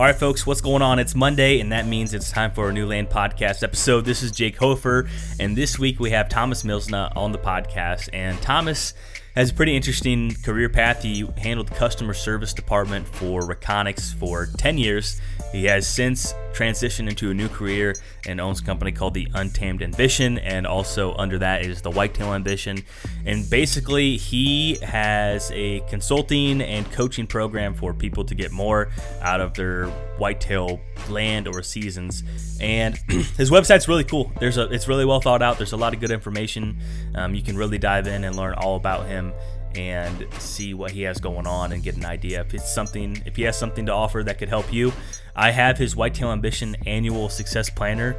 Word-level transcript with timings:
All 0.00 0.06
right, 0.06 0.16
folks, 0.16 0.46
what's 0.46 0.62
going 0.62 0.80
on? 0.80 0.98
It's 0.98 1.14
Monday, 1.14 1.60
and 1.60 1.72
that 1.72 1.86
means 1.86 2.14
it's 2.14 2.30
time 2.30 2.52
for 2.52 2.70
a 2.70 2.72
new 2.72 2.86
land 2.86 3.10
podcast 3.10 3.62
episode. 3.62 4.06
This 4.06 4.22
is 4.22 4.32
Jake 4.32 4.56
Hofer, 4.56 5.06
and 5.38 5.54
this 5.54 5.78
week 5.78 6.00
we 6.00 6.08
have 6.08 6.30
Thomas 6.30 6.62
Milsna 6.62 7.14
on 7.14 7.32
the 7.32 7.38
podcast. 7.38 8.08
And 8.14 8.40
Thomas 8.40 8.94
has 9.34 9.50
a 9.50 9.54
pretty 9.54 9.76
interesting 9.76 10.34
career 10.42 10.68
path. 10.68 11.02
He 11.02 11.26
handled 11.38 11.70
customer 11.70 12.14
service 12.14 12.52
department 12.52 13.06
for 13.06 13.42
Reconyx 13.42 14.14
for 14.14 14.46
10 14.58 14.78
years. 14.78 15.20
He 15.52 15.64
has 15.64 15.86
since 15.86 16.32
transitioned 16.52 17.08
into 17.08 17.30
a 17.30 17.34
new 17.34 17.48
career 17.48 17.94
and 18.26 18.40
owns 18.40 18.60
a 18.60 18.64
company 18.64 18.92
called 18.92 19.14
the 19.14 19.28
Untamed 19.34 19.82
Ambition, 19.82 20.38
and 20.38 20.66
also 20.66 21.14
under 21.14 21.38
that 21.38 21.64
is 21.64 21.82
the 21.82 21.90
Whitetail 21.90 22.34
Ambition. 22.34 22.84
And 23.24 23.48
basically, 23.48 24.16
he 24.16 24.76
has 24.76 25.50
a 25.52 25.80
consulting 25.88 26.60
and 26.60 26.90
coaching 26.92 27.26
program 27.26 27.74
for 27.74 27.92
people 27.94 28.24
to 28.24 28.34
get 28.34 28.52
more 28.52 28.90
out 29.22 29.40
of 29.40 29.54
their 29.54 29.90
whitetail 30.20 30.80
land 31.08 31.48
or 31.48 31.62
seasons. 31.62 32.22
And 32.60 32.96
his 33.08 33.50
website's 33.50 33.88
really 33.88 34.04
cool. 34.04 34.30
There's 34.38 34.58
a, 34.58 34.70
it's 34.72 34.86
really 34.86 35.04
well 35.04 35.20
thought 35.20 35.42
out. 35.42 35.56
There's 35.56 35.72
a 35.72 35.76
lot 35.76 35.94
of 35.94 36.00
good 36.00 36.10
information. 36.10 36.78
Um, 37.14 37.34
you 37.34 37.42
can 37.42 37.56
really 37.56 37.78
dive 37.78 38.06
in 38.06 38.22
and 38.24 38.36
learn 38.36 38.54
all 38.54 38.76
about 38.76 39.06
him 39.06 39.32
and 39.76 40.26
see 40.38 40.74
what 40.74 40.90
he 40.90 41.02
has 41.02 41.18
going 41.18 41.46
on 41.46 41.72
and 41.72 41.82
get 41.82 41.96
an 41.96 42.04
idea 42.04 42.40
if 42.40 42.54
it's 42.54 42.72
something 42.72 43.22
if 43.24 43.36
he 43.36 43.42
has 43.42 43.56
something 43.56 43.86
to 43.86 43.92
offer 43.92 44.22
that 44.24 44.36
could 44.36 44.48
help 44.48 44.72
you 44.72 44.92
i 45.36 45.52
have 45.52 45.78
his 45.78 45.94
whitetail 45.94 46.32
ambition 46.32 46.76
annual 46.86 47.28
success 47.28 47.70
planner 47.70 48.16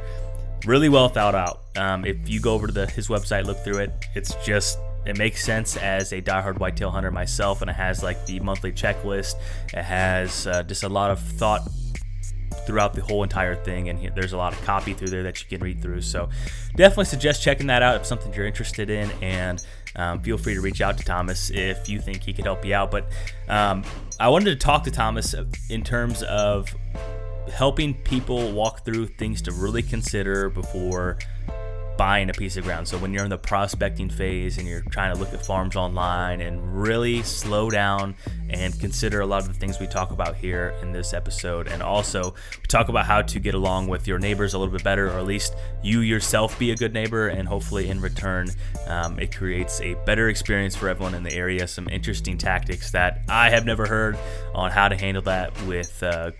really 0.64 0.88
well 0.88 1.10
thought 1.10 1.34
out 1.34 1.60
um, 1.76 2.06
if 2.06 2.16
you 2.26 2.40
go 2.40 2.54
over 2.54 2.66
to 2.66 2.72
the, 2.72 2.86
his 2.86 3.08
website 3.08 3.44
look 3.44 3.58
through 3.58 3.78
it 3.78 3.92
it's 4.14 4.34
just 4.36 4.78
it 5.04 5.18
makes 5.18 5.44
sense 5.44 5.76
as 5.76 6.12
a 6.12 6.22
diehard 6.22 6.58
whitetail 6.58 6.90
hunter 6.90 7.10
myself 7.10 7.60
and 7.60 7.68
it 7.68 7.74
has 7.74 8.02
like 8.02 8.24
the 8.26 8.40
monthly 8.40 8.72
checklist 8.72 9.34
it 9.74 9.82
has 9.82 10.46
uh, 10.46 10.62
just 10.62 10.84
a 10.84 10.88
lot 10.88 11.10
of 11.10 11.20
thought 11.20 11.68
throughout 12.52 12.94
the 12.94 13.02
whole 13.02 13.22
entire 13.22 13.54
thing 13.54 13.88
and 13.88 14.14
there's 14.14 14.32
a 14.32 14.36
lot 14.36 14.52
of 14.52 14.62
copy 14.64 14.94
through 14.94 15.08
there 15.08 15.22
that 15.22 15.40
you 15.40 15.48
can 15.48 15.60
read 15.64 15.80
through 15.80 16.00
so 16.00 16.28
definitely 16.76 17.04
suggest 17.04 17.42
checking 17.42 17.66
that 17.66 17.82
out 17.82 17.96
if 17.96 18.06
something 18.06 18.32
you're 18.34 18.46
interested 18.46 18.90
in 18.90 19.10
and 19.22 19.64
um, 19.96 20.20
feel 20.20 20.38
free 20.38 20.54
to 20.54 20.60
reach 20.60 20.80
out 20.80 20.96
to 20.98 21.04
Thomas 21.04 21.50
if 21.50 21.88
you 21.88 22.00
think 22.00 22.22
he 22.22 22.32
could 22.32 22.44
help 22.44 22.64
you 22.64 22.74
out. 22.74 22.90
But 22.90 23.06
um, 23.48 23.84
I 24.18 24.28
wanted 24.28 24.46
to 24.46 24.56
talk 24.56 24.84
to 24.84 24.90
Thomas 24.90 25.34
in 25.68 25.82
terms 25.82 26.22
of 26.22 26.74
helping 27.52 27.94
people 27.94 28.52
walk 28.52 28.84
through 28.84 29.06
things 29.06 29.42
to 29.42 29.52
really 29.52 29.82
consider 29.82 30.48
before 30.48 31.18
buying 32.02 32.28
a 32.30 32.32
piece 32.32 32.56
of 32.56 32.64
ground. 32.64 32.88
So 32.88 32.98
when 32.98 33.12
you're 33.12 33.22
in 33.22 33.30
the 33.30 33.38
prospecting 33.38 34.10
phase 34.10 34.58
and 34.58 34.66
you're 34.66 34.82
trying 34.90 35.14
to 35.14 35.20
look 35.20 35.32
at 35.32 35.46
farms 35.46 35.76
online 35.76 36.40
and 36.40 36.82
really 36.82 37.22
slow 37.22 37.70
down 37.70 38.16
and 38.50 38.76
consider 38.80 39.20
a 39.20 39.26
lot 39.26 39.42
of 39.42 39.46
the 39.46 39.54
things 39.54 39.78
we 39.78 39.86
talk 39.86 40.10
about 40.10 40.34
here 40.34 40.74
in 40.82 40.90
this 40.90 41.14
episode. 41.14 41.68
And 41.68 41.80
also 41.80 42.34
we 42.60 42.66
talk 42.66 42.88
about 42.88 43.06
how 43.06 43.22
to 43.22 43.38
get 43.38 43.54
along 43.54 43.86
with 43.86 44.08
your 44.08 44.18
neighbors 44.18 44.54
a 44.54 44.58
little 44.58 44.72
bit 44.72 44.82
better, 44.82 45.10
or 45.10 45.18
at 45.20 45.26
least 45.26 45.54
you 45.80 46.00
yourself 46.00 46.58
be 46.58 46.72
a 46.72 46.76
good 46.76 46.92
neighbor. 46.92 47.28
And 47.28 47.46
hopefully 47.46 47.88
in 47.88 48.00
return, 48.00 48.48
um, 48.88 49.20
it 49.20 49.32
creates 49.32 49.80
a 49.80 49.94
better 50.04 50.28
experience 50.28 50.74
for 50.74 50.88
everyone 50.88 51.14
in 51.14 51.22
the 51.22 51.32
area. 51.32 51.68
Some 51.68 51.88
interesting 51.88 52.36
tactics 52.36 52.90
that 52.90 53.22
I 53.28 53.50
have 53.50 53.64
never 53.64 53.86
heard 53.86 54.18
on 54.56 54.72
how 54.72 54.88
to 54.88 54.96
handle 54.96 55.22
that 55.22 55.52
with 55.66 56.02
uh, 56.02 56.32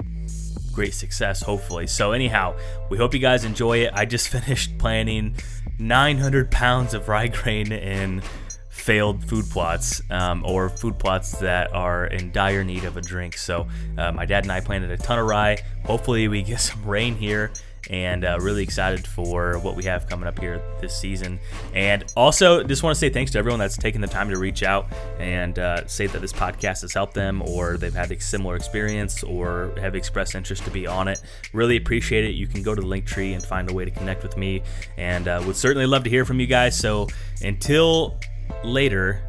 great 0.72 0.94
success, 0.94 1.42
hopefully. 1.42 1.86
So, 1.86 2.12
anyhow, 2.12 2.56
we 2.88 2.98
hope 2.98 3.14
you 3.14 3.20
guys 3.20 3.44
enjoy 3.44 3.78
it. 3.78 3.90
I 3.94 4.04
just 4.04 4.28
finished 4.36 4.78
planning 4.78 5.36
900 5.78 6.50
pounds 6.50 6.94
of 6.94 7.08
rye 7.08 7.28
grain 7.28 7.72
in 7.72 8.22
failed 8.68 9.24
food 9.24 9.44
plots 9.50 10.02
um, 10.10 10.44
or 10.44 10.68
food 10.68 10.98
plots 10.98 11.38
that 11.38 11.72
are 11.72 12.06
in 12.06 12.32
dire 12.32 12.64
need 12.64 12.84
of 12.84 12.96
a 12.96 13.00
drink. 13.00 13.36
So, 13.36 13.68
uh, 13.96 14.12
my 14.12 14.26
dad 14.26 14.44
and 14.44 14.52
I 14.52 14.60
planted 14.60 14.90
a 14.90 14.96
ton 14.96 15.18
of 15.18 15.26
rye. 15.26 15.58
Hopefully, 15.84 16.28
we 16.28 16.42
get 16.42 16.60
some 16.70 16.84
rain 16.84 17.14
here 17.14 17.52
and 17.90 18.24
uh, 18.24 18.38
really 18.40 18.62
excited 18.62 19.06
for 19.06 19.58
what 19.58 19.76
we 19.76 19.84
have 19.84 20.08
coming 20.08 20.26
up 20.26 20.38
here 20.38 20.62
this 20.80 20.96
season. 20.96 21.38
And 21.74 22.04
also, 22.16 22.62
just 22.62 22.82
want 22.82 22.94
to 22.94 22.98
say 22.98 23.10
thanks 23.10 23.30
to 23.32 23.38
everyone 23.38 23.58
that's 23.58 23.76
taken 23.76 24.00
the 24.00 24.06
time 24.06 24.30
to 24.30 24.38
reach 24.38 24.62
out 24.62 24.86
and 25.18 25.58
uh, 25.58 25.86
say 25.86 26.06
that 26.06 26.20
this 26.20 26.32
podcast 26.32 26.82
has 26.82 26.92
helped 26.92 27.14
them, 27.14 27.42
or 27.42 27.76
they've 27.76 27.94
had 27.94 28.10
a 28.12 28.20
similar 28.20 28.56
experience, 28.56 29.22
or 29.22 29.72
have 29.80 29.94
expressed 29.94 30.34
interest 30.34 30.64
to 30.64 30.70
be 30.70 30.86
on 30.86 31.08
it. 31.08 31.22
Really 31.52 31.76
appreciate 31.76 32.24
it. 32.24 32.32
You 32.32 32.46
can 32.46 32.62
go 32.62 32.74
to 32.74 32.80
the 32.80 32.86
link 32.86 33.06
tree 33.06 33.32
and 33.32 33.44
find 33.44 33.70
a 33.70 33.74
way 33.74 33.84
to 33.84 33.90
connect 33.90 34.22
with 34.22 34.36
me, 34.36 34.62
and 34.96 35.28
uh, 35.28 35.42
would 35.46 35.56
certainly 35.56 35.86
love 35.86 36.04
to 36.04 36.10
hear 36.10 36.24
from 36.24 36.40
you 36.40 36.46
guys. 36.46 36.78
So 36.78 37.08
until 37.42 38.18
later, 38.64 39.22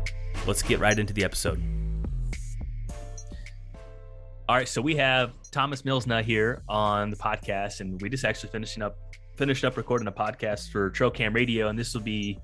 let's 0.45 0.61
get 0.61 0.79
right 0.79 0.97
into 0.97 1.13
the 1.13 1.23
episode. 1.23 1.61
All 4.49 4.57
right, 4.57 4.67
so 4.67 4.81
we 4.81 4.95
have 4.97 5.31
Thomas 5.53 5.83
Milsna 5.83 6.23
here 6.23 6.63
on 6.67 7.11
the 7.11 7.15
podcast, 7.15 7.79
and 7.79 8.01
we 8.01 8.09
just 8.09 8.25
actually 8.25 8.49
finishing 8.49 8.81
up 8.81 8.97
finished 9.37 9.63
up 9.63 9.77
recording 9.77 10.07
a 10.07 10.11
podcast 10.11 10.71
for 10.71 10.89
Trail 10.89 11.11
Cam 11.11 11.31
Radio, 11.31 11.67
and 11.67 11.77
this 11.77 11.93
will 11.93 12.01
be 12.01 12.39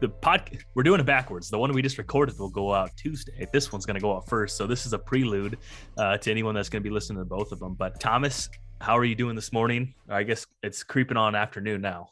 the 0.00 0.08
pod. 0.08 0.58
We're 0.74 0.82
doing 0.82 0.98
it 0.98 1.04
backwards. 1.04 1.50
The 1.50 1.58
one 1.58 1.70
we 1.74 1.82
just 1.82 1.98
recorded 1.98 2.38
will 2.38 2.48
go 2.48 2.72
out 2.72 2.90
Tuesday. 2.96 3.46
This 3.52 3.70
one's 3.70 3.84
going 3.84 3.96
to 3.96 4.00
go 4.00 4.16
out 4.16 4.26
first, 4.26 4.56
so 4.56 4.66
this 4.66 4.86
is 4.86 4.94
a 4.94 4.98
prelude 4.98 5.58
uh, 5.98 6.16
to 6.16 6.30
anyone 6.30 6.54
that's 6.54 6.70
going 6.70 6.82
to 6.82 6.88
be 6.88 6.92
listening 6.92 7.18
to 7.18 7.26
both 7.26 7.52
of 7.52 7.60
them. 7.60 7.74
But 7.74 8.00
Thomas, 8.00 8.48
how 8.80 8.96
are 8.96 9.04
you 9.04 9.14
doing 9.14 9.36
this 9.36 9.52
morning? 9.52 9.94
I 10.08 10.22
guess 10.22 10.46
it's 10.62 10.82
creeping 10.82 11.18
on 11.18 11.34
afternoon 11.34 11.82
now. 11.82 12.08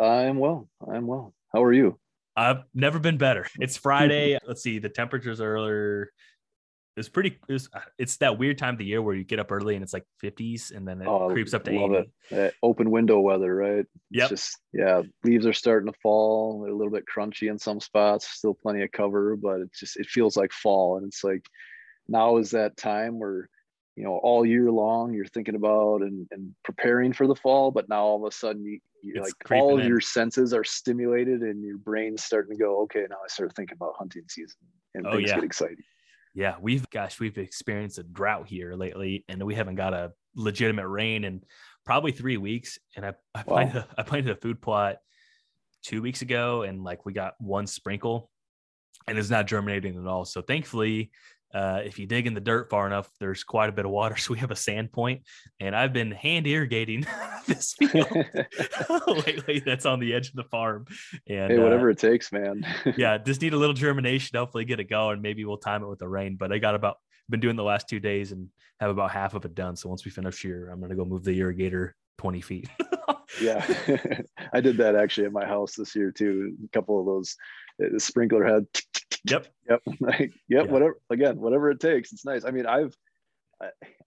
I'm 0.00 0.38
well. 0.38 0.68
I'm 0.88 1.08
well. 1.08 1.34
How 1.52 1.64
are 1.64 1.72
you? 1.72 1.98
I've 2.36 2.62
never 2.72 3.00
been 3.00 3.18
better. 3.18 3.48
It's 3.58 3.76
Friday. 3.76 4.38
Let's 4.46 4.62
see. 4.62 4.78
The 4.78 4.88
temperatures 4.88 5.40
are 5.40 6.08
it's 7.00 7.08
pretty 7.08 7.38
it's, 7.48 7.68
it's 7.98 8.16
that 8.18 8.38
weird 8.38 8.58
time 8.58 8.74
of 8.74 8.78
the 8.78 8.84
year 8.84 9.02
where 9.02 9.14
you 9.14 9.24
get 9.24 9.40
up 9.40 9.50
early 9.50 9.74
and 9.74 9.82
it's 9.82 9.92
like 9.92 10.04
50s 10.22 10.74
and 10.74 10.86
then 10.86 11.00
it 11.00 11.08
oh, 11.08 11.28
creeps 11.30 11.54
up 11.54 11.64
to 11.64 11.72
love 11.72 11.92
80 11.92 12.10
it. 12.30 12.46
Uh, 12.46 12.50
open 12.62 12.90
window 12.90 13.18
weather 13.18 13.54
right 13.54 13.86
yeah 14.10 14.28
just 14.28 14.56
yeah 14.72 15.02
leaves 15.24 15.46
are 15.46 15.52
starting 15.52 15.92
to 15.92 15.98
fall 16.02 16.62
They're 16.62 16.72
a 16.72 16.76
little 16.76 16.92
bit 16.92 17.04
crunchy 17.12 17.50
in 17.50 17.58
some 17.58 17.80
spots 17.80 18.28
still 18.28 18.54
plenty 18.54 18.82
of 18.82 18.92
cover 18.92 19.36
but 19.36 19.60
it 19.60 19.70
just 19.74 19.96
it 19.96 20.06
feels 20.06 20.36
like 20.36 20.52
fall 20.52 20.98
and 20.98 21.06
it's 21.06 21.24
like 21.24 21.44
now 22.06 22.36
is 22.36 22.52
that 22.52 22.76
time 22.76 23.18
where 23.18 23.48
you 23.96 24.04
know 24.04 24.20
all 24.22 24.46
year 24.46 24.70
long 24.70 25.12
you're 25.12 25.24
thinking 25.26 25.56
about 25.56 26.02
and, 26.02 26.28
and 26.30 26.54
preparing 26.62 27.12
for 27.12 27.26
the 27.26 27.34
fall 27.34 27.70
but 27.70 27.88
now 27.88 28.02
all 28.02 28.24
of 28.24 28.32
a 28.32 28.34
sudden 28.34 28.64
you 28.64 28.78
you 29.02 29.20
like 29.20 29.32
all 29.50 29.78
in. 29.78 29.88
your 29.88 30.00
senses 30.00 30.52
are 30.52 30.64
stimulated 30.64 31.40
and 31.40 31.64
your 31.64 31.78
brain's 31.78 32.22
starting 32.22 32.56
to 32.56 32.62
go 32.62 32.82
okay 32.82 33.06
now 33.08 33.16
i 33.24 33.28
start 33.28 33.54
thinking 33.56 33.76
about 33.76 33.94
hunting 33.98 34.22
season 34.28 34.58
and 34.94 35.06
oh, 35.06 35.12
things 35.12 35.28
yeah. 35.28 35.36
get 35.36 35.44
exciting 35.44 35.84
yeah, 36.34 36.56
we've 36.60 36.88
gosh, 36.90 37.18
we've 37.18 37.38
experienced 37.38 37.98
a 37.98 38.02
drought 38.02 38.48
here 38.48 38.74
lately, 38.74 39.24
and 39.28 39.42
we 39.44 39.54
haven't 39.54 39.74
got 39.74 39.94
a 39.94 40.12
legitimate 40.34 40.88
rain 40.88 41.24
in 41.24 41.42
probably 41.84 42.12
three 42.12 42.36
weeks. 42.36 42.78
And 42.96 43.04
I 43.04 43.14
I 43.34 43.38
wow. 43.38 43.54
planted 43.54 43.76
a, 43.76 43.86
I 43.98 44.02
planted 44.02 44.30
a 44.32 44.40
food 44.40 44.60
plot 44.60 44.96
two 45.82 46.02
weeks 46.02 46.22
ago, 46.22 46.62
and 46.62 46.84
like 46.84 47.04
we 47.04 47.12
got 47.12 47.34
one 47.40 47.66
sprinkle, 47.66 48.30
and 49.06 49.18
it's 49.18 49.30
not 49.30 49.46
germinating 49.46 49.98
at 49.98 50.06
all. 50.06 50.24
So 50.24 50.42
thankfully, 50.42 51.10
uh, 51.52 51.80
if 51.84 51.98
you 51.98 52.06
dig 52.06 52.26
in 52.26 52.34
the 52.34 52.40
dirt 52.40 52.70
far 52.70 52.86
enough, 52.86 53.10
there's 53.18 53.42
quite 53.42 53.68
a 53.68 53.72
bit 53.72 53.84
of 53.84 53.90
water. 53.90 54.16
So 54.20 54.34
we 54.34 54.40
have 54.40 54.50
a 54.50 54.56
sand 54.56 54.92
point, 54.92 55.22
and 55.60 55.74
I've 55.74 55.92
been 55.92 56.10
hand 56.10 56.46
irrigating 56.46 57.06
this 57.46 57.74
field 57.78 58.26
lately. 59.26 59.60
That's 59.60 59.86
on 59.86 59.98
the 59.98 60.12
edge 60.14 60.28
of 60.28 60.34
the 60.34 60.44
farm. 60.44 60.86
And 61.28 61.52
hey, 61.52 61.58
whatever 61.58 61.88
uh, 61.88 61.92
it 61.92 61.98
takes, 61.98 62.30
man. 62.32 62.66
yeah, 62.96 63.16
just 63.18 63.40
need 63.40 63.54
a 63.54 63.56
little 63.56 63.74
germination. 63.74 64.38
Hopefully, 64.38 64.64
get 64.64 64.78
it 64.78 64.90
going. 64.90 65.22
Maybe 65.22 65.44
we'll 65.44 65.56
time 65.56 65.82
it 65.82 65.88
with 65.88 65.98
the 65.98 66.08
rain. 66.08 66.36
But 66.36 66.52
I 66.52 66.58
got 66.58 66.74
about 66.74 66.96
been 67.30 67.40
doing 67.40 67.56
the 67.56 67.64
last 67.64 67.88
two 67.88 68.00
days 68.00 68.32
and 68.32 68.48
have 68.80 68.90
about 68.90 69.10
half 69.10 69.34
of 69.34 69.44
it 69.44 69.54
done. 69.54 69.76
So 69.76 69.88
once 69.88 70.04
we 70.04 70.10
finish 70.10 70.42
here, 70.42 70.68
I'm 70.70 70.80
gonna 70.80 70.96
go 70.96 71.04
move 71.04 71.24
the 71.24 71.38
irrigator 71.38 71.92
20 72.18 72.40
feet. 72.40 72.68
yeah, 73.40 73.64
I 74.52 74.60
did 74.60 74.76
that 74.78 74.96
actually 74.96 75.26
at 75.26 75.32
my 75.32 75.46
house 75.46 75.74
this 75.74 75.96
year 75.96 76.10
too. 76.10 76.56
A 76.64 76.68
couple 76.68 77.00
of 77.00 77.06
those 77.06 77.36
the 77.88 78.00
sprinkler 78.00 78.44
head 78.44 78.66
Yep. 79.24 79.46
Yep. 79.68 79.82
Like, 80.00 80.20
yep. 80.20 80.30
Yeah. 80.48 80.62
Whatever. 80.62 80.98
Again, 81.10 81.40
whatever 81.40 81.70
it 81.70 81.80
takes. 81.80 82.12
It's 82.12 82.24
nice. 82.24 82.44
I 82.44 82.50
mean, 82.50 82.66
I've 82.66 82.94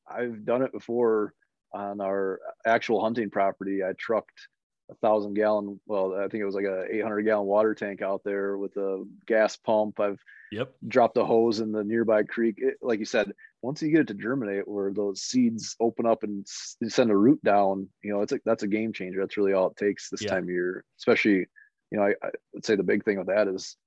I've 0.07 0.45
done 0.45 0.63
it 0.63 0.71
before 0.71 1.33
on 1.73 2.01
our 2.01 2.39
actual 2.65 3.01
hunting 3.01 3.29
property. 3.29 3.83
I 3.83 3.93
trucked 3.97 4.47
a 4.91 4.95
thousand 4.95 5.35
gallon. 5.35 5.79
Well, 5.85 6.15
I 6.15 6.27
think 6.27 6.41
it 6.41 6.45
was 6.45 6.55
like 6.55 6.65
a 6.65 6.85
800 6.89 7.23
gallon 7.23 7.47
water 7.47 7.73
tank 7.73 8.01
out 8.01 8.21
there 8.23 8.57
with 8.57 8.75
a 8.77 9.05
gas 9.27 9.55
pump. 9.57 9.99
I've 9.99 10.19
yep 10.51 10.73
dropped 10.87 11.17
a 11.17 11.25
hose 11.25 11.59
in 11.59 11.71
the 11.71 11.83
nearby 11.83 12.23
creek. 12.23 12.55
It, 12.57 12.77
like 12.81 12.99
you 12.99 13.05
said, 13.05 13.31
once 13.61 13.81
you 13.81 13.91
get 13.91 14.01
it 14.01 14.07
to 14.07 14.13
germinate, 14.15 14.67
where 14.67 14.91
those 14.91 15.21
seeds 15.21 15.75
open 15.79 16.05
up 16.05 16.23
and 16.23 16.45
send 16.47 17.11
a 17.11 17.15
root 17.15 17.43
down, 17.43 17.87
you 18.03 18.13
know, 18.13 18.21
it's 18.21 18.33
a, 18.33 18.39
that's 18.45 18.63
a 18.63 18.67
game 18.67 18.93
changer. 18.93 19.19
That's 19.19 19.37
really 19.37 19.53
all 19.53 19.67
it 19.67 19.77
takes 19.77 20.09
this 20.09 20.23
yeah. 20.23 20.31
time 20.31 20.43
of 20.43 20.49
year, 20.49 20.83
especially. 20.97 21.47
You 21.93 21.99
know, 21.99 22.05
I, 22.05 22.13
I 22.25 22.29
would 22.53 22.65
say 22.65 22.75
the 22.75 22.83
big 22.83 23.05
thing 23.05 23.19
with 23.19 23.27
that 23.27 23.47
is 23.47 23.77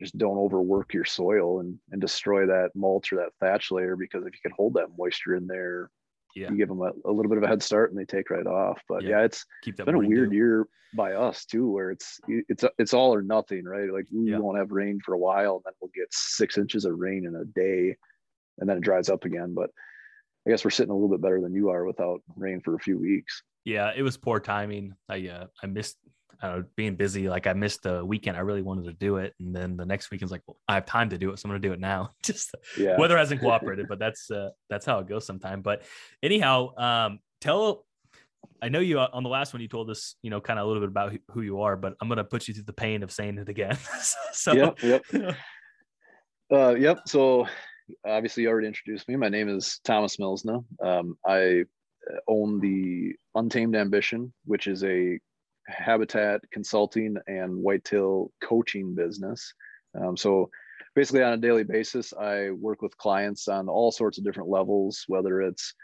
just 0.00 0.16
don't 0.18 0.36
overwork 0.36 0.92
your 0.92 1.06
soil 1.06 1.60
and, 1.60 1.78
and 1.90 2.00
destroy 2.00 2.46
that 2.46 2.70
mulch 2.74 3.12
or 3.12 3.16
that 3.16 3.32
thatch 3.40 3.70
layer 3.70 3.96
because 3.96 4.26
if 4.26 4.34
you 4.34 4.40
can 4.42 4.52
hold 4.54 4.74
that 4.74 4.88
moisture 4.96 5.34
in 5.34 5.46
there, 5.46 5.90
yeah. 6.34 6.50
you 6.50 6.56
give 6.56 6.68
them 6.68 6.82
a, 6.82 6.90
a 7.08 7.10
little 7.10 7.30
bit 7.30 7.38
of 7.38 7.44
a 7.44 7.48
head 7.48 7.62
start 7.62 7.90
and 7.90 7.98
they 7.98 8.04
take 8.04 8.30
right 8.30 8.46
off. 8.46 8.80
But 8.88 9.02
yeah, 9.02 9.10
yeah 9.10 9.24
it's, 9.24 9.44
it's 9.66 9.80
been 9.80 9.94
a 9.94 9.98
weird 9.98 10.32
year 10.32 10.68
by 10.94 11.14
us 11.14 11.44
too, 11.46 11.68
where 11.70 11.90
it's 11.90 12.20
it's 12.28 12.64
it's 12.78 12.94
all 12.94 13.14
or 13.14 13.22
nothing, 13.22 13.64
right? 13.64 13.92
Like 13.92 14.06
we 14.12 14.30
yeah. 14.30 14.38
won't 14.38 14.58
have 14.58 14.70
rain 14.70 15.00
for 15.04 15.14
a 15.14 15.18
while, 15.18 15.54
and 15.54 15.62
then 15.64 15.72
we'll 15.80 15.90
get 15.94 16.08
six 16.10 16.58
inches 16.58 16.84
of 16.84 16.98
rain 16.98 17.26
in 17.26 17.34
a 17.36 17.44
day, 17.44 17.96
and 18.58 18.68
then 18.68 18.76
it 18.78 18.82
dries 18.82 19.08
up 19.08 19.24
again. 19.24 19.54
But 19.54 19.70
I 20.46 20.50
guess 20.50 20.64
we're 20.64 20.70
sitting 20.70 20.90
a 20.90 20.94
little 20.94 21.08
bit 21.08 21.22
better 21.22 21.40
than 21.40 21.54
you 21.54 21.70
are 21.70 21.84
without 21.84 22.20
rain 22.36 22.60
for 22.60 22.74
a 22.74 22.80
few 22.80 22.98
weeks. 22.98 23.42
Yeah, 23.64 23.92
it 23.96 24.02
was 24.02 24.16
poor 24.16 24.40
timing. 24.40 24.94
I 25.08 25.28
uh, 25.28 25.46
I 25.62 25.66
missed 25.66 25.96
I 26.42 26.60
being 26.76 26.96
busy. 26.96 27.28
Like 27.28 27.46
I 27.46 27.52
missed 27.52 27.82
the 27.82 28.04
weekend. 28.04 28.36
I 28.36 28.40
really 28.40 28.62
wanted 28.62 28.84
to 28.84 28.92
do 28.92 29.16
it, 29.16 29.34
and 29.40 29.54
then 29.54 29.76
the 29.76 29.86
next 29.86 30.10
weekend's 30.10 30.32
like, 30.32 30.42
well, 30.46 30.58
I 30.68 30.74
have 30.74 30.86
time 30.86 31.10
to 31.10 31.18
do 31.18 31.30
it, 31.30 31.38
so 31.38 31.46
I'm 31.46 31.50
gonna 31.50 31.60
do 31.60 31.72
it 31.72 31.80
now. 31.80 32.10
Just 32.22 32.54
yeah. 32.78 32.98
weather 32.98 33.16
hasn't 33.16 33.40
cooperated, 33.42 33.86
but 33.88 33.98
that's 33.98 34.30
uh, 34.30 34.50
that's 34.70 34.86
how 34.86 34.98
it 34.98 35.08
goes 35.08 35.26
sometimes. 35.26 35.62
But 35.62 35.82
anyhow, 36.22 36.76
um, 36.76 37.18
tell. 37.40 37.84
I 38.62 38.68
know 38.68 38.78
you 38.78 39.00
uh, 39.00 39.08
on 39.12 39.22
the 39.22 39.28
last 39.28 39.52
one 39.52 39.60
you 39.60 39.68
told 39.68 39.90
us, 39.90 40.14
you 40.22 40.30
know, 40.30 40.40
kind 40.40 40.58
of 40.58 40.64
a 40.64 40.68
little 40.68 40.80
bit 40.80 40.88
about 40.88 41.12
who 41.32 41.42
you 41.42 41.60
are, 41.60 41.76
but 41.76 41.94
I'm 42.00 42.08
gonna 42.08 42.24
put 42.24 42.48
you 42.48 42.54
through 42.54 42.64
the 42.64 42.72
pain 42.72 43.02
of 43.02 43.10
saying 43.10 43.38
it 43.38 43.48
again. 43.48 43.76
so, 44.32 44.52
yep, 44.52 44.82
yep, 44.82 45.36
uh, 46.52 46.74
yep. 46.74 47.00
So 47.06 47.46
obviously 48.04 48.44
you 48.44 48.48
already 48.48 48.68
introduced 48.68 49.08
me. 49.08 49.16
My 49.16 49.28
name 49.28 49.48
is 49.48 49.80
Thomas 49.84 50.16
Milsna. 50.16 50.64
Um, 50.82 51.16
I 51.26 51.64
uh, 52.10 52.16
own 52.28 52.60
the 52.60 53.14
Untamed 53.34 53.76
Ambition, 53.76 54.32
which 54.44 54.66
is 54.66 54.84
a 54.84 55.18
habitat 55.68 56.40
consulting 56.52 57.16
and 57.26 57.56
whitetail 57.56 58.30
coaching 58.42 58.94
business. 58.94 59.52
Um, 59.98 60.16
so 60.16 60.50
basically 60.94 61.22
on 61.22 61.32
a 61.32 61.38
daily 61.38 61.64
basis, 61.64 62.12
I 62.12 62.50
work 62.50 62.82
with 62.82 62.96
clients 62.98 63.48
on 63.48 63.68
all 63.68 63.92
sorts 63.92 64.18
of 64.18 64.24
different 64.24 64.48
levels, 64.48 65.04
whether 65.08 65.42
it's 65.42 65.74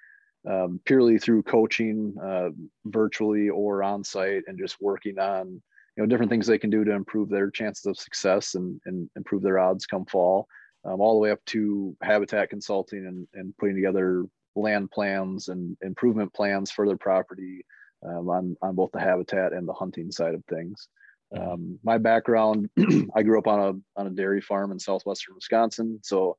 um, 0.48 0.80
purely 0.84 1.18
through 1.18 1.44
coaching, 1.44 2.14
uh, 2.22 2.50
virtually 2.86 3.48
or 3.48 3.82
on 3.82 4.02
site, 4.02 4.42
and 4.46 4.58
just 4.58 4.80
working 4.80 5.18
on 5.18 5.62
you 5.96 6.02
know 6.02 6.06
different 6.06 6.30
things 6.30 6.46
they 6.46 6.58
can 6.58 6.70
do 6.70 6.84
to 6.84 6.92
improve 6.92 7.28
their 7.28 7.50
chances 7.50 7.86
of 7.86 7.98
success 7.98 8.54
and, 8.54 8.80
and 8.86 9.08
improve 9.16 9.42
their 9.42 9.58
odds 9.58 9.86
come 9.86 10.06
fall 10.06 10.48
um, 10.84 11.00
all 11.00 11.14
the 11.14 11.20
way 11.20 11.30
up 11.30 11.44
to 11.46 11.96
habitat 12.02 12.50
consulting 12.50 13.06
and, 13.06 13.28
and 13.34 13.56
putting 13.58 13.76
together 13.76 14.24
land 14.54 14.90
plans 14.90 15.48
and 15.48 15.76
improvement 15.82 16.32
plans 16.34 16.70
for 16.70 16.86
their 16.86 16.96
property 16.96 17.64
um, 18.06 18.28
on, 18.28 18.56
on 18.62 18.74
both 18.74 18.90
the 18.92 19.00
habitat 19.00 19.52
and 19.52 19.66
the 19.66 19.72
hunting 19.72 20.10
side 20.10 20.34
of 20.34 20.44
things. 20.46 20.88
Mm-hmm. 21.34 21.50
Um, 21.50 21.78
my 21.82 21.98
background, 21.98 22.68
I 23.16 23.22
grew 23.22 23.38
up 23.38 23.46
on 23.46 23.60
a, 23.60 24.00
on 24.00 24.06
a 24.06 24.10
dairy 24.10 24.40
farm 24.40 24.72
in 24.72 24.78
southwestern 24.78 25.34
Wisconsin. 25.34 26.00
So, 26.02 26.36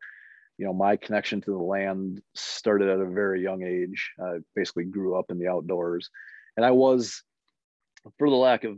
you 0.57 0.65
know, 0.65 0.74
my 0.74 0.98
connection 0.98 1.42
to 1.42 1.51
the 1.51 1.57
land 1.57 2.21
started 2.36 2.89
at 2.89 3.00
a 3.00 3.10
very 3.10 3.42
young 3.42 3.63
age. 3.63 4.12
I 4.19 4.38
basically 4.56 4.86
grew 4.86 5.18
up 5.18 5.25
in 5.30 5.39
the 5.39 5.48
outdoors. 5.48 6.10
And 6.56 6.65
I 6.65 6.71
was, 6.71 7.24
for 8.19 8.30
the 8.30 8.36
lack 8.36 8.63
of 8.63 8.77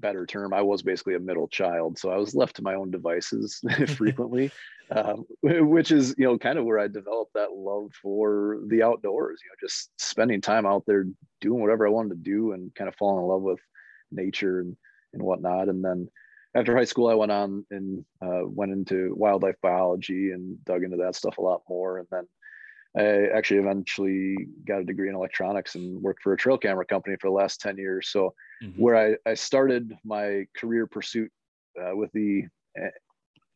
better 0.00 0.26
term, 0.26 0.52
I 0.52 0.62
was 0.62 0.82
basically 0.82 1.14
a 1.14 1.20
middle 1.20 1.48
child. 1.48 1.98
So 1.98 2.10
I 2.10 2.16
was 2.16 2.34
left 2.34 2.56
to 2.56 2.62
my 2.62 2.74
own 2.74 2.90
devices 2.90 3.60
frequently, 3.96 4.50
um, 4.90 5.24
which 5.42 5.90
is, 5.90 6.14
you 6.18 6.24
know, 6.24 6.38
kind 6.38 6.58
of 6.58 6.64
where 6.64 6.78
I 6.78 6.88
developed 6.88 7.34
that 7.34 7.52
love 7.52 7.92
for 8.00 8.58
the 8.68 8.82
outdoors, 8.82 9.40
you 9.42 9.48
know, 9.50 9.56
just 9.60 9.90
spending 9.98 10.40
time 10.40 10.66
out 10.66 10.84
there 10.86 11.04
doing 11.40 11.60
whatever 11.60 11.86
I 11.86 11.90
wanted 11.90 12.10
to 12.10 12.30
do 12.30 12.52
and 12.52 12.74
kind 12.74 12.88
of 12.88 12.96
falling 12.96 13.22
in 13.22 13.28
love 13.28 13.42
with 13.42 13.60
nature 14.10 14.60
and, 14.60 14.76
and 15.12 15.22
whatnot. 15.22 15.68
And 15.68 15.84
then 15.84 16.08
after 16.54 16.76
high 16.76 16.84
school, 16.84 17.08
I 17.08 17.14
went 17.14 17.32
on 17.32 17.64
and 17.70 18.04
uh, 18.22 18.42
went 18.44 18.72
into 18.72 19.14
wildlife 19.16 19.56
biology 19.62 20.32
and 20.32 20.62
dug 20.64 20.82
into 20.82 20.96
that 20.98 21.14
stuff 21.14 21.38
a 21.38 21.42
lot 21.42 21.62
more. 21.68 21.98
And 21.98 22.08
then 22.10 22.26
I 22.96 23.28
actually 23.34 23.60
eventually 23.60 24.36
got 24.66 24.80
a 24.80 24.84
degree 24.84 25.08
in 25.08 25.14
electronics 25.14 25.74
and 25.74 26.02
worked 26.02 26.22
for 26.22 26.32
a 26.32 26.36
trail 26.36 26.58
camera 26.58 26.84
company 26.84 27.16
for 27.20 27.28
the 27.28 27.34
last 27.34 27.60
10 27.60 27.76
years. 27.76 28.08
So, 28.08 28.34
mm-hmm. 28.62 28.80
where 28.80 28.96
I, 28.96 29.30
I 29.30 29.34
started 29.34 29.92
my 30.04 30.46
career 30.56 30.86
pursuit 30.86 31.30
uh, 31.80 31.94
with 31.94 32.10
the 32.12 32.44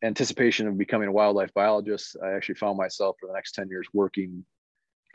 anticipation 0.03 0.67
of 0.67 0.77
becoming 0.77 1.07
a 1.07 1.11
wildlife 1.11 1.53
biologist, 1.53 2.17
I 2.23 2.33
actually 2.33 2.55
found 2.55 2.77
myself 2.77 3.15
for 3.19 3.27
the 3.27 3.33
next 3.33 3.53
10 3.53 3.69
years 3.69 3.87
working 3.93 4.45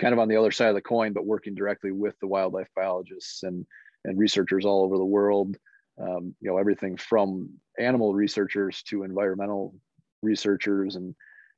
kind 0.01 0.13
of 0.13 0.19
on 0.19 0.29
the 0.29 0.37
other 0.37 0.51
side 0.51 0.69
of 0.69 0.75
the 0.75 0.81
coin, 0.81 1.13
but 1.13 1.27
working 1.27 1.55
directly 1.55 1.93
with 1.93 2.19
the 2.21 2.27
wildlife 2.27 2.69
biologists 2.75 3.43
and, 3.43 3.67
and 4.05 4.19
researchers 4.19 4.65
all 4.65 4.85
over 4.85 4.97
the 4.97 5.05
world. 5.05 5.57
Um, 6.01 6.35
you 6.41 6.49
know, 6.49 6.59
everything 6.59 6.97
from 6.97 7.51
animal 7.79 8.15
researchers 8.15 8.83
to 8.85 9.03
environmental 9.03 9.75
researchers 10.23 10.95
and, 10.95 11.15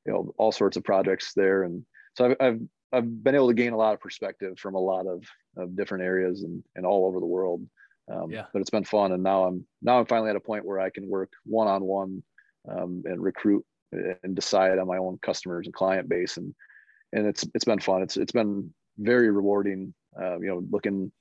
you 0.06 0.12
know, 0.12 0.34
all 0.38 0.50
sorts 0.50 0.78
of 0.78 0.84
projects 0.84 1.32
there. 1.34 1.64
And 1.64 1.84
so 2.14 2.26
I've, 2.26 2.36
I've, 2.40 2.60
I've 2.92 3.24
been 3.24 3.34
able 3.34 3.48
to 3.48 3.54
gain 3.54 3.72
a 3.72 3.76
lot 3.76 3.94
of 3.94 4.00
perspective 4.00 4.58
from 4.58 4.74
a 4.74 4.80
lot 4.80 5.06
of, 5.06 5.24
of 5.56 5.76
different 5.76 6.04
areas 6.04 6.42
and, 6.42 6.62
and 6.74 6.84
all 6.84 7.06
over 7.06 7.20
the 7.20 7.26
world. 7.26 7.64
Um, 8.10 8.30
yeah. 8.30 8.46
But 8.52 8.60
it's 8.60 8.70
been 8.70 8.84
fun, 8.84 9.12
and 9.12 9.22
now 9.22 9.44
I'm 9.44 9.64
now 9.82 10.00
I'm 10.00 10.06
finally 10.06 10.30
at 10.30 10.36
a 10.36 10.40
point 10.40 10.64
where 10.64 10.80
I 10.80 10.90
can 10.90 11.08
work 11.08 11.32
one 11.44 11.68
on 11.68 11.84
one 11.84 12.22
and 13.04 13.22
recruit 13.22 13.64
and 13.92 14.34
decide 14.34 14.78
on 14.78 14.86
my 14.86 14.98
own 14.98 15.18
customers 15.22 15.66
and 15.66 15.74
client 15.74 16.08
base, 16.08 16.36
and 16.36 16.54
and 17.12 17.26
it's 17.26 17.46
it's 17.54 17.64
been 17.64 17.78
fun. 17.78 18.02
It's 18.02 18.16
it's 18.16 18.32
been 18.32 18.72
very 18.98 19.30
rewarding. 19.30 19.94
Uh, 20.20 20.40
you 20.40 20.48
know, 20.48 20.62
looking 20.70 21.12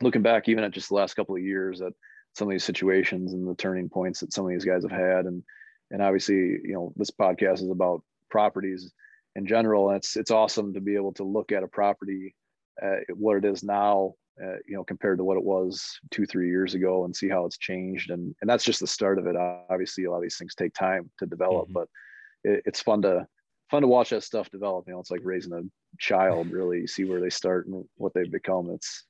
looking 0.00 0.22
back 0.22 0.48
even 0.48 0.64
at 0.64 0.72
just 0.72 0.88
the 0.88 0.94
last 0.94 1.14
couple 1.14 1.36
of 1.36 1.42
years 1.42 1.80
at 1.82 1.92
some 2.34 2.48
of 2.48 2.52
these 2.52 2.64
situations 2.64 3.34
and 3.34 3.46
the 3.46 3.54
turning 3.54 3.88
points 3.88 4.20
that 4.20 4.32
some 4.32 4.44
of 4.44 4.50
these 4.50 4.64
guys 4.64 4.82
have 4.82 4.90
had, 4.90 5.26
and 5.26 5.42
and 5.90 6.02
obviously 6.02 6.36
you 6.36 6.72
know 6.72 6.92
this 6.96 7.10
podcast 7.10 7.62
is 7.62 7.70
about 7.70 8.02
properties 8.30 8.90
in 9.36 9.46
general. 9.46 9.88
And 9.88 9.96
it's 9.98 10.16
it's 10.16 10.30
awesome 10.30 10.74
to 10.74 10.80
be 10.80 10.94
able 10.94 11.12
to 11.14 11.24
look 11.24 11.52
at 11.52 11.62
a 11.62 11.68
property, 11.68 12.34
uh, 12.82 12.96
what 13.14 13.36
it 13.36 13.44
is 13.44 13.62
now, 13.62 14.14
uh, 14.42 14.56
you 14.66 14.74
know, 14.74 14.84
compared 14.84 15.18
to 15.18 15.24
what 15.24 15.36
it 15.36 15.44
was 15.44 15.98
two 16.10 16.26
three 16.26 16.48
years 16.48 16.74
ago, 16.74 17.04
and 17.04 17.14
see 17.14 17.28
how 17.28 17.44
it's 17.44 17.58
changed. 17.58 18.10
And 18.10 18.34
and 18.40 18.48
that's 18.48 18.64
just 18.64 18.80
the 18.80 18.86
start 18.86 19.18
of 19.18 19.26
it. 19.26 19.36
Obviously, 19.36 20.04
a 20.04 20.10
lot 20.10 20.16
of 20.16 20.22
these 20.22 20.38
things 20.38 20.54
take 20.54 20.74
time 20.74 21.10
to 21.18 21.26
develop, 21.26 21.64
mm-hmm. 21.64 21.74
but 21.74 21.88
it, 22.44 22.62
it's 22.66 22.80
fun 22.80 23.02
to 23.02 23.26
fun 23.70 23.82
to 23.82 23.88
watch 23.88 24.10
that 24.10 24.22
stuff 24.22 24.50
develop. 24.50 24.84
You 24.86 24.94
know, 24.94 25.00
it's 25.00 25.10
like 25.10 25.20
raising 25.22 25.52
a 25.52 25.62
child. 25.98 26.50
Really, 26.50 26.86
see 26.86 27.04
where 27.04 27.20
they 27.20 27.30
start 27.30 27.66
and 27.66 27.84
what 27.96 28.12
they've 28.14 28.30
become. 28.30 28.70
It's 28.70 29.04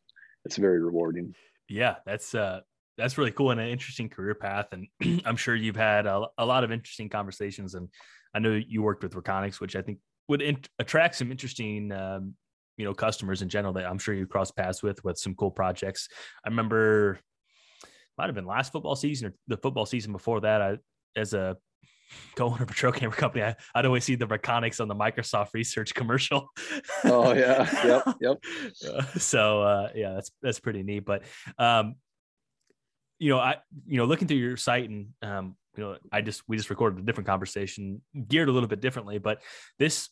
it's 0.45 0.57
very 0.57 0.83
rewarding. 0.83 1.35
Yeah, 1.69 1.97
that's 2.05 2.35
uh 2.35 2.61
that's 2.99 3.17
really 3.17 3.31
cool 3.31 3.51
and 3.51 3.61
an 3.61 3.69
interesting 3.69 4.09
career 4.09 4.35
path. 4.35 4.69
And 4.73 4.87
I'm 5.25 5.37
sure 5.37 5.55
you've 5.55 5.77
had 5.77 6.07
a, 6.07 6.27
a 6.39 6.45
lot 6.45 6.65
of 6.65 6.73
interesting 6.73 7.09
conversations. 7.09 7.75
And 7.75 7.89
I 8.35 8.39
know 8.39 8.53
you 8.53 8.83
worked 8.83 9.03
with 9.03 9.15
Reconyx, 9.15 9.61
which 9.61 9.77
I 9.77 9.83
think 9.83 9.99
would 10.29 10.69
attract 10.79 11.17
some 11.17 11.31
interesting 11.31 11.93
um, 11.93 12.35
you 12.77 12.85
know 12.85 12.95
customers 12.95 13.43
in 13.43 13.49
general 13.49 13.73
that 13.75 13.87
I'm 13.87 13.99
sure 13.99 14.15
you 14.15 14.27
cross 14.27 14.51
paths 14.51 14.83
with 14.83 15.03
with 15.05 15.19
some 15.19 15.35
cool 15.35 15.51
projects. 15.51 16.09
I 16.45 16.49
remember 16.49 17.19
might 18.19 18.27
have 18.27 18.35
been 18.35 18.47
last 18.47 18.73
football 18.73 18.97
season 18.97 19.29
or 19.29 19.35
the 19.49 19.57
football 19.57 19.87
season 19.87 20.13
before 20.13 20.41
that. 20.41 20.63
I 20.63 20.79
as 21.17 21.35
a 21.35 21.57
co-owner 22.37 22.63
of 22.63 22.71
a 22.71 22.75
trail 22.75 22.93
camera 22.93 23.17
company, 23.17 23.45
I, 23.45 23.57
I'd 23.75 23.87
always 23.87 24.05
see 24.05 24.15
the 24.15 24.27
Reconyx 24.27 24.81
on 24.81 24.89
the 24.89 24.95
Microsoft 24.95 25.55
Research 25.55 25.95
commercial. 25.95 26.49
oh 27.05 27.33
yeah, 27.35 27.69
yep, 27.87 28.17
yep. 28.21 28.39
Uh, 28.87 29.03
so 29.19 29.62
uh, 29.62 29.88
yeah, 29.95 30.14
that's 30.14 30.31
that's 30.43 30.61
pretty 30.61 30.83
neat. 30.83 31.05
But 31.05 31.23
um, 31.59 31.97
you 33.19 33.31
know, 33.31 33.38
I 33.38 33.57
you 33.87 33.99
know 33.99 34.05
looking 34.05 34.29
through 34.29 34.38
your 34.38 34.57
site 34.57 34.88
and 34.88 35.09
um, 35.23 35.57
you 35.76 35.85
know, 35.85 35.97
I 36.11 36.21
just 36.21 36.43
we 36.49 36.57
just 36.57 36.71
recorded 36.71 36.99
a 36.99 37.02
different 37.02 37.26
conversation, 37.26 38.02
geared 38.29 38.49
a 38.49 38.52
little 38.52 38.69
bit 38.69 38.81
differently, 38.81 39.19
but 39.19 39.43
this 39.79 40.11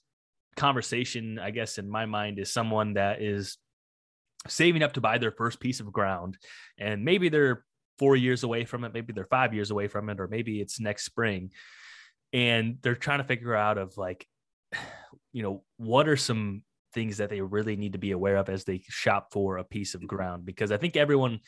conversation, 0.57 1.39
I 1.39 1.51
guess, 1.51 1.79
in 1.79 1.89
my 1.89 2.07
mind, 2.07 2.39
is 2.39 2.53
someone 2.53 2.95
that 2.95 3.21
is 3.23 3.59
saving 4.49 4.83
up 4.83 4.95
to 4.95 5.01
buy 5.01 5.19
their 5.19 5.31
first 5.31 5.61
piece 5.61 5.81
of 5.81 5.93
ground, 5.93 6.39
and 6.79 7.05
maybe 7.05 7.29
they're 7.29 7.65
four 7.99 8.17
years 8.17 8.43
away 8.43 8.65
from 8.65 8.85
it, 8.85 8.95
maybe 8.95 9.13
they're 9.13 9.27
five 9.27 9.53
years 9.53 9.71
away 9.71 9.87
from 9.87 10.09
it, 10.09 10.21
or 10.21 10.29
maybe 10.29 10.61
it's 10.61 10.81
next 10.81 11.05
spring, 11.05 11.51
and 12.33 12.79
they're 12.83 12.95
trying 12.95 13.19
to 13.19 13.25
figure 13.25 13.55
out 13.55 13.79
of 13.79 13.97
like, 13.99 14.27
you 15.33 15.43
know, 15.43 15.63
what 15.77 16.09
are 16.09 16.17
some 16.17 16.63
things 16.93 17.19
that 17.19 17.31
they 17.31 17.41
really 17.41 17.77
need 17.77 17.93
to 17.93 17.99
be 17.99 18.11
aware 18.11 18.37
of 18.37 18.49
as 18.49 18.65
they 18.65 18.83
shop 18.89 19.29
for 19.33 19.59
a 19.59 19.65
piece 19.65 19.95
of 19.95 20.01
mm-hmm. 20.01 20.17
ground? 20.17 20.47
Because 20.47 20.73
I 20.73 20.79
think 20.79 20.97
everyone 20.97 21.41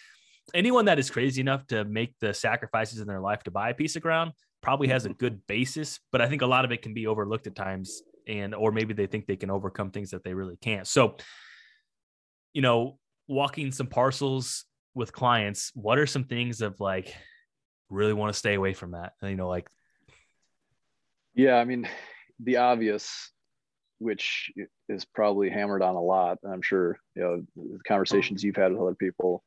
anyone 0.54 0.86
that 0.86 0.98
is 0.98 1.10
crazy 1.10 1.40
enough 1.40 1.66
to 1.68 1.84
make 1.84 2.14
the 2.20 2.34
sacrifices 2.34 3.00
in 3.00 3.06
their 3.06 3.20
life 3.20 3.42
to 3.44 3.50
buy 3.50 3.70
a 3.70 3.74
piece 3.74 3.96
of 3.96 4.02
ground 4.02 4.32
probably 4.62 4.88
has 4.88 5.04
a 5.04 5.08
mm-hmm. 5.08 5.18
good 5.18 5.46
basis, 5.46 6.00
but 6.10 6.20
I 6.20 6.28
think 6.28 6.42
a 6.42 6.46
lot 6.46 6.64
of 6.64 6.72
it 6.72 6.82
can 6.82 6.94
be 6.94 7.06
overlooked 7.06 7.46
at 7.46 7.54
times 7.54 8.02
and 8.28 8.54
or 8.54 8.70
maybe 8.70 8.94
they 8.94 9.06
think 9.06 9.26
they 9.26 9.36
can 9.36 9.50
overcome 9.50 9.90
things 9.90 10.10
that 10.10 10.22
they 10.22 10.34
really 10.34 10.56
can't. 10.56 10.86
So, 10.86 11.16
you 12.52 12.62
know, 12.62 12.98
walking 13.26 13.72
some 13.72 13.88
parcels 13.88 14.64
with 14.94 15.12
clients, 15.12 15.72
what 15.74 15.98
are 15.98 16.06
some 16.06 16.24
things 16.24 16.60
of 16.60 16.78
like 16.80 17.14
really 17.88 18.12
want 18.12 18.32
to 18.32 18.38
stay 18.38 18.54
away 18.54 18.74
from 18.74 18.92
that? 18.92 19.14
You 19.22 19.34
know, 19.34 19.48
like 19.48 19.68
Yeah, 21.34 21.56
I 21.56 21.64
mean, 21.64 21.88
the 22.38 22.58
obvious 22.58 23.32
which 24.02 24.50
is 24.88 25.04
probably 25.04 25.48
hammered 25.48 25.80
on 25.82 25.94
a 25.94 26.00
lot. 26.00 26.38
I'm 26.44 26.60
sure, 26.60 26.98
you 27.14 27.22
know, 27.22 27.42
the 27.54 27.78
conversations 27.86 28.42
you've 28.42 28.56
had 28.56 28.72
with 28.72 28.80
other 28.80 28.94
people, 28.96 29.44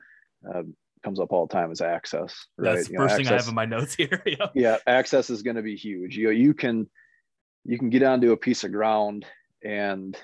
uh, 0.50 0.64
comes 1.06 1.20
up 1.20 1.32
all 1.32 1.46
the 1.46 1.54
time 1.54 1.72
is 1.72 1.82
access. 1.82 2.48
Right? 2.58 2.74
That's 2.74 2.88
the 2.88 2.94
you 2.94 3.00
first 3.00 3.14
know, 3.14 3.18
thing 3.18 3.28
I 3.28 3.38
have 3.38 3.48
in 3.48 3.56
my 3.56 3.66
notes 3.66 3.96
here. 3.98 4.22
yeah. 4.26 4.48
yeah, 4.56 4.78
access 4.88 5.30
is 5.30 5.44
going 5.44 5.56
to 5.56 5.62
be 5.62 5.76
huge. 5.76 6.18
You 6.18 6.26
know, 6.26 6.32
you 6.32 6.54
can 6.54 6.90
you 7.64 7.80
can 7.80 7.90
get 7.90 8.04
onto 8.04 8.32
a 8.32 8.38
piece 8.38 8.64
of 8.64 8.72
ground 8.72 9.26
and 9.64 10.18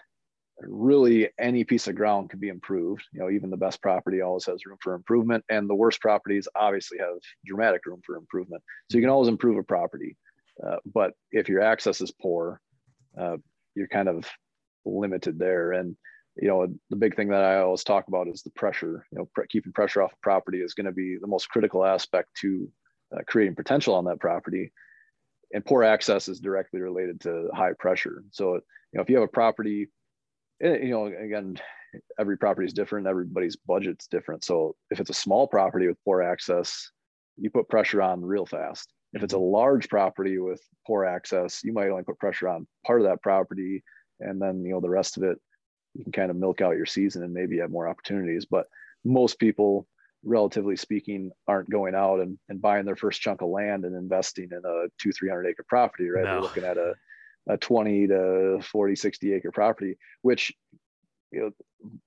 really 0.59 1.29
any 1.39 1.63
piece 1.63 1.87
of 1.87 1.95
ground 1.95 2.29
can 2.29 2.39
be 2.39 2.49
improved. 2.49 3.03
You 3.13 3.21
know, 3.21 3.29
even 3.29 3.49
the 3.49 3.57
best 3.57 3.81
property 3.81 4.21
always 4.21 4.45
has 4.45 4.65
room 4.65 4.77
for 4.81 4.93
improvement, 4.93 5.45
and 5.49 5.69
the 5.69 5.75
worst 5.75 6.01
properties 6.01 6.47
obviously 6.55 6.97
have 6.97 7.15
dramatic 7.45 7.85
room 7.85 8.01
for 8.05 8.15
improvement. 8.15 8.63
So 8.89 8.97
you 8.97 9.03
can 9.03 9.09
always 9.11 9.29
improve 9.29 9.57
a 9.57 9.63
property, 9.63 10.17
uh, 10.65 10.77
but 10.93 11.13
if 11.31 11.47
your 11.47 11.61
access 11.61 12.01
is 12.01 12.11
poor, 12.11 12.59
uh, 13.19 13.37
you're 13.75 13.87
kind 13.87 14.09
of 14.09 14.25
limited 14.85 15.37
there. 15.37 15.73
And 15.73 15.95
you 16.37 16.47
know, 16.47 16.67
the 16.89 16.95
big 16.95 17.15
thing 17.15 17.29
that 17.29 17.43
I 17.43 17.59
always 17.59 17.83
talk 17.83 18.07
about 18.07 18.27
is 18.27 18.41
the 18.41 18.51
pressure. 18.51 19.05
You 19.11 19.19
know, 19.19 19.29
pre- 19.33 19.47
keeping 19.47 19.73
pressure 19.73 20.01
off 20.01 20.13
a 20.13 20.21
property 20.21 20.61
is 20.61 20.73
going 20.73 20.85
to 20.85 20.91
be 20.91 21.17
the 21.19 21.27
most 21.27 21.49
critical 21.49 21.85
aspect 21.85 22.29
to 22.41 22.69
uh, 23.15 23.21
creating 23.27 23.55
potential 23.55 23.93
on 23.95 24.05
that 24.05 24.19
property. 24.19 24.71
And 25.53 25.65
poor 25.65 25.83
access 25.83 26.29
is 26.29 26.39
directly 26.39 26.79
related 26.79 27.19
to 27.21 27.49
high 27.53 27.73
pressure. 27.77 28.23
So, 28.31 28.55
you 28.55 28.61
know, 28.93 29.01
if 29.01 29.09
you 29.09 29.17
have 29.17 29.25
a 29.25 29.27
property, 29.27 29.89
eh, 30.63 30.77
you 30.83 30.91
know, 30.91 31.07
again, 31.07 31.59
every 32.17 32.37
property 32.37 32.67
is 32.67 32.73
different. 32.73 33.07
Everybody's 33.07 33.57
budget's 33.57 34.07
different. 34.07 34.45
So, 34.45 34.75
if 34.89 35.01
it's 35.01 35.09
a 35.09 35.15
small 35.15 35.47
property 35.47 35.87
with 35.87 35.97
poor 36.05 36.21
access, 36.21 36.89
you 37.37 37.49
put 37.49 37.67
pressure 37.67 38.01
on 38.01 38.23
real 38.23 38.45
fast. 38.45 38.93
If 39.13 39.23
it's 39.23 39.33
a 39.33 39.37
mm-hmm. 39.37 39.53
large 39.53 39.89
property 39.89 40.37
with 40.37 40.61
poor 40.87 41.03
access, 41.03 41.61
you 41.65 41.73
might 41.73 41.89
only 41.89 42.03
put 42.03 42.19
pressure 42.19 42.47
on 42.47 42.65
part 42.85 43.01
of 43.01 43.07
that 43.07 43.21
property, 43.21 43.83
and 44.21 44.41
then 44.41 44.63
you 44.63 44.71
know 44.71 44.79
the 44.79 44.89
rest 44.89 45.17
of 45.17 45.23
it 45.23 45.37
you 45.93 46.03
can 46.03 46.11
kind 46.11 46.31
of 46.31 46.37
milk 46.37 46.61
out 46.61 46.77
your 46.77 46.85
season 46.85 47.23
and 47.23 47.33
maybe 47.33 47.59
have 47.59 47.71
more 47.71 47.87
opportunities. 47.87 48.45
But 48.45 48.67
most 49.03 49.39
people, 49.39 49.87
relatively 50.23 50.75
speaking, 50.75 51.31
aren't 51.47 51.69
going 51.69 51.95
out 51.95 52.19
and, 52.19 52.37
and 52.49 52.61
buying 52.61 52.85
their 52.85 52.95
first 52.95 53.21
chunk 53.21 53.41
of 53.41 53.49
land 53.49 53.85
and 53.85 53.95
investing 53.95 54.49
in 54.51 54.61
a 54.65 54.87
two, 54.99 55.11
300 55.11 55.47
acre 55.47 55.65
property, 55.67 56.09
right? 56.09 56.23
No. 56.23 56.31
They're 56.31 56.41
looking 56.41 56.63
at 56.63 56.77
a, 56.77 56.93
a 57.49 57.57
20 57.57 58.07
to 58.07 58.59
40, 58.63 58.95
60 58.95 59.33
acre 59.33 59.51
property, 59.51 59.97
which, 60.21 60.53
you 61.31 61.41
know, 61.41 61.51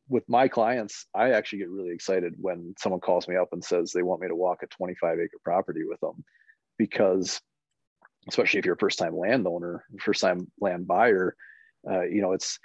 with 0.09 0.25
my 0.29 0.47
clients, 0.47 1.07
I 1.15 1.33
actually 1.33 1.59
get 1.61 1.69
really 1.69 1.93
excited 1.93 2.35
when 2.39 2.75
someone 2.79 3.01
calls 3.01 3.27
me 3.27 3.37
up 3.37 3.49
and 3.53 3.65
says 3.65 3.91
they 3.91 4.03
want 4.03 4.21
me 4.21 4.29
to 4.29 4.37
walk 4.37 4.63
a 4.63 4.67
25 4.69 5.19
acre 5.19 5.39
property 5.43 5.83
with 5.85 5.99
them 6.01 6.25
because 6.79 7.41
especially 8.29 8.59
if 8.59 8.65
you're 8.65 8.77
a 8.77 8.79
first 8.79 8.99
time 8.99 9.17
landowner, 9.17 9.85
first 10.01 10.21
time 10.21 10.51
land 10.61 10.87
buyer, 10.87 11.35
uh, 11.91 12.03
you 12.03 12.23
know, 12.23 12.33
it's, 12.33 12.59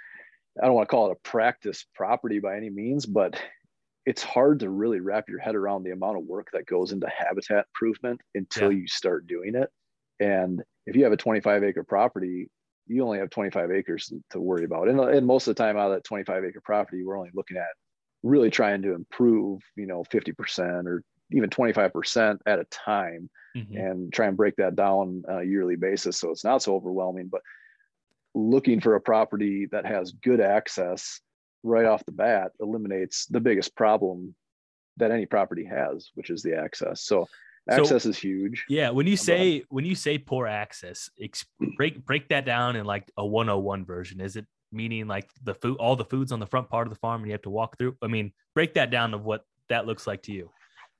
I 0.60 0.66
don't 0.66 0.74
want 0.74 0.88
to 0.88 0.90
call 0.90 1.10
it 1.10 1.12
a 1.12 1.28
practice 1.28 1.84
property 1.94 2.40
by 2.40 2.56
any 2.56 2.70
means, 2.70 3.06
but 3.06 3.40
it's 4.06 4.22
hard 4.22 4.60
to 4.60 4.70
really 4.70 5.00
wrap 5.00 5.28
your 5.28 5.38
head 5.38 5.54
around 5.54 5.84
the 5.84 5.92
amount 5.92 6.16
of 6.16 6.24
work 6.24 6.48
that 6.52 6.66
goes 6.66 6.92
into 6.92 7.06
habitat 7.08 7.66
improvement 7.68 8.20
until 8.34 8.72
yeah. 8.72 8.78
you 8.78 8.88
start 8.88 9.26
doing 9.26 9.54
it. 9.54 9.68
And 10.18 10.62
if 10.86 10.96
you 10.96 11.04
have 11.04 11.12
a 11.12 11.16
25 11.16 11.62
acre 11.64 11.84
property, 11.84 12.48
you 12.86 13.04
only 13.04 13.18
have 13.18 13.30
25 13.30 13.70
acres 13.70 14.12
to 14.30 14.40
worry 14.40 14.64
about. 14.64 14.88
And, 14.88 14.98
and 15.00 15.26
most 15.26 15.46
of 15.46 15.54
the 15.54 15.62
time 15.62 15.76
out 15.76 15.90
of 15.90 15.96
that 15.96 16.04
25 16.04 16.44
acre 16.44 16.60
property, 16.64 17.04
we're 17.04 17.16
only 17.16 17.30
looking 17.34 17.56
at 17.56 17.68
really 18.22 18.50
trying 18.50 18.82
to 18.82 18.94
improve, 18.94 19.60
you 19.76 19.86
know, 19.86 20.04
50% 20.12 20.86
or 20.86 21.02
even 21.32 21.48
25% 21.48 22.38
at 22.46 22.58
a 22.58 22.64
time 22.64 23.30
mm-hmm. 23.56 23.76
and 23.76 24.12
try 24.12 24.26
and 24.26 24.36
break 24.36 24.56
that 24.56 24.76
down 24.76 25.22
on 25.28 25.42
a 25.42 25.44
yearly 25.44 25.76
basis. 25.76 26.18
So 26.18 26.30
it's 26.30 26.44
not 26.44 26.62
so 26.62 26.74
overwhelming, 26.74 27.28
but 27.30 27.42
looking 28.34 28.80
for 28.80 28.94
a 28.94 29.00
property 29.00 29.66
that 29.72 29.86
has 29.86 30.12
good 30.12 30.40
access 30.40 31.20
right 31.62 31.84
off 31.84 32.04
the 32.06 32.12
bat 32.12 32.52
eliminates 32.60 33.26
the 33.26 33.40
biggest 33.40 33.74
problem 33.76 34.34
that 34.96 35.10
any 35.10 35.26
property 35.26 35.64
has, 35.64 36.10
which 36.14 36.30
is 36.30 36.42
the 36.42 36.56
access. 36.56 37.02
So 37.02 37.28
access 37.68 38.04
so, 38.04 38.08
is 38.10 38.18
huge. 38.18 38.64
Yeah, 38.68 38.90
when 38.90 39.06
you 39.06 39.16
say 39.16 39.64
when 39.68 39.84
you 39.84 39.94
say 39.94 40.18
poor 40.18 40.46
access, 40.46 41.10
break 41.76 42.04
break 42.04 42.28
that 42.28 42.44
down 42.44 42.76
in 42.76 42.84
like 42.84 43.10
a 43.16 43.26
101 43.26 43.84
version. 43.84 44.20
Is 44.20 44.36
it 44.36 44.46
meaning 44.72 45.08
like 45.08 45.28
the 45.42 45.54
food 45.54 45.76
all 45.78 45.96
the 45.96 46.04
foods 46.04 46.32
on 46.32 46.38
the 46.40 46.46
front 46.46 46.68
part 46.70 46.86
of 46.86 46.92
the 46.92 46.98
farm 46.98 47.22
and 47.22 47.28
you 47.28 47.32
have 47.32 47.42
to 47.42 47.50
walk 47.50 47.78
through? 47.78 47.96
I 48.02 48.06
mean, 48.06 48.32
break 48.54 48.74
that 48.74 48.90
down 48.90 49.14
of 49.14 49.24
what 49.24 49.44
that 49.68 49.86
looks 49.86 50.06
like 50.06 50.22
to 50.22 50.32
you 50.32 50.50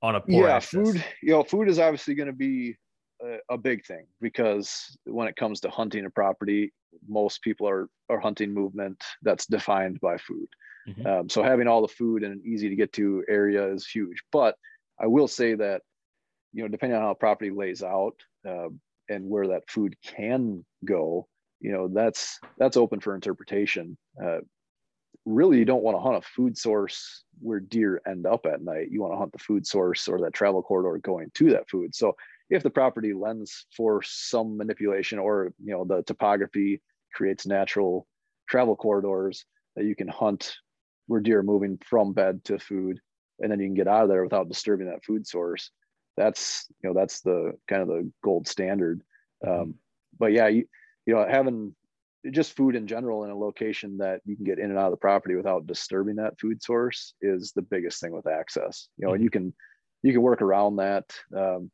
on 0.02 0.16
a 0.16 0.20
poor 0.20 0.48
yeah, 0.48 0.56
access. 0.56 0.70
food, 0.70 1.04
you 1.22 1.30
know, 1.30 1.42
food 1.42 1.68
is 1.68 1.78
obviously 1.78 2.14
going 2.14 2.28
to 2.28 2.32
be 2.32 2.76
a, 3.22 3.54
a 3.54 3.58
big 3.58 3.84
thing 3.84 4.06
because 4.20 4.96
when 5.04 5.28
it 5.28 5.36
comes 5.36 5.60
to 5.60 5.70
hunting 5.70 6.06
a 6.06 6.10
property, 6.10 6.72
most 7.08 7.42
people 7.42 7.68
are 7.68 7.88
are 8.08 8.20
hunting 8.20 8.52
movement 8.52 9.02
that's 9.22 9.46
defined 9.46 10.00
by 10.00 10.16
food. 10.18 10.48
Mm-hmm. 10.88 11.06
Um, 11.06 11.28
so 11.28 11.42
having 11.42 11.68
all 11.68 11.82
the 11.82 11.88
food 11.88 12.22
in 12.22 12.32
an 12.32 12.42
easy 12.44 12.68
to 12.68 12.76
get 12.76 12.92
to 12.94 13.24
area 13.28 13.72
is 13.72 13.86
huge. 13.86 14.22
But 14.32 14.56
I 15.00 15.06
will 15.06 15.28
say 15.28 15.54
that 15.54 15.82
you 16.52 16.62
know 16.62 16.68
depending 16.68 16.96
on 16.96 17.04
how 17.04 17.14
property 17.14 17.50
lays 17.50 17.82
out 17.82 18.14
uh, 18.48 18.68
and 19.08 19.28
where 19.28 19.48
that 19.48 19.68
food 19.68 19.94
can 20.04 20.64
go, 20.84 21.28
you 21.60 21.72
know 21.72 21.88
that's 21.88 22.38
that's 22.58 22.76
open 22.76 23.00
for 23.00 23.14
interpretation. 23.14 23.96
Uh, 24.22 24.38
really, 25.26 25.58
you 25.58 25.64
don't 25.64 25.82
want 25.82 25.96
to 25.96 26.00
hunt 26.00 26.16
a 26.16 26.22
food 26.22 26.56
source 26.56 27.24
where 27.40 27.60
deer 27.60 28.00
end 28.06 28.26
up 28.26 28.46
at 28.46 28.62
night. 28.62 28.90
You 28.90 29.00
want 29.00 29.12
to 29.12 29.18
hunt 29.18 29.32
the 29.32 29.38
food 29.38 29.66
source 29.66 30.08
or 30.08 30.20
that 30.20 30.34
travel 30.34 30.62
corridor 30.62 30.98
going 30.98 31.30
to 31.34 31.50
that 31.50 31.68
food. 31.68 31.94
So 31.94 32.16
if 32.50 32.64
the 32.64 32.70
property 32.70 33.14
lends 33.14 33.66
for 33.76 34.02
some 34.02 34.56
manipulation 34.56 35.18
or 35.18 35.54
you 35.62 35.72
know 35.72 35.84
the 35.84 36.02
topography 36.02 36.82
creates 37.14 37.46
natural 37.46 38.06
travel 38.48 38.76
corridors 38.76 39.44
that 39.76 39.84
you 39.84 39.94
can 39.94 40.08
hunt 40.08 40.56
where 41.06 41.20
deer 41.20 41.38
are 41.38 41.44
moving 41.44 41.78
from 41.88 42.12
bed 42.12 42.44
to 42.44 42.58
food 42.58 43.00
and 43.38 43.50
then 43.50 43.60
you 43.60 43.66
can 43.66 43.74
get 43.74 43.88
out 43.88 44.02
of 44.02 44.08
there 44.08 44.22
without 44.22 44.48
disturbing 44.48 44.88
that 44.88 45.04
food 45.04 45.26
source 45.26 45.70
that's 46.16 46.66
you 46.82 46.88
know 46.88 46.94
that's 46.94 47.20
the 47.20 47.52
kind 47.68 47.82
of 47.82 47.88
the 47.88 48.10
gold 48.22 48.46
standard 48.46 49.02
mm-hmm. 49.44 49.62
um, 49.62 49.74
but 50.18 50.32
yeah 50.32 50.48
you, 50.48 50.64
you 51.06 51.14
know 51.14 51.24
having 51.28 51.74
just 52.32 52.54
food 52.54 52.76
in 52.76 52.86
general 52.86 53.24
in 53.24 53.30
a 53.30 53.38
location 53.38 53.96
that 53.96 54.20
you 54.26 54.36
can 54.36 54.44
get 54.44 54.58
in 54.58 54.68
and 54.68 54.78
out 54.78 54.86
of 54.86 54.90
the 54.90 54.96
property 54.96 55.36
without 55.36 55.66
disturbing 55.66 56.16
that 56.16 56.38
food 56.38 56.62
source 56.62 57.14
is 57.22 57.52
the 57.52 57.62
biggest 57.62 58.00
thing 58.00 58.12
with 58.12 58.26
access 58.26 58.88
you 58.98 59.06
know 59.06 59.12
mm-hmm. 59.12 59.16
and 59.16 59.24
you 59.24 59.30
can 59.30 59.54
you 60.02 60.12
can 60.12 60.22
work 60.22 60.42
around 60.42 60.76
that 60.76 61.04
um, 61.36 61.70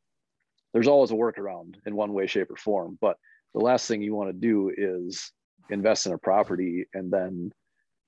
there's 0.73 0.87
always 0.87 1.11
a 1.11 1.15
workaround 1.15 1.75
in 1.85 1.95
one 1.95 2.13
way, 2.13 2.27
shape, 2.27 2.51
or 2.51 2.55
form. 2.55 2.97
But 2.99 3.17
the 3.53 3.61
last 3.61 3.87
thing 3.87 4.01
you 4.01 4.15
want 4.15 4.29
to 4.29 4.33
do 4.33 4.71
is 4.75 5.31
invest 5.69 6.05
in 6.05 6.13
a 6.13 6.17
property 6.17 6.85
and 6.93 7.11
then 7.11 7.51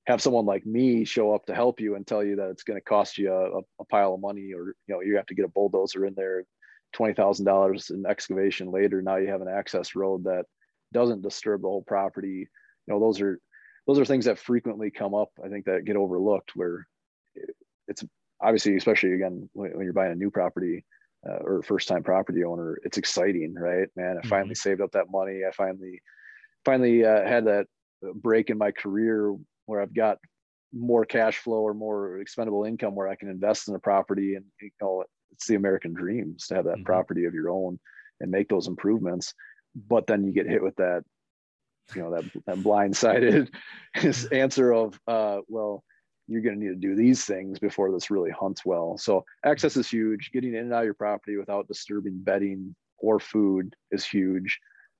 have 0.07 0.21
someone 0.21 0.45
like 0.45 0.65
me 0.65 1.05
show 1.05 1.33
up 1.33 1.45
to 1.45 1.55
help 1.55 1.79
you 1.79 1.95
and 1.95 2.05
tell 2.05 2.23
you 2.23 2.35
that 2.37 2.49
it's 2.49 2.63
going 2.63 2.79
to 2.79 2.83
cost 2.83 3.17
you 3.17 3.31
a, 3.31 3.59
a, 3.79 3.85
pile 3.85 4.15
of 4.15 4.21
money 4.21 4.53
or 4.53 4.73
you 4.87 4.95
know 4.95 5.01
you 5.01 5.15
have 5.15 5.25
to 5.27 5.35
get 5.35 5.45
a 5.45 5.49
bulldozer 5.49 6.05
in 6.05 6.13
there 6.15 6.43
$20000 6.95 7.91
in 7.91 8.05
excavation 8.07 8.71
later 8.71 9.01
now 9.01 9.17
you 9.17 9.27
have 9.27 9.41
an 9.41 9.47
access 9.47 9.95
road 9.95 10.23
that 10.23 10.45
doesn't 10.93 11.21
disturb 11.21 11.61
the 11.61 11.67
whole 11.67 11.83
property 11.83 12.47
you 12.87 12.93
know 12.93 12.99
those 12.99 13.21
are 13.21 13.39
those 13.85 13.99
are 13.99 14.05
things 14.05 14.25
that 14.25 14.39
frequently 14.39 14.89
come 14.89 15.13
up 15.13 15.29
i 15.45 15.47
think 15.47 15.65
that 15.65 15.85
get 15.85 15.95
overlooked 15.95 16.55
where 16.55 16.87
it's 17.87 18.03
obviously 18.41 18.75
especially 18.77 19.13
again 19.13 19.47
when, 19.53 19.71
when 19.71 19.83
you're 19.83 19.93
buying 19.93 20.11
a 20.11 20.15
new 20.15 20.31
property 20.31 20.83
uh, 21.27 21.37
or 21.41 21.63
first 21.63 21.87
time 21.87 22.03
property 22.03 22.43
owner, 22.43 22.79
it's 22.83 22.97
exciting, 22.97 23.53
right? 23.55 23.87
Man, 23.95 24.19
I 24.23 24.27
finally 24.27 24.51
mm-hmm. 24.51 24.69
saved 24.69 24.81
up 24.81 24.91
that 24.91 25.11
money. 25.11 25.41
I 25.47 25.51
finally, 25.51 26.01
finally 26.65 27.05
uh, 27.05 27.27
had 27.27 27.45
that 27.45 27.67
break 28.15 28.49
in 28.49 28.57
my 28.57 28.71
career 28.71 29.35
where 29.65 29.81
I've 29.81 29.93
got 29.93 30.17
more 30.73 31.05
cash 31.05 31.37
flow 31.37 31.59
or 31.59 31.73
more 31.73 32.19
expendable 32.19 32.63
income 32.63 32.95
where 32.95 33.07
I 33.07 33.15
can 33.15 33.29
invest 33.29 33.67
in 33.67 33.75
a 33.75 33.79
property 33.79 34.35
and 34.35 34.45
you 34.61 34.69
know 34.79 35.03
it's 35.31 35.47
the 35.47 35.55
American 35.55 35.93
dream 35.93 36.35
to 36.47 36.55
have 36.55 36.65
that 36.65 36.75
mm-hmm. 36.75 36.83
property 36.83 37.25
of 37.25 37.33
your 37.33 37.49
own 37.49 37.79
and 38.19 38.31
make 38.31 38.49
those 38.49 38.67
improvements. 38.67 39.33
But 39.75 40.07
then 40.07 40.23
you 40.23 40.31
get 40.31 40.47
hit 40.47 40.63
with 40.63 40.75
that, 40.77 41.03
you 41.95 42.01
know, 42.01 42.11
that 42.11 42.25
that 42.45 42.57
blindsided 42.57 43.49
answer 44.31 44.73
of, 44.73 44.99
uh, 45.07 45.39
well, 45.47 45.83
you're 46.29 46.41
going 46.41 46.59
to 46.59 46.65
need 46.65 46.81
to 46.81 46.87
do 46.87 46.95
these 46.95 47.25
things 47.25 47.59
before 47.59 47.91
this 47.91 48.11
really 48.11 48.29
hunts 48.29 48.63
well. 48.63 48.97
So 48.97 49.25
access 49.43 49.75
is 49.75 49.89
huge. 49.89 50.31
Getting 50.31 50.53
in 50.53 50.65
and 50.65 50.73
out 50.73 50.81
of 50.81 50.85
your 50.85 50.93
property 50.93 51.37
without 51.37 51.67
disturbing 51.67 52.19
bedding 52.19 52.75
or 52.99 53.19
food 53.19 53.75
is 53.91 54.05
huge. 54.05 54.59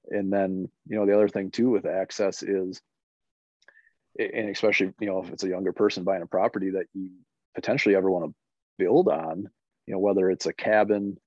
And 0.10 0.34
then, 0.34 0.70
you 0.88 0.98
know, 0.98 1.06
the 1.06 1.14
other 1.14 1.30
thing 1.30 1.52
too 1.52 1.70
with 1.70 1.86
access 1.86 2.42
is, 2.42 2.82
and 4.18 4.50
especially, 4.50 4.92
you 5.00 5.08
know, 5.08 5.22
if 5.24 5.30
it's 5.30 5.44
a 5.44 5.50
younger 5.50 5.72
person 5.72 6.04
buying 6.04 6.24
a 6.24 6.28
property 6.28 6.72
that 6.72 6.88
you 6.94 7.12
potentially 7.54 7.96
ever 7.96 8.10
want 8.10 8.26
to 8.26 8.36
build 8.78 9.08
on, 9.08 9.48
you 9.86 9.94
know, 9.94 10.00
whether 10.00 10.30
it's 10.32 10.48
a 10.48 10.54
cabin 10.54 11.18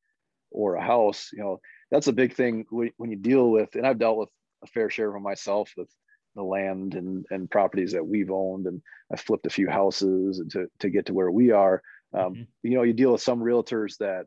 or 0.51 0.75
a 0.75 0.83
house, 0.83 1.31
you 1.33 1.41
know, 1.41 1.61
that's 1.91 2.09
a 2.09 2.13
big 2.13 2.35
thing 2.35 2.65
when 2.71 3.11
you 3.11 3.17
deal 3.17 3.51
with, 3.51 3.75
and 3.77 3.87
I've 3.87 3.99
dealt 3.99 4.19
with 4.19 4.31
a 4.65 4.67
fair 4.67 4.91
share 4.91 5.15
of 5.15 5.23
myself 5.23 5.73
with 5.77 5.89
the 6.35 6.43
land 6.43 6.95
and, 6.95 7.25
and 7.31 7.51
properties 7.51 7.93
that 7.93 8.07
we've 8.07 8.31
owned 8.31 8.67
and 8.67 8.81
I 9.13 9.17
flipped 9.17 9.47
a 9.47 9.51
few 9.51 9.69
houses 9.69 10.43
to, 10.53 10.67
to 10.79 10.91
get 10.91 11.07
to 11.07 11.15
where 11.15 11.31
we 11.31 11.51
are. 11.51 11.83
Um, 12.15 12.35
mm-hmm. 12.35 12.43
You 12.63 12.77
know, 12.77 12.83
you 12.83 12.93
deal 12.93 13.13
with 13.13 13.23
some 13.23 13.41
realtors 13.41 13.99
that, 13.99 14.27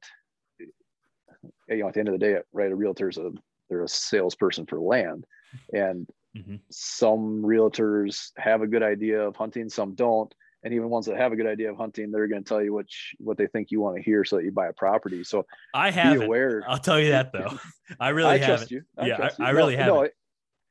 you 0.59 1.77
know, 1.77 1.87
at 1.87 1.93
the 1.93 1.99
end 1.99 2.09
of 2.09 2.13
the 2.13 2.19
day, 2.19 2.37
right, 2.53 2.71
a 2.71 2.75
realtor's 2.75 3.17
a, 3.17 3.31
they're 3.69 3.83
a 3.83 3.87
salesperson 3.87 4.65
for 4.65 4.79
land 4.79 5.25
and 5.73 6.07
mm-hmm. 6.35 6.55
some 6.69 7.41
realtors 7.43 8.31
have 8.37 8.61
a 8.61 8.67
good 8.67 8.83
idea 8.83 9.21
of 9.21 9.35
hunting, 9.35 9.69
some 9.69 9.95
don't. 9.95 10.33
And 10.63 10.73
even 10.73 10.89
ones 10.89 11.05
that 11.05 11.17
have 11.17 11.31
a 11.31 11.35
good 11.35 11.45
idea 11.45 11.69
of 11.69 11.77
hunting, 11.77 12.09
they're 12.09 12.27
going 12.27 12.43
to 12.43 12.47
tell 12.47 12.63
you 12.63 12.73
which 12.73 13.13
what 13.19 13.37
they 13.37 13.45
think 13.45 13.69
you 13.69 13.81
want 13.81 13.97
to 13.97 14.01
hear, 14.01 14.25
so 14.25 14.37
that 14.37 14.45
you 14.45 14.51
buy 14.51 14.67
a 14.67 14.73
property. 14.73 15.23
So 15.23 15.45
I 15.75 15.91
have 15.91 16.19
aware. 16.19 16.63
I'll 16.67 16.79
tell 16.79 16.99
you 16.99 17.11
that 17.11 17.31
though. 17.33 17.59
I 17.99 18.09
really 18.09 18.31
I 18.31 18.37
trust 18.39 18.71
you. 18.71 18.81
I 18.97 19.05
yeah, 19.05 19.17
trust 19.17 19.39
I, 19.39 19.43
you. 19.43 19.47
I, 19.47 19.51
really 19.51 19.75
have. 19.75 19.87
No, 19.87 20.09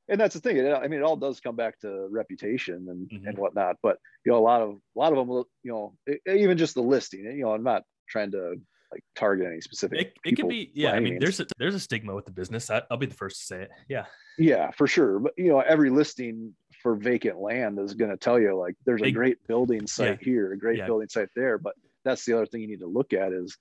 and 0.08 0.20
that's 0.20 0.34
the 0.34 0.40
thing. 0.40 0.72
I 0.72 0.86
mean, 0.86 1.00
it 1.00 1.02
all 1.02 1.16
does 1.16 1.40
come 1.40 1.56
back 1.56 1.78
to 1.80 2.08
reputation 2.10 2.86
and 2.88 3.08
mm-hmm. 3.10 3.26
and 3.26 3.38
whatnot. 3.38 3.76
But 3.82 3.98
you 4.24 4.32
know, 4.32 4.38
a 4.38 4.40
lot 4.40 4.60
of 4.60 4.70
a 4.70 4.98
lot 4.98 5.12
of 5.12 5.18
them, 5.18 5.44
you 5.62 5.72
know, 5.72 5.94
even 6.26 6.58
just 6.58 6.74
the 6.74 6.82
listing. 6.82 7.24
You 7.24 7.44
know, 7.44 7.52
I'm 7.52 7.62
not 7.62 7.82
trying 8.08 8.32
to 8.32 8.56
like 8.92 9.02
target 9.16 9.46
any 9.46 9.60
specific. 9.60 10.00
It, 10.00 10.14
it 10.24 10.36
could 10.36 10.48
be, 10.48 10.70
yeah. 10.74 10.92
I 10.92 11.00
mean, 11.00 11.18
there's 11.18 11.40
a, 11.40 11.46
there's 11.58 11.74
a 11.74 11.80
stigma 11.80 12.14
with 12.14 12.26
the 12.26 12.32
business. 12.32 12.70
I, 12.70 12.82
will 12.90 12.98
be 12.98 13.06
the 13.06 13.14
first 13.14 13.40
to 13.40 13.46
say 13.46 13.62
it. 13.62 13.70
Yeah. 13.88 14.04
Yeah, 14.38 14.70
for 14.72 14.86
sure. 14.86 15.20
But 15.20 15.32
you 15.36 15.48
know, 15.48 15.60
every 15.60 15.90
listing 15.90 16.54
for 16.82 16.94
vacant 16.94 17.40
land 17.40 17.78
is 17.78 17.94
going 17.94 18.10
to 18.10 18.16
tell 18.16 18.38
you 18.38 18.56
like 18.56 18.74
there's 18.84 19.02
a 19.02 19.10
great 19.10 19.38
building 19.48 19.86
site 19.86 20.18
yeah. 20.20 20.24
here, 20.24 20.52
a 20.52 20.58
great 20.58 20.78
yeah. 20.78 20.86
building 20.86 21.08
site 21.08 21.28
there. 21.34 21.56
But 21.58 21.74
that's 22.04 22.24
the 22.24 22.34
other 22.34 22.46
thing 22.46 22.60
you 22.60 22.68
need 22.68 22.80
to 22.80 22.86
look 22.86 23.12
at 23.12 23.32
is 23.32 23.56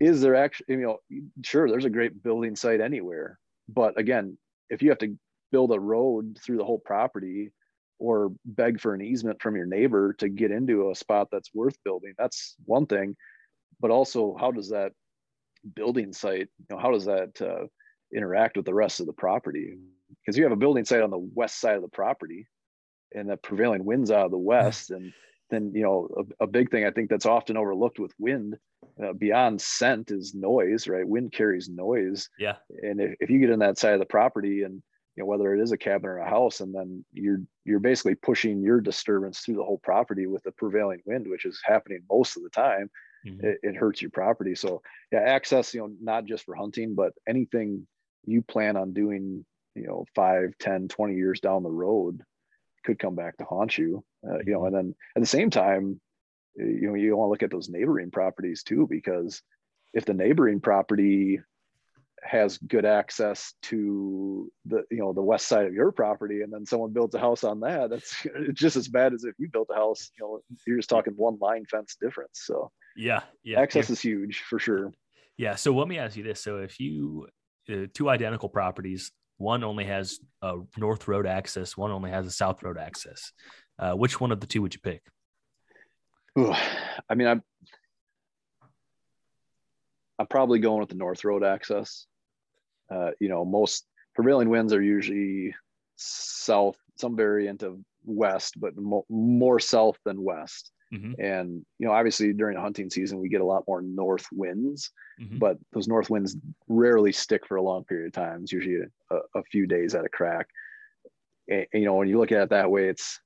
is 0.00 0.20
there 0.20 0.34
actually 0.34 0.66
you 0.74 0.82
know 0.82 0.98
sure 1.42 1.68
there's 1.70 1.84
a 1.84 1.90
great 1.90 2.22
building 2.22 2.54
site 2.54 2.80
anywhere, 2.80 3.38
but 3.68 3.98
again 3.98 4.36
if 4.70 4.82
you 4.82 4.90
have 4.90 4.98
to 4.98 5.16
build 5.50 5.72
a 5.72 5.80
road 5.80 6.38
through 6.42 6.58
the 6.58 6.64
whole 6.64 6.78
property 6.78 7.50
or 7.98 8.32
beg 8.44 8.80
for 8.80 8.94
an 8.94 9.02
easement 9.02 9.42
from 9.42 9.56
your 9.56 9.66
neighbor 9.66 10.12
to 10.14 10.28
get 10.28 10.50
into 10.50 10.90
a 10.90 10.94
spot 10.94 11.28
that's 11.30 11.54
worth 11.54 11.76
building 11.84 12.14
that's 12.18 12.54
one 12.64 12.86
thing. 12.86 13.16
But 13.80 13.90
also 13.90 14.36
how 14.38 14.50
does 14.50 14.70
that 14.70 14.92
building 15.74 16.12
site 16.12 16.48
you 16.58 16.66
know 16.70 16.78
how 16.78 16.92
does 16.92 17.06
that 17.06 17.40
uh, 17.40 17.66
interact 18.14 18.56
with 18.56 18.66
the 18.66 18.74
rest 18.74 19.00
of 19.00 19.06
the 19.06 19.12
property? 19.12 19.76
Because 20.20 20.36
you 20.36 20.44
have 20.44 20.52
a 20.52 20.56
building 20.56 20.84
site 20.84 21.02
on 21.02 21.10
the 21.10 21.18
west 21.18 21.60
side 21.60 21.76
of 21.76 21.82
the 21.82 21.88
property 21.88 22.46
and 23.14 23.28
the 23.28 23.36
prevailing 23.36 23.84
winds 23.84 24.10
out 24.10 24.26
of 24.26 24.30
the 24.30 24.38
west 24.38 24.90
and 24.90 25.12
then 25.50 25.72
you 25.74 25.82
know 25.82 26.08
a, 26.40 26.44
a 26.44 26.46
big 26.46 26.70
thing 26.70 26.84
i 26.84 26.90
think 26.90 27.08
that's 27.08 27.24
often 27.24 27.56
overlooked 27.56 27.98
with 27.98 28.12
wind 28.18 28.58
uh, 29.02 29.12
beyond 29.12 29.60
scent 29.60 30.10
is 30.10 30.34
noise 30.34 30.88
right? 30.88 31.06
Wind 31.06 31.32
carries 31.32 31.68
noise. 31.68 32.28
Yeah. 32.38 32.56
And 32.82 33.00
if, 33.00 33.14
if 33.20 33.30
you 33.30 33.38
get 33.38 33.50
in 33.50 33.60
that 33.60 33.78
side 33.78 33.94
of 33.94 34.00
the 34.00 34.06
property 34.06 34.62
and 34.62 34.82
you 35.18 35.24
know 35.24 35.26
whether 35.26 35.52
it 35.52 35.60
is 35.60 35.72
a 35.72 35.76
cabin 35.76 36.08
or 36.08 36.18
a 36.18 36.30
house 36.30 36.60
and 36.60 36.72
then 36.72 37.04
you're 37.12 37.40
you're 37.64 37.80
basically 37.80 38.14
pushing 38.14 38.62
your 38.62 38.80
disturbance 38.80 39.40
through 39.40 39.56
the 39.56 39.64
whole 39.64 39.80
property 39.82 40.28
with 40.28 40.44
the 40.44 40.52
prevailing 40.52 41.02
wind 41.06 41.26
which 41.28 41.44
is 41.44 41.60
happening 41.64 41.98
most 42.08 42.36
of 42.36 42.44
the 42.44 42.50
time 42.50 42.88
mm-hmm. 43.26 43.44
it, 43.44 43.58
it 43.64 43.74
hurts 43.74 44.00
your 44.00 44.12
property 44.12 44.54
so 44.54 44.80
yeah 45.10 45.18
access 45.18 45.74
you 45.74 45.80
know 45.80 45.90
not 46.00 46.24
just 46.24 46.44
for 46.44 46.54
hunting 46.54 46.94
but 46.94 47.12
anything 47.28 47.84
you 48.26 48.42
plan 48.42 48.76
on 48.76 48.92
doing 48.92 49.44
you 49.74 49.88
know 49.88 50.04
5 50.14 50.52
10 50.60 50.86
20 50.86 51.14
years 51.16 51.40
down 51.40 51.64
the 51.64 51.68
road 51.68 52.22
could 52.84 53.00
come 53.00 53.16
back 53.16 53.36
to 53.38 53.44
haunt 53.44 53.76
you 53.76 54.04
uh, 54.24 54.38
you 54.46 54.52
know 54.52 54.60
mm-hmm. 54.60 54.66
and 54.66 54.76
then 54.76 54.94
at 55.16 55.20
the 55.20 55.26
same 55.26 55.50
time 55.50 56.00
you 56.54 56.86
know 56.86 56.94
you 56.94 57.16
want 57.16 57.26
to 57.26 57.30
look 57.30 57.42
at 57.42 57.50
those 57.50 57.68
neighboring 57.68 58.12
properties 58.12 58.62
too 58.62 58.86
because 58.88 59.42
if 59.94 60.04
the 60.04 60.14
neighboring 60.14 60.60
property 60.60 61.40
has 62.22 62.58
good 62.58 62.84
access 62.84 63.54
to 63.62 64.50
the 64.66 64.82
you 64.90 64.98
know 64.98 65.12
the 65.12 65.22
west 65.22 65.46
side 65.46 65.66
of 65.66 65.72
your 65.72 65.92
property 65.92 66.42
and 66.42 66.52
then 66.52 66.66
someone 66.66 66.92
builds 66.92 67.14
a 67.14 67.18
house 67.18 67.44
on 67.44 67.60
that 67.60 67.90
that's 67.90 68.26
just 68.52 68.76
as 68.76 68.88
bad 68.88 69.12
as 69.12 69.24
if 69.24 69.34
you 69.38 69.48
built 69.52 69.68
a 69.72 69.74
house 69.74 70.10
you 70.18 70.24
know 70.24 70.56
you're 70.66 70.76
just 70.76 70.88
talking 70.88 71.12
one 71.16 71.38
line 71.40 71.64
fence 71.64 71.96
difference 72.00 72.42
so. 72.44 72.70
Yeah 72.96 73.22
yeah 73.44 73.60
access 73.60 73.88
yeah. 73.88 73.92
is 73.92 74.00
huge 74.00 74.40
for 74.48 74.58
sure. 74.58 74.92
Yeah 75.36 75.54
so 75.54 75.74
let 75.74 75.88
me 75.88 75.98
ask 75.98 76.16
you 76.16 76.24
this 76.24 76.40
so 76.40 76.58
if 76.58 76.80
you 76.80 77.28
uh, 77.70 77.86
two 77.94 78.08
identical 78.08 78.48
properties 78.48 79.12
one 79.36 79.62
only 79.62 79.84
has 79.84 80.18
a 80.42 80.56
north 80.76 81.06
road 81.06 81.26
access 81.26 81.76
one 81.76 81.90
only 81.90 82.10
has 82.10 82.26
a 82.26 82.30
south 82.30 82.62
road 82.62 82.78
access 82.78 83.32
uh, 83.78 83.92
which 83.92 84.20
one 84.20 84.32
of 84.32 84.40
the 84.40 84.46
two 84.46 84.60
would 84.60 84.74
you 84.74 84.80
pick? 84.80 85.02
Ooh, 86.38 86.52
i 87.08 87.14
mean 87.14 87.28
i'm 87.28 87.42
I'm 90.18 90.26
probably 90.26 90.58
going 90.58 90.80
with 90.80 90.88
the 90.88 90.96
North 90.96 91.24
Road 91.24 91.44
access. 91.44 92.06
Uh, 92.90 93.10
you 93.20 93.28
know, 93.28 93.44
most 93.44 93.86
prevailing 94.14 94.48
winds 94.48 94.72
are 94.72 94.82
usually 94.82 95.54
south, 95.96 96.76
some 96.96 97.16
variant 97.16 97.62
of 97.62 97.78
west, 98.04 98.54
but 98.58 98.76
mo- 98.76 99.06
more 99.08 99.60
south 99.60 99.98
than 100.04 100.22
west. 100.22 100.72
Mm-hmm. 100.92 101.20
And 101.20 101.66
you 101.78 101.86
know, 101.86 101.92
obviously 101.92 102.32
during 102.32 102.56
the 102.56 102.62
hunting 102.62 102.88
season, 102.88 103.18
we 103.18 103.28
get 103.28 103.42
a 103.42 103.46
lot 103.46 103.64
more 103.68 103.82
north 103.82 104.26
winds, 104.32 104.90
mm-hmm. 105.20 105.38
but 105.38 105.58
those 105.72 105.86
north 105.86 106.08
winds 106.08 106.36
rarely 106.66 107.12
stick 107.12 107.46
for 107.46 107.56
a 107.56 107.62
long 107.62 107.84
period 107.84 108.06
of 108.06 108.12
time. 108.14 108.42
It's 108.42 108.52
usually 108.52 108.78
a, 109.10 109.16
a 109.34 109.42
few 109.44 109.66
days 109.66 109.94
at 109.94 110.06
a 110.06 110.08
crack. 110.08 110.48
And, 111.46 111.66
and, 111.72 111.82
you 111.82 111.86
know, 111.86 111.94
when 111.94 112.08
you 112.08 112.18
look 112.18 112.32
at 112.32 112.42
it 112.42 112.50
that 112.50 112.70
way, 112.70 112.88
it's 112.88 113.20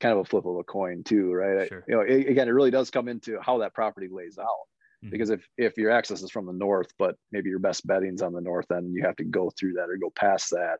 kind 0.00 0.12
of 0.12 0.18
a 0.18 0.24
flip 0.24 0.44
of 0.44 0.56
a 0.56 0.64
coin 0.64 1.04
too, 1.04 1.32
right? 1.32 1.68
Sure. 1.68 1.84
You 1.86 1.94
know, 1.94 2.00
it, 2.00 2.26
again, 2.26 2.48
it 2.48 2.52
really 2.52 2.72
does 2.72 2.90
come 2.90 3.06
into 3.06 3.38
how 3.40 3.58
that 3.58 3.72
property 3.72 4.08
lays 4.10 4.36
out. 4.36 4.66
Mm-hmm. 5.02 5.10
because 5.10 5.30
if 5.30 5.44
if 5.58 5.76
your 5.76 5.90
access 5.90 6.22
is 6.22 6.30
from 6.30 6.46
the 6.46 6.52
north 6.52 6.92
but 6.96 7.16
maybe 7.32 7.50
your 7.50 7.58
best 7.58 7.84
bedding's 7.86 8.22
on 8.22 8.32
the 8.32 8.40
north 8.40 8.70
end 8.70 8.94
you 8.94 9.02
have 9.02 9.16
to 9.16 9.24
go 9.24 9.50
through 9.50 9.74
that 9.74 9.90
or 9.90 9.96
go 9.96 10.12
past 10.14 10.50
that 10.50 10.78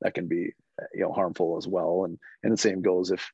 that 0.00 0.14
can 0.14 0.26
be 0.26 0.52
you 0.92 1.00
know 1.00 1.12
harmful 1.12 1.56
as 1.56 1.68
well 1.68 2.04
and 2.04 2.18
and 2.42 2.52
the 2.52 2.56
same 2.56 2.82
goes 2.82 3.12
if 3.12 3.30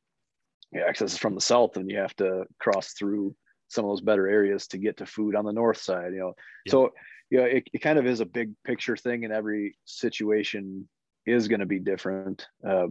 your 0.73 0.87
access 0.87 1.13
is 1.13 1.19
from 1.19 1.35
the 1.35 1.41
south 1.41 1.77
and 1.77 1.91
you 1.91 1.97
have 1.97 2.15
to 2.17 2.45
cross 2.59 2.93
through 2.93 3.35
some 3.69 3.85
of 3.85 3.91
those 3.91 4.03
better 4.03 4.27
areas 4.29 4.67
to 4.67 4.79
get 4.79 4.99
to 4.99 5.07
food 5.07 5.35
on 5.35 5.47
the 5.47 5.53
north 5.53 5.79
side 5.79 6.13
you 6.13 6.21
know 6.21 6.35
yeah. 6.67 6.71
so 6.71 6.91
you 7.31 7.39
know 7.39 7.45
it, 7.45 7.65
it 7.73 7.79
kind 7.79 7.99
of 7.99 8.05
is 8.05 8.21
a 8.21 8.27
big 8.27 8.53
picture 8.65 8.99
thing 8.99 9.25
and 9.25 9.33
every 9.33 9.75
situation 9.87 10.87
is 11.25 11.49
going 11.49 11.61
to 11.61 11.67
be 11.67 11.79
different 11.79 12.47
uh, 12.67 12.89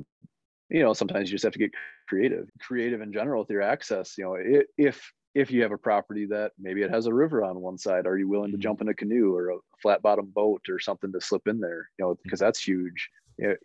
you 0.70 0.82
know 0.82 0.94
sometimes 0.94 1.30
you 1.30 1.36
just 1.36 1.44
have 1.44 1.54
to 1.54 1.60
get 1.60 1.72
creative 2.08 2.50
creative 2.60 3.02
in 3.02 3.13
general 3.13 3.42
with 3.42 3.52
your 3.52 3.62
access 3.62 4.18
you 4.18 4.24
know 4.24 4.36
if 4.78 5.12
if 5.39 5.52
you 5.52 5.62
have 5.62 5.71
a 5.71 5.78
property 5.78 6.25
that 6.25 6.52
maybe 6.60 6.82
it 6.82 6.91
has 6.91 7.06
a 7.06 7.13
river 7.13 7.43
on 7.43 7.62
one 7.62 7.78
side, 7.78 8.06
are 8.06 8.17
you 8.17 8.28
willing 8.28 8.52
to 8.52 8.58
mm-hmm. 8.58 8.62
jump 8.62 8.82
in 8.82 8.89
a 8.89 8.93
canoe 8.93 9.34
or 9.34 9.52
a 9.52 9.58
flat 9.82 10.02
bottom 10.02 10.25
boat 10.34 10.62
or 10.69 10.80
something 10.80 11.12
to 11.13 11.21
slip 11.21 11.47
in 11.47 11.60
there? 11.60 11.89
You 11.97 12.06
know, 12.06 12.17
because 12.23 12.39
mm-hmm. 12.39 12.47
that's 12.47 12.62
huge. 12.62 13.10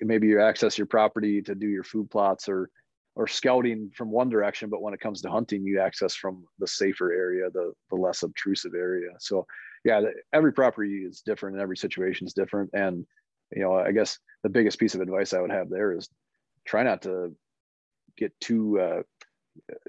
maybe 0.01 0.29
you 0.29 0.41
access 0.41 0.79
your 0.79 0.87
property 0.87 1.43
to 1.43 1.55
do 1.55 1.67
your 1.67 1.85
food 1.85 2.11
plots 2.11 2.49
or 2.49 2.71
or 3.17 3.29
scouting 3.29 3.93
from 3.95 4.11
one 4.11 4.29
direction, 4.29 4.69
but 4.69 4.83
when 4.83 4.93
it 4.93 4.99
comes 4.99 5.23
to 5.23 5.31
hunting, 5.31 5.65
you 5.65 5.81
access 5.81 6.17
from 6.17 6.45
the 6.59 6.67
safer 6.67 7.13
area, 7.13 7.49
the 7.51 7.73
the 7.91 7.97
less 7.97 8.23
obtrusive 8.23 8.75
area. 8.75 9.11
So, 9.19 9.47
yeah, 9.85 10.01
every 10.33 10.53
property 10.53 11.05
is 11.05 11.21
different, 11.21 11.55
and 11.55 11.63
every 11.63 11.77
situation 11.77 12.27
is 12.27 12.35
different. 12.35 12.71
And 12.73 13.07
you 13.53 13.63
know, 13.63 13.75
I 13.75 13.93
guess 13.93 14.19
the 14.43 14.49
biggest 14.49 14.79
piece 14.79 14.95
of 14.95 15.01
advice 15.01 15.33
I 15.33 15.41
would 15.41 15.53
have 15.53 15.71
there 15.71 15.97
is 15.97 16.09
try 16.67 16.83
not 16.83 17.03
to 17.03 17.35
get 18.17 18.33
too 18.41 18.81
uh, 18.81 19.03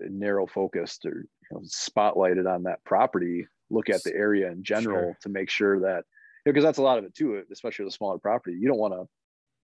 narrow 0.02 0.46
focused 0.46 1.06
or 1.06 1.26
you 1.50 1.50
know, 1.52 1.62
spotlighted 1.62 2.52
on 2.52 2.64
that 2.64 2.84
property 2.84 3.48
look 3.70 3.90
at 3.90 4.04
the 4.04 4.14
area 4.14 4.52
in 4.52 4.64
general 4.64 5.10
sure. 5.10 5.18
to 5.22 5.30
make 5.30 5.50
sure 5.50 5.80
that 5.80 6.04
because 6.44 6.62
you 6.62 6.62
know, 6.62 6.68
that's 6.68 6.78
a 6.78 6.84
lot 6.84 6.98
of 6.98 7.04
it 7.04 7.16
too 7.16 7.38
uh, 7.38 7.42
especially 7.52 7.86
with 7.86 7.94
a 7.94 7.98
smaller 7.98 8.20
property 8.20 8.56
you 8.60 8.68
don't 8.68 8.80
want 8.80 8.94
to 8.94 9.06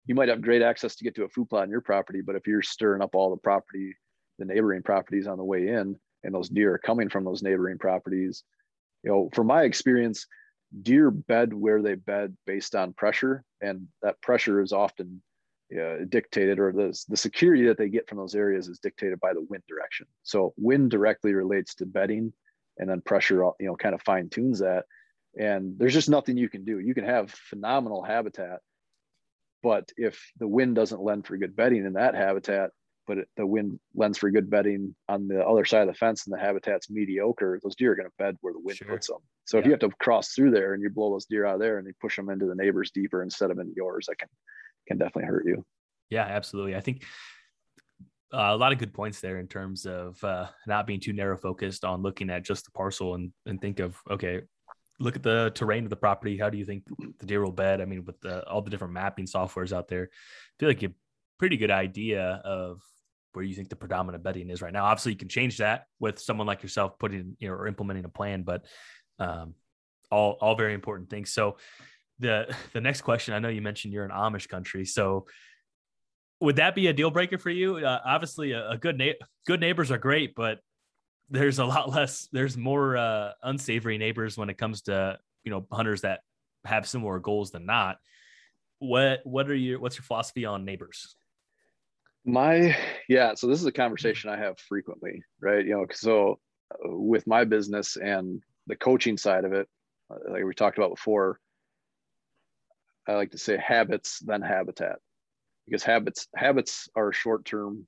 you 0.05 0.15
might 0.15 0.29
have 0.29 0.41
great 0.41 0.61
access 0.61 0.95
to 0.95 1.03
get 1.03 1.15
to 1.15 1.23
a 1.23 1.29
food 1.29 1.49
plot 1.49 1.65
in 1.65 1.69
your 1.69 1.81
property 1.81 2.21
but 2.25 2.35
if 2.35 2.47
you're 2.47 2.61
stirring 2.61 3.01
up 3.01 3.15
all 3.15 3.29
the 3.29 3.37
property 3.37 3.95
the 4.39 4.45
neighboring 4.45 4.81
properties 4.81 5.27
on 5.27 5.37
the 5.37 5.43
way 5.43 5.67
in 5.67 5.95
and 6.23 6.33
those 6.33 6.49
deer 6.49 6.73
are 6.73 6.79
coming 6.79 7.09
from 7.09 7.23
those 7.23 7.43
neighboring 7.43 7.77
properties 7.77 8.43
you 9.03 9.11
know 9.11 9.29
from 9.33 9.47
my 9.47 9.63
experience 9.63 10.25
deer 10.81 11.11
bed 11.11 11.53
where 11.53 11.81
they 11.81 11.95
bed 11.95 12.35
based 12.47 12.73
on 12.73 12.93
pressure 12.93 13.43
and 13.61 13.87
that 14.01 14.19
pressure 14.21 14.59
is 14.59 14.73
often 14.73 15.21
uh, 15.71 16.05
dictated 16.09 16.59
or 16.59 16.71
the, 16.71 16.97
the 17.09 17.17
security 17.17 17.65
that 17.67 17.77
they 17.77 17.89
get 17.89 18.07
from 18.07 18.17
those 18.17 18.35
areas 18.35 18.67
is 18.67 18.79
dictated 18.79 19.19
by 19.19 19.33
the 19.33 19.45
wind 19.49 19.63
direction. 19.67 20.05
So 20.23 20.53
wind 20.57 20.91
directly 20.91 21.33
relates 21.33 21.75
to 21.75 21.85
bedding 21.85 22.33
and 22.77 22.89
then 22.89 23.01
pressure, 23.01 23.43
you 23.59 23.67
know, 23.67 23.75
kind 23.75 23.95
of 23.95 24.01
fine 24.01 24.29
tunes 24.29 24.59
that. 24.59 24.85
And 25.37 25.77
there's 25.77 25.93
just 25.93 26.09
nothing 26.09 26.37
you 26.37 26.49
can 26.49 26.63
do. 26.63 26.79
You 26.79 26.93
can 26.93 27.05
have 27.05 27.31
phenomenal 27.31 28.03
habitat, 28.03 28.59
but 29.63 29.91
if 29.97 30.31
the 30.37 30.47
wind 30.47 30.75
doesn't 30.75 31.01
lend 31.01 31.25
for 31.25 31.37
good 31.37 31.55
bedding 31.55 31.85
in 31.85 31.93
that 31.93 32.13
habitat, 32.13 32.69
but 33.07 33.17
it, 33.17 33.27
the 33.35 33.45
wind 33.45 33.79
lends 33.95 34.17
for 34.17 34.29
good 34.29 34.49
bedding 34.49 34.95
on 35.09 35.27
the 35.27 35.45
other 35.45 35.65
side 35.65 35.81
of 35.81 35.87
the 35.87 35.93
fence 35.93 36.25
and 36.25 36.33
the 36.33 36.39
habitat's 36.39 36.89
mediocre, 36.89 37.59
those 37.63 37.75
deer 37.75 37.93
are 37.93 37.95
going 37.95 38.07
to 38.07 38.13
bed 38.17 38.37
where 38.41 38.53
the 38.53 38.59
wind 38.59 38.77
sure. 38.77 38.87
puts 38.87 39.07
them. 39.07 39.17
So 39.45 39.57
yeah. 39.57 39.61
if 39.61 39.65
you 39.65 39.71
have 39.71 39.79
to 39.81 39.89
cross 39.99 40.33
through 40.33 40.51
there 40.51 40.73
and 40.73 40.83
you 40.83 40.89
blow 40.89 41.11
those 41.11 41.25
deer 41.25 41.45
out 41.45 41.59
there 41.59 41.79
and 41.79 41.87
you 41.87 41.93
push 41.99 42.15
them 42.15 42.29
into 42.29 42.45
the 42.45 42.55
neighbors 42.55 42.91
deeper 42.91 43.23
instead 43.23 43.51
of 43.51 43.59
into 43.59 43.73
yours, 43.75 44.05
that 44.07 44.19
can 44.19 44.29
can 44.87 44.97
definitely 44.97 45.25
hurt 45.25 45.45
you. 45.45 45.65
Yeah, 46.09 46.23
absolutely. 46.23 46.75
I 46.75 46.79
think 46.81 47.03
uh, 48.33 48.49
a 48.51 48.57
lot 48.57 48.71
of 48.71 48.79
good 48.79 48.93
points 48.93 49.19
there 49.19 49.39
in 49.39 49.47
terms 49.47 49.85
of 49.85 50.23
uh, 50.23 50.47
not 50.67 50.87
being 50.87 50.99
too 50.99 51.13
narrow 51.13 51.37
focused 51.37 51.85
on 51.85 52.01
looking 52.01 52.29
at 52.29 52.43
just 52.43 52.65
the 52.65 52.71
parcel 52.71 53.15
and, 53.15 53.31
and 53.45 53.61
think 53.61 53.79
of, 53.79 53.97
okay, 54.09 54.41
look 54.99 55.15
at 55.15 55.23
the 55.23 55.51
terrain 55.55 55.83
of 55.83 55.89
the 55.89 55.95
property. 55.95 56.37
How 56.37 56.49
do 56.49 56.57
you 56.57 56.65
think 56.65 56.83
the 57.19 57.25
deer 57.25 57.43
will 57.43 57.51
bed? 57.51 57.81
I 57.81 57.85
mean, 57.85 58.05
with 58.05 58.19
the, 58.21 58.47
all 58.47 58.61
the 58.61 58.69
different 58.69 58.93
mapping 58.93 59.25
softwares 59.25 59.71
out 59.71 59.87
there, 59.87 60.09
I 60.11 60.53
feel 60.59 60.69
like 60.69 60.81
you 60.81 60.93
pretty 61.39 61.57
good 61.57 61.71
idea 61.71 62.41
of 62.45 62.81
where 63.33 63.43
you 63.43 63.55
think 63.55 63.69
the 63.69 63.75
predominant 63.75 64.23
bedding 64.23 64.49
is 64.49 64.61
right 64.61 64.71
now. 64.71 64.85
Obviously, 64.85 65.11
you 65.11 65.17
can 65.17 65.27
change 65.27 65.57
that 65.57 65.87
with 65.99 66.19
someone 66.19 66.47
like 66.47 66.61
yourself 66.61 66.97
putting, 66.99 67.35
you 67.39 67.47
know, 67.47 67.55
or 67.55 67.67
implementing 67.67 68.05
a 68.05 68.09
plan, 68.09 68.43
but 68.43 68.65
um, 69.19 69.55
all, 70.11 70.37
all 70.39 70.55
very 70.55 70.73
important 70.73 71.09
things. 71.09 71.33
So 71.33 71.57
the 72.23 72.55
the 72.73 72.81
next 72.81 73.01
question, 73.01 73.33
I 73.33 73.39
know 73.39 73.49
you 73.49 73.61
mentioned 73.61 73.93
you're 73.93 74.05
in 74.05 74.11
Amish 74.11 74.47
country, 74.49 74.85
so 74.85 75.27
would 76.39 76.57
that 76.57 76.75
be 76.75 76.87
a 76.87 76.93
deal 76.93 77.11
breaker 77.11 77.37
for 77.37 77.49
you? 77.49 77.77
Uh, 77.77 77.99
obviously, 78.03 78.51
a, 78.51 78.71
a 78.71 78.77
good 78.77 78.97
na- 78.97 79.25
good 79.45 79.61
neighbors 79.61 79.91
are 79.91 79.97
great, 79.97 80.35
but 80.35 80.59
there's 81.29 81.59
a 81.59 81.65
lot 81.65 81.89
less. 81.93 82.27
There's 82.31 82.57
more 82.57 82.97
uh, 82.97 83.31
unsavory 83.43 83.97
neighbors 83.97 84.37
when 84.37 84.49
it 84.49 84.57
comes 84.57 84.83
to 84.83 85.19
you 85.43 85.51
know 85.51 85.65
hunters 85.71 86.01
that 86.01 86.21
have 86.65 86.87
similar 86.87 87.19
goals 87.19 87.51
than 87.51 87.65
not. 87.65 87.97
What 88.79 89.21
what 89.23 89.49
are 89.49 89.55
your 89.55 89.79
what's 89.79 89.95
your 89.95 90.03
philosophy 90.03 90.45
on 90.45 90.65
neighbors? 90.65 91.15
My 92.25 92.75
yeah, 93.07 93.33
so 93.35 93.47
this 93.47 93.59
is 93.59 93.65
a 93.65 93.71
conversation 93.71 94.29
I 94.29 94.37
have 94.37 94.57
frequently, 94.59 95.23
right? 95.41 95.65
You 95.65 95.73
know, 95.75 95.85
so 95.91 96.39
uh, 96.73 96.89
with 96.89 97.27
my 97.27 97.43
business 97.43 97.97
and 97.97 98.41
the 98.67 98.75
coaching 98.75 99.17
side 99.17 99.43
of 99.45 99.53
it, 99.53 99.67
uh, 100.09 100.31
like 100.31 100.43
we 100.43 100.53
talked 100.53 100.77
about 100.77 100.91
before, 100.91 101.39
I 103.07 103.13
like 103.13 103.31
to 103.31 103.37
say 103.37 103.57
habits 103.57 104.19
than 104.19 104.41
habitat. 104.41 104.97
because 105.65 105.83
habits 105.83 106.27
habits 106.35 106.89
are 106.95 107.13
short 107.13 107.45
term 107.45 107.87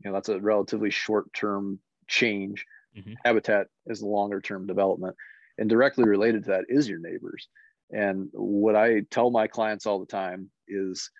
you 0.00 0.10
know 0.10 0.14
that's 0.14 0.28
a 0.28 0.40
relatively 0.40 0.90
short 0.90 1.32
term 1.32 1.78
change 2.08 2.66
mm-hmm. 2.96 3.14
habitat 3.24 3.66
is 3.86 4.00
the 4.00 4.06
longer 4.06 4.40
term 4.40 4.66
development 4.66 5.16
and 5.58 5.68
directly 5.70 6.04
related 6.04 6.44
to 6.44 6.50
that 6.50 6.64
is 6.68 6.88
your 6.88 6.98
neighbors 6.98 7.48
and 7.90 8.28
what 8.32 8.76
i 8.76 9.00
tell 9.10 9.30
my 9.30 9.46
clients 9.46 9.86
all 9.86 10.00
the 10.00 10.06
time 10.06 10.50
is 10.68 11.10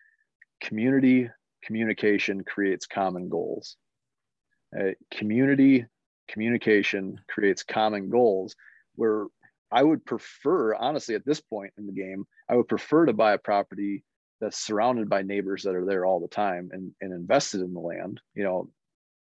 community 0.61 1.31
communication 1.63 2.45
creates 2.45 2.87
common 2.87 3.29
goals 3.29 3.77
uh, 4.79 4.91
community 5.11 5.87
communication 6.29 7.21
creates 7.29 7.63
common 7.63 8.09
goals 8.11 8.57
where 8.97 9.27
i 9.75 9.83
would 9.83 10.05
prefer 10.05 10.75
honestly 10.75 11.15
at 11.15 11.25
this 11.27 11.41
point 11.41 11.73
in 11.79 11.87
the 11.87 11.93
game 11.93 12.25
i 12.49 12.57
would 12.57 12.69
prefer 12.69 13.07
to 13.07 13.13
buy 13.13 13.33
a 13.33 13.39
property 13.39 14.05
that's 14.41 14.59
surrounded 14.59 15.09
by 15.09 15.23
neighbors 15.23 15.63
that 15.63 15.75
are 15.75 15.87
there 15.87 16.05
all 16.05 16.21
the 16.21 16.29
time 16.29 16.71
and, 16.73 16.93
and 17.01 17.13
invested 17.13 17.61
in 17.61 17.73
the 17.73 17.81
land 17.81 18.21
you 18.35 18.45
know 18.45 18.69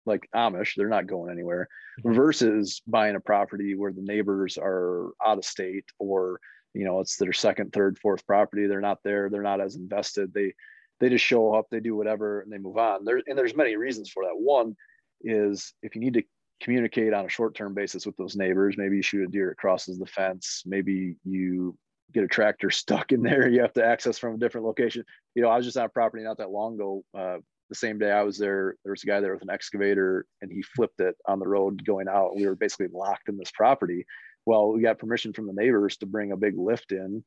like 0.06 0.28
amish 0.34 0.74
they're 0.76 0.88
not 0.88 1.06
going 1.06 1.30
anywhere 1.30 1.68
mm-hmm. 2.00 2.14
versus 2.14 2.82
buying 2.86 3.16
a 3.16 3.20
property 3.20 3.74
where 3.74 3.92
the 3.92 4.02
neighbors 4.02 4.58
are 4.58 5.12
out 5.24 5.38
of 5.38 5.44
state 5.44 5.84
or 5.98 6.40
you 6.74 6.84
know 6.84 7.00
it's 7.00 7.16
their 7.16 7.32
second 7.32 7.72
third 7.72 7.98
fourth 7.98 8.26
property 8.26 8.66
they're 8.66 8.80
not 8.80 8.98
there 9.04 9.30
they're 9.30 9.42
not 9.42 9.60
as 9.60 9.76
invested 9.76 10.32
they 10.34 10.52
they 11.00 11.08
just 11.08 11.24
show 11.24 11.54
up 11.54 11.66
they 11.70 11.80
do 11.80 11.96
whatever 11.96 12.40
and 12.40 12.52
they 12.52 12.58
move 12.58 12.76
on 12.76 13.04
there 13.04 13.20
and 13.26 13.38
there's 13.38 13.56
many 13.56 13.76
reasons 13.76 14.10
for 14.10 14.24
that 14.24 14.36
one 14.36 14.76
is 15.22 15.72
if 15.82 15.94
you 15.94 16.00
need 16.00 16.14
to 16.14 16.22
communicate 16.60 17.12
on 17.12 17.26
a 17.26 17.28
short-term 17.28 17.74
basis 17.74 18.06
with 18.06 18.16
those 18.16 18.36
neighbors. 18.36 18.76
Maybe 18.76 18.96
you 18.96 19.02
shoot 19.02 19.28
a 19.28 19.30
deer 19.30 19.50
that 19.50 19.58
crosses 19.58 19.98
the 19.98 20.06
fence. 20.06 20.62
Maybe 20.66 21.16
you 21.24 21.76
get 22.12 22.24
a 22.24 22.28
tractor 22.28 22.70
stuck 22.70 23.12
in 23.12 23.22
there. 23.22 23.48
You 23.48 23.60
have 23.60 23.72
to 23.74 23.84
access 23.84 24.18
from 24.18 24.34
a 24.34 24.38
different 24.38 24.66
location. 24.66 25.04
You 25.34 25.42
know 25.42 25.48
i 25.48 25.56
was 25.56 25.66
just 25.66 25.76
on 25.76 25.86
a 25.86 25.88
property 25.88 26.22
not 26.22 26.38
that 26.38 26.50
long 26.50 26.74
ago 26.74 27.04
uh, 27.16 27.38
the 27.70 27.74
same 27.74 27.98
day 27.98 28.10
i 28.10 28.22
was 28.22 28.38
there 28.38 28.76
there 28.84 28.92
was 28.92 29.02
a 29.02 29.06
guy 29.06 29.20
there 29.20 29.32
with 29.32 29.42
an 29.42 29.50
excavator 29.50 30.26
and 30.42 30.52
he 30.52 30.62
flipped 30.62 31.00
it 31.00 31.16
on 31.26 31.38
the 31.38 31.48
road 31.48 31.84
going 31.84 32.08
out. 32.08 32.36
We 32.36 32.46
were 32.46 32.54
basically 32.54 32.88
locked 32.92 33.28
in 33.28 33.36
this 33.36 33.50
property. 33.50 34.06
Well 34.46 34.72
we 34.72 34.82
got 34.82 34.98
permission 34.98 35.32
from 35.32 35.46
the 35.46 35.52
neighbors 35.52 35.96
to 35.98 36.06
bring 36.06 36.32
a 36.32 36.36
big 36.36 36.56
lift 36.56 36.92
in 36.92 37.24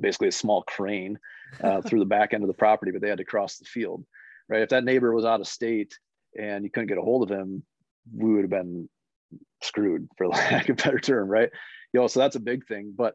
basically 0.00 0.28
a 0.28 0.32
small 0.32 0.62
crane 0.62 1.18
uh, 1.62 1.80
through 1.86 2.00
the 2.00 2.04
back 2.04 2.32
end 2.32 2.42
of 2.42 2.48
the 2.48 2.54
property 2.54 2.90
but 2.90 3.00
they 3.02 3.08
had 3.08 3.18
to 3.18 3.24
cross 3.24 3.58
the 3.58 3.64
field 3.64 4.04
right? 4.48 4.62
If 4.62 4.68
that 4.70 4.84
neighbor 4.84 5.12
was 5.12 5.24
out 5.24 5.40
of 5.40 5.46
state 5.46 5.98
and 6.38 6.64
you 6.64 6.70
couldn't 6.70 6.88
get 6.88 6.98
a 6.98 7.02
hold 7.02 7.30
of 7.30 7.36
him 7.36 7.62
we 8.14 8.32
would 8.32 8.42
have 8.42 8.50
been 8.50 8.88
screwed 9.62 10.08
for 10.16 10.28
lack 10.28 10.68
of 10.68 10.76
better 10.76 10.98
term 10.98 11.28
right? 11.28 11.50
You 11.92 12.00
know 12.00 12.06
so 12.06 12.20
that's 12.20 12.36
a 12.36 12.40
big 12.40 12.66
thing 12.66 12.94
but 12.96 13.14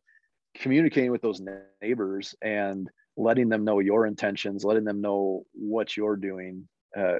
communicating 0.55 1.11
with 1.11 1.21
those 1.21 1.41
neighbors 1.81 2.35
and 2.41 2.89
letting 3.17 3.49
them 3.49 3.63
know 3.63 3.79
your 3.79 4.05
intentions 4.05 4.63
letting 4.63 4.83
them 4.83 5.01
know 5.01 5.43
what 5.53 5.95
you're 5.95 6.15
doing 6.15 6.67
uh, 6.97 7.17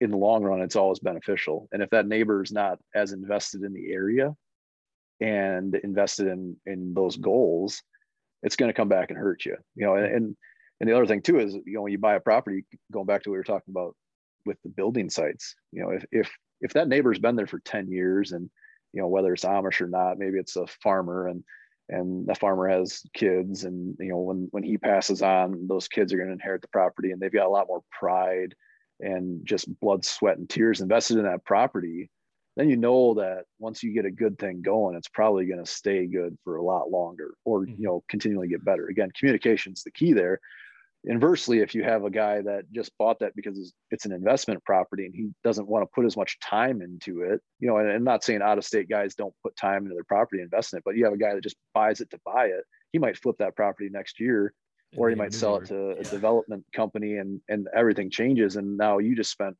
in 0.00 0.10
the 0.10 0.16
long 0.16 0.42
run 0.42 0.62
it's 0.62 0.76
always 0.76 0.98
beneficial. 0.98 1.68
And 1.72 1.82
if 1.82 1.90
that 1.90 2.06
neighbor 2.06 2.42
is 2.42 2.52
not 2.52 2.78
as 2.94 3.12
invested 3.12 3.62
in 3.62 3.72
the 3.72 3.92
area 3.92 4.34
and 5.20 5.74
invested 5.74 6.26
in 6.28 6.56
in 6.66 6.94
those 6.94 7.16
goals 7.16 7.82
it's 8.42 8.56
going 8.56 8.70
to 8.70 8.76
come 8.76 8.88
back 8.88 9.10
and 9.10 9.18
hurt 9.18 9.44
you 9.44 9.56
you 9.76 9.84
know 9.84 9.94
and 9.96 10.36
and 10.80 10.88
the 10.88 10.96
other 10.96 11.06
thing 11.06 11.20
too 11.20 11.38
is 11.38 11.54
you 11.54 11.74
know 11.74 11.82
when 11.82 11.92
you 11.92 11.98
buy 11.98 12.14
a 12.14 12.20
property 12.20 12.64
going 12.90 13.06
back 13.06 13.22
to 13.22 13.28
what 13.28 13.34
we 13.34 13.38
were 13.38 13.44
talking 13.44 13.70
about 13.70 13.94
with 14.46 14.56
the 14.62 14.70
building 14.70 15.10
sites 15.10 15.54
you 15.72 15.82
know 15.82 15.90
if 15.90 16.04
if 16.10 16.30
if 16.60 16.72
that 16.74 16.88
neighbor's 16.88 17.18
been 17.18 17.36
there 17.36 17.46
for 17.46 17.60
10 17.60 17.90
years 17.90 18.32
and 18.32 18.50
you 18.92 19.00
know 19.00 19.08
whether 19.08 19.32
it's 19.32 19.44
amish 19.44 19.80
or 19.80 19.88
not 19.88 20.18
maybe 20.18 20.38
it's 20.38 20.56
a 20.56 20.66
farmer 20.66 21.28
and 21.28 21.44
and 21.88 22.26
the 22.26 22.34
farmer 22.34 22.68
has 22.68 23.02
kids 23.14 23.64
and 23.64 23.96
you 23.98 24.10
know 24.10 24.18
when 24.18 24.48
when 24.50 24.62
he 24.62 24.78
passes 24.78 25.22
on 25.22 25.66
those 25.66 25.88
kids 25.88 26.12
are 26.12 26.16
going 26.16 26.28
to 26.28 26.34
inherit 26.34 26.62
the 26.62 26.68
property 26.68 27.10
and 27.10 27.20
they've 27.20 27.32
got 27.32 27.46
a 27.46 27.50
lot 27.50 27.68
more 27.68 27.82
pride 27.90 28.54
and 29.00 29.44
just 29.44 29.80
blood 29.80 30.04
sweat 30.04 30.38
and 30.38 30.48
tears 30.48 30.80
invested 30.80 31.18
in 31.18 31.24
that 31.24 31.44
property 31.44 32.10
then 32.56 32.68
you 32.68 32.76
know 32.76 33.14
that 33.14 33.44
once 33.58 33.82
you 33.82 33.92
get 33.92 34.04
a 34.04 34.10
good 34.10 34.38
thing 34.38 34.62
going 34.62 34.96
it's 34.96 35.08
probably 35.08 35.46
going 35.46 35.64
to 35.64 35.70
stay 35.70 36.06
good 36.06 36.36
for 36.44 36.56
a 36.56 36.62
lot 36.62 36.90
longer 36.90 37.34
or 37.44 37.64
you 37.64 37.74
mm-hmm. 37.74 37.82
know 37.84 38.04
continually 38.08 38.48
get 38.48 38.64
better 38.64 38.86
again 38.88 39.10
communication 39.18 39.72
is 39.72 39.82
the 39.82 39.90
key 39.90 40.12
there 40.12 40.40
inversely 41.04 41.60
if 41.60 41.74
you 41.74 41.82
have 41.82 42.04
a 42.04 42.10
guy 42.10 42.42
that 42.42 42.70
just 42.72 42.92
bought 42.98 43.18
that 43.20 43.34
because 43.34 43.72
it's 43.90 44.04
an 44.04 44.12
investment 44.12 44.62
property 44.64 45.06
and 45.06 45.14
he 45.14 45.30
doesn't 45.42 45.66
want 45.66 45.82
to 45.82 45.90
put 45.94 46.04
as 46.04 46.14
much 46.14 46.38
time 46.40 46.82
into 46.82 47.22
it 47.22 47.40
you 47.58 47.68
know 47.68 47.78
and 47.78 47.90
i'm 47.90 48.04
not 48.04 48.22
saying 48.22 48.42
out 48.42 48.58
of 48.58 48.64
state 48.64 48.86
guys 48.86 49.14
don't 49.14 49.32
put 49.42 49.56
time 49.56 49.84
into 49.84 49.94
their 49.94 50.04
property 50.04 50.42
invest 50.42 50.74
in 50.74 50.76
it 50.76 50.82
but 50.84 50.96
you 50.96 51.04
have 51.04 51.14
a 51.14 51.18
guy 51.18 51.34
that 51.34 51.42
just 51.42 51.56
buys 51.72 52.02
it 52.02 52.10
to 52.10 52.20
buy 52.26 52.46
it 52.46 52.64
he 52.92 52.98
might 52.98 53.16
flip 53.16 53.36
that 53.38 53.56
property 53.56 53.88
next 53.90 54.20
year 54.20 54.52
or 54.96 55.08
he 55.08 55.14
might 55.14 55.32
sell 55.32 55.56
it 55.56 55.66
to 55.66 55.90
a 55.90 56.04
development 56.04 56.64
company 56.72 57.16
and 57.16 57.40
and 57.48 57.68
everything 57.74 58.10
changes. 58.10 58.56
And 58.56 58.76
now 58.76 58.98
you 58.98 59.14
just 59.14 59.30
spent 59.30 59.56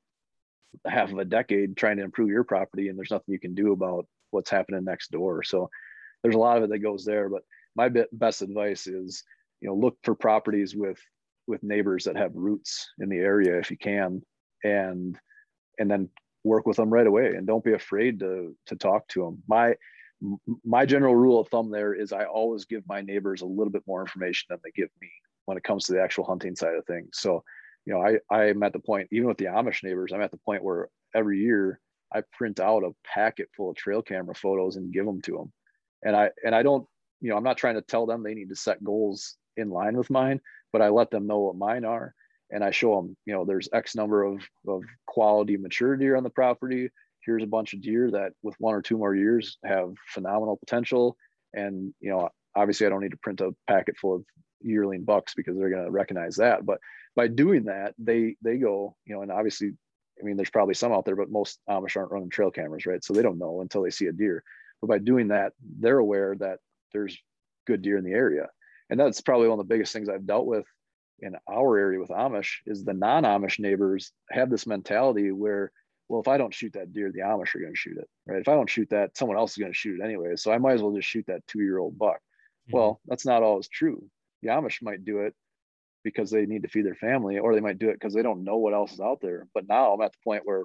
half 0.87 1.13
of 1.13 1.19
a 1.19 1.25
decade 1.25 1.77
trying 1.77 1.97
to 1.99 2.05
improve 2.05 2.29
your 2.29 2.45
property 2.45 2.89
and 2.89 2.99
there's 2.99 3.11
nothing 3.11 3.33
you 3.33 3.39
can 3.39 3.55
do 3.55 3.73
about 3.73 4.07
what's 4.31 4.51
happening 4.51 4.85
next 4.85 5.11
door. 5.11 5.43
So 5.43 5.71
there's 6.23 6.35
a 6.35 6.39
lot 6.39 6.59
of 6.59 6.65
it 6.65 6.71
that 6.71 6.79
goes 6.79 7.05
there 7.05 7.29
but 7.29 7.43
my 7.77 7.89
best 8.13 8.43
advice 8.43 8.87
is 8.87 9.23
you 9.61 9.69
know 9.69 9.75
look 9.75 9.97
for 10.03 10.15
properties 10.15 10.75
with 10.75 11.01
with 11.51 11.63
neighbors 11.63 12.05
that 12.05 12.17
have 12.17 12.31
roots 12.35 12.89
in 12.99 13.09
the 13.09 13.19
area 13.19 13.59
if 13.59 13.71
you 13.71 13.77
can 13.77 14.23
and 14.65 15.19
and 15.79 15.91
then 15.91 16.09
work 16.45 16.67
with 16.67 16.77
them 16.77 16.91
right 16.91 17.07
away 17.07 17.35
and 17.35 17.47
don't 17.47 17.65
be 17.65 17.75
afraid 17.75 18.21
to 18.21 18.55
to 18.67 18.77
talk 18.77 19.07
to 19.09 19.23
them 19.23 19.43
my 19.47 19.75
my 20.65 20.85
general 20.87 21.15
rule 21.15 21.41
of 21.41 21.49
thumb 21.49 21.71
there 21.71 21.95
is 21.95 22.13
i 22.13 22.25
always 22.25 22.65
give 22.65 22.83
my 22.87 23.01
neighbors 23.01 23.43
a 23.43 23.47
little 23.47 23.71
bit 23.71 23.83
more 23.87 24.01
information 24.01 24.47
than 24.49 24.59
they 24.65 24.71
give 24.71 24.91
me 25.01 25.09
when 25.47 25.57
it 25.57 25.65
comes 25.65 25.85
to 25.85 25.93
the 25.93 26.01
actual 26.01 26.25
hunting 26.25 26.55
side 26.55 26.77
of 26.77 26.87
things. 26.87 27.09
So 27.15 27.43
you 27.87 27.95
know 27.95 28.03
i 28.03 28.19
i'm 28.35 28.63
at 28.63 28.73
the 28.73 28.79
point 28.79 29.09
even 29.11 29.29
with 29.29 29.39
the 29.39 29.47
amish 29.47 29.83
neighbors 29.83 30.13
i'm 30.13 30.21
at 30.21 30.31
the 30.31 30.37
point 30.39 30.63
where 30.63 30.89
every 31.15 31.39
year 31.39 31.81
i 32.15 32.23
print 32.33 32.61
out 32.61 32.85
a 32.85 32.91
packet 33.05 33.49
full 33.57 33.71
of 33.71 33.77
trail 33.77 34.03
camera 34.03 34.35
photos 34.35 34.77
and 34.77 34.93
give 34.93 35.07
them 35.07 35.21
to 35.23 35.33
them 35.33 35.53
and 36.05 36.15
i 36.15 36.31
and 36.45 36.55
i 36.55 36.63
don't 36.63 36.87
you 37.21 37.31
know 37.31 37.37
i'm 37.37 37.43
not 37.43 37.57
trying 37.57 37.75
to 37.75 37.83
tell 37.83 38.07
them 38.07 38.23
they 38.23 38.35
need 38.35 38.51
to 38.51 38.57
set 38.57 38.85
goals 38.85 39.37
in 39.57 39.71
line 39.71 39.97
with 39.97 40.11
mine 40.11 40.41
but 40.73 40.83
I 40.83 40.89
let 40.89 41.11
them 41.11 41.27
know 41.27 41.39
what 41.41 41.57
mine 41.57 41.85
are. 41.85 42.15
And 42.51 42.65
I 42.65 42.71
show 42.71 42.97
them, 42.97 43.17
you 43.27 43.33
know, 43.33 43.45
there's 43.45 43.69
X 43.73 43.95
number 43.95 44.25
of, 44.25 44.43
of 44.67 44.83
quality 45.07 45.57
mature 45.57 45.97
deer 45.97 46.17
on 46.17 46.25
the 46.25 46.31
property. 46.31 46.91
Here's 47.25 47.45
a 47.45 47.47
bunch 47.47 47.75
of 47.75 47.81
deer 47.81 48.11
that 48.11 48.33
with 48.43 48.57
one 48.59 48.75
or 48.75 48.83
two 48.83 48.99
more 48.99 49.15
years 49.15 49.59
have 49.65 49.93
phenomenal 50.09 50.57
potential. 50.57 51.17
And, 51.55 51.95
you 52.01 52.11
know, 52.11 52.29
obviously 52.57 52.87
I 52.87 52.91
don't 52.91 53.03
need 53.03 53.13
to 53.13 53.19
print 53.19 53.41
a 53.41 53.55
packet 53.69 53.97
full 53.99 54.17
of 54.17 54.25
yearling 54.63 55.05
bucks 55.05 55.35
because 55.37 55.57
they're 55.57 55.71
going 55.71 55.85
to 55.85 55.91
recognize 55.91 56.37
that. 56.37 56.67
But 56.67 56.81
by 57.15 57.29
doing 57.29 57.65
that, 57.65 57.95
they, 57.99 58.37
they 58.43 58.57
go, 58.57 58.97
you 59.05 59.15
know, 59.15 59.23
and 59.23 59.31
obviously, 59.31 59.73
I 60.21 60.25
mean, 60.25 60.37
there's 60.37 60.51
probably 60.51 60.75
some 60.75 60.93
out 60.93 61.05
there, 61.05 61.17
but 61.17 61.31
most 61.31 61.61
Amish 61.69 61.97
aren't 61.97 62.11
running 62.11 62.31
trail 62.31 62.51
cameras, 62.51 62.85
right? 62.85 63.03
So 63.03 63.13
they 63.13 63.23
don't 63.23 63.39
know 63.39 63.61
until 63.61 63.83
they 63.83 63.91
see 63.91 64.07
a 64.07 64.13
deer. 64.13 64.43
But 64.81 64.89
by 64.89 64.99
doing 64.99 65.29
that, 65.29 65.53
they're 65.79 65.99
aware 65.99 66.35
that 66.41 66.59
there's 66.93 67.17
good 67.67 67.83
deer 67.83 67.97
in 67.97 68.05
the 68.05 68.13
area 68.13 68.49
and 68.91 68.99
that's 68.99 69.21
probably 69.21 69.49
one 69.49 69.59
of 69.59 69.67
the 69.67 69.73
biggest 69.73 69.93
things 69.93 70.09
I've 70.09 70.27
dealt 70.27 70.47
with 70.47 70.67
in 71.21 71.37
our 71.49 71.79
area 71.79 72.01
with 72.01 72.11
Amish 72.11 72.57
is 72.67 72.85
the 72.85 72.93
non-Amish 72.93 73.61
neighbors 73.61 74.13
have 74.31 74.51
this 74.51 74.67
mentality 74.67 75.31
where, 75.31 75.71
well, 76.09 76.21
if 76.21 76.29
I 76.29 76.39
don't 76.39 76.53
shoot 76.53 76.73
that 76.73 76.93
deer, 76.93 77.13
the 77.13 77.21
Amish 77.21 77.55
are 77.55 77.61
going 77.61 77.73
to 77.73 77.79
shoot 77.79 77.99
it, 77.99 78.09
right? 78.27 78.41
If 78.41 78.49
I 78.49 78.55
don't 78.55 78.69
shoot 78.69 78.91
that, 78.91 79.17
someone 79.17 79.37
else 79.37 79.53
is 79.53 79.59
going 79.59 79.71
to 79.71 79.79
shoot 79.79 80.01
it 80.01 80.05
anyway. 80.05 80.35
So 80.37 80.53
I 80.53 80.59
might 80.59 80.75
as 80.75 80.83
well 80.83 80.95
just 80.95 81.09
shoot 81.09 81.25
that 81.29 81.47
two-year-old 81.47 81.99
buck. 81.99 82.17
Mm-hmm. 82.17 82.77
Well, 82.77 83.01
that's 83.07 83.27
not 83.27 83.43
always 83.43 83.69
true. 83.69 84.03
The 84.43 84.49
Amish 84.49 84.83
might 84.83 85.05
do 85.05 85.21
it 85.21 85.35
because 86.03 86.31
they 86.31 86.47
need 86.47 86.63
to 86.63 86.69
feed 86.69 86.87
their 86.87 86.95
family, 86.95 87.39
or 87.39 87.55
they 87.55 87.61
might 87.61 87.79
do 87.79 87.91
it 87.91 87.95
because 87.95 88.15
they 88.15 88.23
don't 88.23 88.45
know 88.45 88.57
what 88.57 88.75
else 88.75 88.93
is 88.93 89.01
out 89.01 89.21
there. 89.21 89.47
But 89.55 89.69
now 89.69 89.93
I'm 89.93 90.01
at 90.01 90.13
the 90.13 90.19
point 90.25 90.47
where 90.47 90.65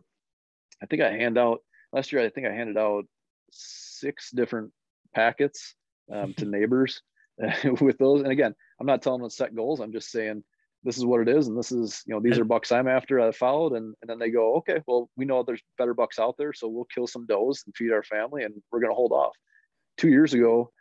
I 0.82 0.86
think 0.88 1.02
I 1.02 1.12
hand 1.12 1.38
out 1.38 1.60
last 1.92 2.12
year. 2.12 2.22
I 2.22 2.30
think 2.30 2.48
I 2.48 2.54
handed 2.54 2.78
out 2.78 3.06
six 3.52 4.32
different 4.32 4.72
packets 5.14 5.76
um, 6.12 6.34
to 6.36 6.46
neighbors 6.46 7.02
with 7.82 7.98
those. 7.98 8.22
And 8.22 8.32
again, 8.32 8.54
I'm 8.80 8.88
not 8.88 9.02
telling 9.02 9.22
them 9.22 9.30
to 9.30 9.36
set 9.36 9.56
goals. 9.56 9.80
I'm 9.80 9.92
just 9.92 10.12
saying 10.12 10.44
this 10.84 10.98
is 10.98 11.06
what 11.06 11.22
it 11.22 11.28
is, 11.28 11.48
and 11.48 11.58
this 11.58 11.72
is 11.72 12.04
you 12.06 12.14
know 12.14 12.22
these 12.22 12.38
are 12.38 12.46
bucks 12.46 12.72
I'm 12.72 12.88
after. 12.88 13.20
I 13.20 13.32
followed, 13.32 13.74
and 13.74 13.96
and 14.02 14.10
then 14.10 14.20
they 14.20 14.30
go, 14.30 14.56
okay, 14.58 14.82
well 14.88 15.10
we 15.16 15.26
know 15.26 15.44
there's 15.44 15.64
better 15.78 15.94
bucks 15.94 16.20
out 16.20 16.36
there, 16.38 16.54
so 16.54 16.68
we'll 16.68 16.86
kill 16.86 17.08
some 17.08 17.26
does 17.26 17.64
and 17.66 17.76
feed 17.76 17.92
our 17.92 18.04
family, 18.04 18.44
and 18.44 18.54
we're 18.72 18.80
going 18.80 18.92
to 18.92 18.96
hold 18.96 19.12
off. 19.12 19.34
Two 19.98 20.10
years 20.10 20.34
ago, 20.34 20.72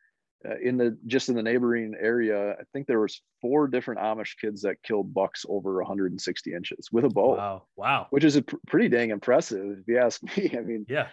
uh, 0.46 0.56
in 0.62 0.76
the 0.76 0.96
just 1.06 1.28
in 1.28 1.36
the 1.36 1.42
neighboring 1.42 1.94
area, 1.98 2.52
I 2.52 2.62
think 2.72 2.86
there 2.86 3.00
was 3.00 3.22
four 3.40 3.66
different 3.66 4.00
Amish 4.00 4.36
kids 4.40 4.62
that 4.62 4.82
killed 4.82 5.14
bucks 5.14 5.46
over 5.48 5.76
160 5.76 6.52
inches 6.52 6.88
with 6.92 7.04
a 7.04 7.08
bow. 7.08 7.36
Wow! 7.36 7.62
Wow! 7.76 8.06
Which 8.10 8.24
is 8.24 8.36
a 8.36 8.42
pr- 8.42 8.56
pretty 8.66 8.88
dang 8.88 9.10
impressive, 9.10 9.78
if 9.80 9.88
you 9.88 9.98
ask 9.98 10.22
me. 10.36 10.54
I 10.56 10.60
mean, 10.60 10.84
yeah. 10.88 11.08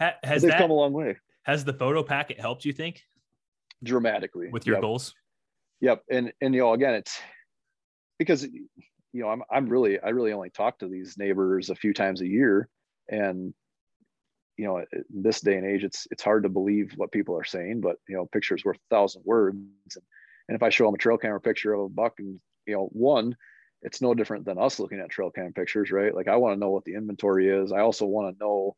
Ha- 0.00 0.14
has 0.22 0.42
they've 0.42 0.52
that, 0.52 0.58
come 0.58 0.70
a 0.70 0.74
long 0.74 0.92
way. 0.92 1.16
Has 1.42 1.64
the 1.64 1.72
photo 1.72 2.02
packet 2.02 2.40
helped 2.40 2.64
you 2.64 2.72
think? 2.72 3.02
Dramatically 3.82 4.48
with 4.50 4.66
your 4.66 4.76
yep. 4.76 4.82
goals. 4.82 5.14
Yep, 5.80 6.02
and 6.10 6.32
and 6.40 6.54
you 6.54 6.60
know 6.60 6.72
again 6.72 6.94
it's 6.94 7.20
because 8.18 8.44
you 8.44 8.68
know 9.12 9.28
I'm 9.28 9.42
I'm 9.50 9.68
really 9.68 10.00
I 10.00 10.10
really 10.10 10.32
only 10.32 10.50
talk 10.50 10.78
to 10.78 10.88
these 10.88 11.16
neighbors 11.18 11.70
a 11.70 11.74
few 11.74 11.92
times 11.92 12.20
a 12.20 12.26
year, 12.26 12.68
and 13.08 13.54
you 14.56 14.66
know 14.66 14.84
this 15.10 15.40
day 15.40 15.56
and 15.56 15.66
age 15.66 15.84
it's 15.84 16.06
it's 16.10 16.22
hard 16.22 16.42
to 16.42 16.48
believe 16.48 16.92
what 16.96 17.12
people 17.12 17.36
are 17.36 17.44
saying, 17.44 17.80
but 17.80 17.96
you 18.08 18.16
know 18.16 18.26
pictures 18.26 18.64
worth 18.64 18.76
a 18.76 18.94
thousand 18.94 19.22
words, 19.24 19.56
and, 19.56 20.04
and 20.48 20.56
if 20.56 20.62
I 20.62 20.70
show 20.70 20.86
them 20.86 20.94
a 20.94 20.98
trail 20.98 21.18
camera 21.18 21.40
picture 21.40 21.72
of 21.72 21.80
a 21.80 21.88
buck 21.88 22.14
and 22.18 22.40
you 22.66 22.74
know 22.74 22.88
one 22.92 23.36
it's 23.82 24.02
no 24.02 24.14
different 24.14 24.44
than 24.44 24.58
us 24.58 24.80
looking 24.80 25.00
at 25.00 25.10
trail 25.10 25.30
cam 25.30 25.52
pictures, 25.52 25.90
right? 25.90 26.14
Like 26.14 26.28
I 26.28 26.36
want 26.36 26.54
to 26.54 26.60
know 26.60 26.70
what 26.70 26.84
the 26.84 26.94
inventory 26.94 27.48
is. 27.48 27.72
I 27.72 27.80
also 27.80 28.06
want 28.06 28.34
to 28.34 28.44
know 28.44 28.76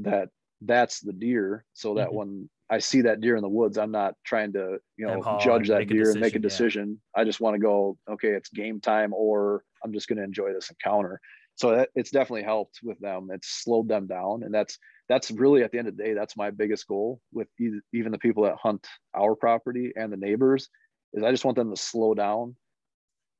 that 0.00 0.28
that's 0.62 1.00
the 1.00 1.12
deer 1.12 1.64
so 1.72 1.94
that 1.94 2.08
mm-hmm. 2.08 2.16
when 2.16 2.50
I 2.72 2.78
see 2.78 3.02
that 3.02 3.20
deer 3.20 3.36
in 3.36 3.42
the 3.42 3.50
woods, 3.50 3.76
I'm 3.76 3.90
not 3.90 4.14
trying 4.24 4.54
to, 4.54 4.78
you 4.96 5.06
know, 5.06 5.38
judge 5.42 5.68
that 5.68 5.86
deer 5.88 6.10
and 6.10 6.20
make 6.20 6.36
a 6.36 6.38
decision. 6.38 6.98
Yeah. 7.14 7.20
I 7.20 7.24
just 7.24 7.38
want 7.38 7.54
to 7.54 7.60
go, 7.60 7.98
okay, 8.10 8.30
it's 8.30 8.48
game 8.48 8.80
time, 8.80 9.12
or 9.12 9.62
I'm 9.84 9.92
just 9.92 10.08
going 10.08 10.16
to 10.16 10.24
enjoy 10.24 10.54
this 10.54 10.70
encounter. 10.70 11.20
So 11.56 11.76
that, 11.76 11.90
it's 11.94 12.10
definitely 12.10 12.44
helped 12.44 12.78
with 12.82 12.98
them. 12.98 13.28
It's 13.30 13.62
slowed 13.62 13.88
them 13.88 14.06
down, 14.06 14.42
and 14.42 14.54
that's 14.54 14.78
that's 15.10 15.30
really 15.30 15.62
at 15.62 15.70
the 15.70 15.78
end 15.78 15.88
of 15.88 15.98
the 15.98 16.02
day, 16.02 16.14
that's 16.14 16.34
my 16.34 16.50
biggest 16.50 16.86
goal 16.86 17.20
with 17.30 17.48
even 17.92 18.10
the 18.10 18.18
people 18.18 18.44
that 18.44 18.56
hunt 18.56 18.86
our 19.14 19.34
property 19.34 19.92
and 19.94 20.10
the 20.10 20.16
neighbors 20.16 20.70
is 21.12 21.22
I 21.22 21.30
just 21.30 21.44
want 21.44 21.58
them 21.58 21.74
to 21.74 21.80
slow 21.80 22.14
down, 22.14 22.56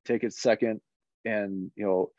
take 0.05 0.25
a 0.25 0.31
second, 0.31 0.83
and 1.25 1.71
you 1.75 1.87
know, 1.87 2.11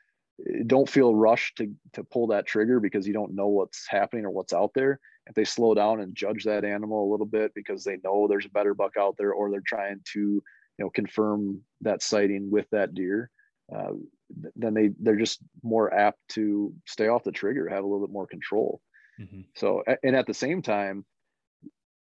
don't 0.66 0.90
feel 0.90 1.16
rushed 1.16 1.58
to 1.58 1.72
to 1.94 2.04
pull 2.04 2.28
that 2.28 2.46
trigger 2.46 2.80
because 2.80 3.08
you 3.08 3.14
don't 3.14 3.36
know 3.36 3.48
what's 3.48 3.86
happening 3.88 4.26
or 4.26 4.32
what's 4.32 4.54
out 4.54 4.72
there 4.74 5.00
if 5.28 5.36
they 5.36 5.44
slow 5.44 5.74
down 5.74 6.02
and 6.02 6.16
judge 6.16 6.44
that 6.44 6.66
animal 6.66 7.08
a 7.08 7.12
little 7.12 7.26
bit 7.26 7.54
because 7.54 7.84
they 7.84 7.98
know 8.04 8.28
there's 8.28 8.46
a 8.46 8.50
better 8.50 8.74
buck 8.74 8.94
out 8.98 9.16
there 9.18 9.32
or 9.32 9.52
they're 9.52 9.62
trying 9.66 10.00
to 10.04 10.20
you 10.20 10.44
know 10.80 10.90
confirm 10.90 11.62
that 11.82 12.02
sighting 12.02 12.50
with 12.50 12.68
that 12.72 12.94
deer 12.94 13.30
uh, 13.74 13.92
then 14.56 14.74
they 14.74 14.90
they're 15.00 15.16
just 15.16 15.40
more 15.62 15.94
apt 15.94 16.20
to 16.30 16.74
stay 16.86 17.08
off 17.08 17.24
the 17.24 17.32
trigger 17.32 17.70
have 17.70 17.84
a 17.84 17.88
little 17.88 18.06
bit 18.06 18.14
more 18.14 18.28
control 18.28 18.82
mm-hmm. 19.20 19.42
so 19.56 19.84
and 20.04 20.16
at 20.16 20.26
the 20.26 20.34
same 20.34 20.62
time 20.62 21.06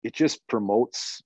it 0.03 0.13
just 0.13 0.47
promotes 0.47 1.21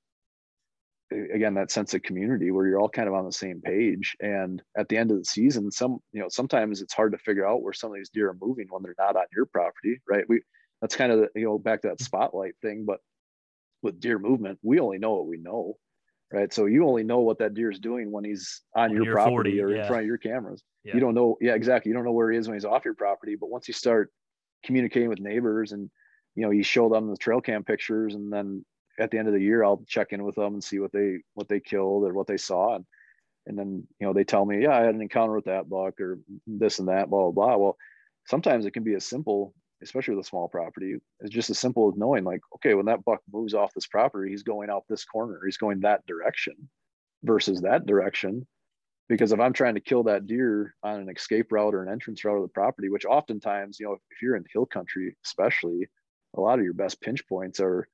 again 1.12 1.54
that 1.56 1.72
sense 1.72 1.94
of 1.94 2.04
community 2.04 2.52
where 2.52 2.68
you're 2.68 2.80
all 2.80 2.90
kind 2.90 3.08
of 3.08 3.14
on 3.14 3.26
the 3.26 3.32
same 3.32 3.62
page. 3.62 4.16
And 4.20 4.62
at 4.78 4.90
the 4.90 4.98
end 4.98 5.12
of 5.12 5.18
the 5.18 5.26
season 5.26 5.72
some 5.72 6.00
you 6.12 6.22
know 6.22 6.30
sometimes 6.30 6.82
it's 6.82 6.94
hard 6.94 7.12
to 7.14 7.18
figure 7.18 7.48
out 7.48 7.62
where 7.62 7.74
some 7.74 7.92
of 7.92 7.98
these 7.98 8.10
deer 8.10 8.30
are 8.30 8.38
moving 8.40 8.68
when 8.70 8.84
they're 8.84 8.96
not 8.98 9.16
on 9.16 9.26
your 9.36 9.46
property 9.46 10.02
right? 10.10 10.26
We 10.28 10.42
that's 10.82 10.96
kind 10.96 11.12
of 11.12 11.20
the, 11.20 11.30
you 11.36 11.46
know 11.46 11.58
back 11.58 11.82
to 11.82 11.90
that 11.90 11.96
mm-hmm. 11.96 12.06
spotlight 12.06 12.56
thing 12.62 12.86
but 12.86 13.00
with 13.82 14.00
deer 14.00 14.20
movement 14.20 14.60
we 14.62 14.80
only 14.80 14.98
know 14.98 15.16
what 15.16 15.28
we 15.28 15.38
know 15.38 15.76
right? 16.32 16.54
So 16.54 16.66
you 16.68 16.88
only 16.88 17.04
know 17.04 17.20
what 17.20 17.40
that 17.40 17.56
deer 17.56 17.72
is 17.72 17.80
doing 17.80 18.12
when 18.12 18.24
he's 18.24 18.62
on 18.76 18.92
when 18.92 19.04
your 19.04 19.16
property 19.16 19.58
40, 19.58 19.62
or 19.62 19.70
yeah. 19.70 19.82
in 19.82 19.88
front 19.88 20.02
of 20.02 20.08
your 20.08 20.20
cameras. 20.20 20.62
Yeah. 20.84 20.94
you 20.94 21.00
don't 21.00 21.16
know 21.16 21.38
yeah 21.42 21.56
exactly. 21.56 21.90
You 21.90 21.96
don't 21.96 22.06
know 22.06 22.12
where 22.12 22.32
he 22.32 22.38
is 22.38 22.48
when 22.48 22.56
he's 22.56 22.66
off 22.66 22.86
your 22.86 22.96
property 22.96 23.36
but 23.40 23.50
once 23.50 23.68
you 23.68 23.74
start 23.74 24.12
communicating 24.64 25.10
with 25.10 25.20
neighbors 25.20 25.72
and 25.72 25.90
you 26.36 26.44
know 26.44 26.52
you 26.52 26.64
show 26.64 26.90
them 26.90 27.10
the 27.10 27.18
trail 27.18 27.42
cam 27.42 27.64
pictures 27.64 28.14
and 28.16 28.32
then 28.32 28.64
at 29.00 29.12
the 29.12 29.18
end 29.18 29.28
of 29.28 29.34
the 29.34 29.42
year 29.42 29.64
i'll 29.64 29.84
check 29.88 30.12
in 30.12 30.24
with 30.24 30.36
them 30.36 30.54
and 30.54 30.64
see 30.64 30.80
what 30.80 30.92
they 30.92 31.18
what 31.34 31.48
they 31.48 31.60
killed 31.60 32.04
or 32.04 32.14
what 32.14 32.28
they 32.28 32.38
saw 32.38 32.76
and 32.76 32.86
and 33.46 33.58
then 33.58 33.88
you 34.00 34.08
know 34.08 34.14
they 34.14 34.24
tell 34.24 34.46
me 34.46 34.62
yeah 34.64 34.78
i 34.78 34.82
had 34.82 34.96
an 34.96 35.02
encounter 35.02 35.36
with 35.36 35.46
that 35.46 35.70
buck 35.70 36.00
or 36.00 36.20
this 36.46 36.80
and 36.80 36.88
that 36.88 37.10
blah 37.10 37.30
blah 37.30 37.48
blah 37.48 37.58
well 37.58 37.78
sometimes 38.26 38.66
it 38.66 38.72
can 38.72 38.84
be 38.84 38.96
as 38.96 39.06
simple 39.06 39.54
especially 39.82 40.16
with 40.16 40.26
a 40.26 40.28
small 40.28 40.48
property, 40.48 40.96
it's 41.22 41.34
just 41.34 41.50
as 41.50 41.60
simple 41.60 41.90
as 41.90 41.98
knowing 41.98 42.24
like, 42.24 42.42
okay, 42.56 42.74
when 42.74 42.86
that 42.86 43.04
buck 43.06 43.22
moves 43.32 43.54
off 43.54 43.74
this 43.74 43.88
property, 43.88 44.32
he's 44.32 44.44
going 44.44 44.70
out 44.70 44.84
this 44.90 45.06
corner, 45.06 45.40
he's 45.46 45.58
going 45.58 45.80
that 45.80 46.06
direction 46.06 46.54
versus 47.24 47.62
that 47.62 47.86
direction. 47.86 48.46
Because 49.08 49.32
if 49.32 49.40
I'm 49.40 49.54
trying 49.54 49.74
to 49.74 49.82
kill 49.82 50.04
that 50.04 50.28
deer 50.28 50.76
on 50.84 51.00
an 51.00 51.10
escape 51.10 51.52
route 51.52 51.74
or 51.74 51.84
an 51.84 51.92
entrance 51.92 52.24
route 52.24 52.38
of 52.38 52.44
the 52.44 52.50
property, 52.50 52.90
which 52.90 53.06
oftentimes, 53.06 53.80
you 53.80 53.88
know, 53.88 53.94
if 53.94 54.22
you're 54.22 54.36
in 54.36 54.46
hill 54.54 54.68
country, 54.68 55.16
especially, 55.26 55.88
a 56.38 56.42
lot 56.42 56.60
of 56.60 56.66
your 56.66 56.76
best 56.76 57.02
pinch 57.02 57.28
points 57.28 57.60
are, 57.60 57.88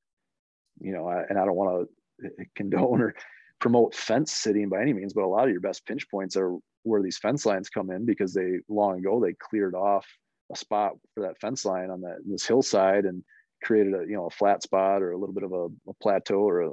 you 0.80 0.94
know, 0.94 1.08
and 1.08 1.38
I 1.38 1.46
don't 1.46 1.56
want 1.56 1.88
to 2.22 2.26
eh, 2.26 2.30
eh, 2.42 2.44
condone 2.56 3.02
or 3.02 3.16
promote 3.60 3.96
fence 3.96 4.32
sitting 4.32 4.70
by 4.70 4.82
any 4.82 4.94
means, 4.94 5.14
but 5.14 5.24
a 5.24 5.28
lot 5.28 5.46
of 5.46 5.52
your 5.52 5.62
best 5.62 5.86
pinch 5.86 6.10
points 6.10 6.36
are 6.36 6.56
where 6.84 7.02
these 7.02 7.18
fence 7.18 7.46
lines 7.46 7.70
come 7.70 7.90
in 7.90 8.06
because 8.06 8.34
they 8.34 8.60
long 8.70 9.00
ago 9.00 9.20
they 9.20 9.34
cleared 9.34 9.74
off 9.74 10.06
a 10.52 10.56
spot 10.56 10.94
for 11.14 11.22
that 11.22 11.40
fence 11.40 11.66
line 11.66 11.90
on 11.90 12.02
that 12.02 12.18
this 12.26 12.46
hillside 12.46 13.06
and 13.06 13.24
created 13.64 13.94
a 13.94 14.06
you 14.08 14.16
know 14.16 14.28
a 14.28 14.32
flat 14.32 14.62
spot 14.62 15.02
or 15.02 15.12
a 15.12 15.18
little 15.18 15.34
bit 15.34 15.44
of 15.44 15.52
a, 15.52 15.66
a 15.90 15.94
plateau 16.02 16.40
or 16.42 16.62
a, 16.62 16.72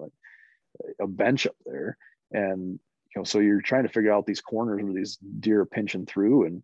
a 1.01 1.07
bench 1.07 1.47
up 1.47 1.57
there. 1.65 1.97
And 2.31 2.79
you 3.15 3.17
know 3.17 3.25
so 3.25 3.39
you're 3.39 3.63
trying 3.63 3.85
to 3.85 3.89
figure 3.89 4.13
out 4.13 4.27
these 4.27 4.41
corners 4.41 4.83
where 4.83 4.93
these 4.93 5.17
deer 5.41 5.61
are 5.63 5.67
pinching 5.67 6.07
through 6.07 6.47
and 6.47 6.63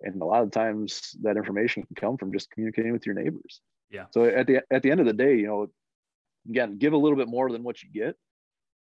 and 0.00 0.20
a 0.22 0.24
lot 0.24 0.42
of 0.42 0.50
times 0.52 1.16
that 1.22 1.36
information 1.36 1.82
can 1.82 1.96
come 1.96 2.16
from 2.16 2.32
just 2.32 2.50
communicating 2.50 2.92
with 2.92 3.04
your 3.04 3.16
neighbors. 3.16 3.60
Yeah. 3.90 4.04
So 4.10 4.24
at 4.24 4.46
the 4.46 4.62
at 4.70 4.82
the 4.82 4.90
end 4.90 5.00
of 5.00 5.06
the 5.06 5.12
day 5.12 5.36
you 5.36 5.46
know 5.46 5.68
again 6.48 6.78
give 6.78 6.92
a 6.92 6.96
little 6.96 7.16
bit 7.16 7.28
more 7.28 7.50
than 7.50 7.62
what 7.62 7.82
you 7.82 7.90
get 7.92 8.16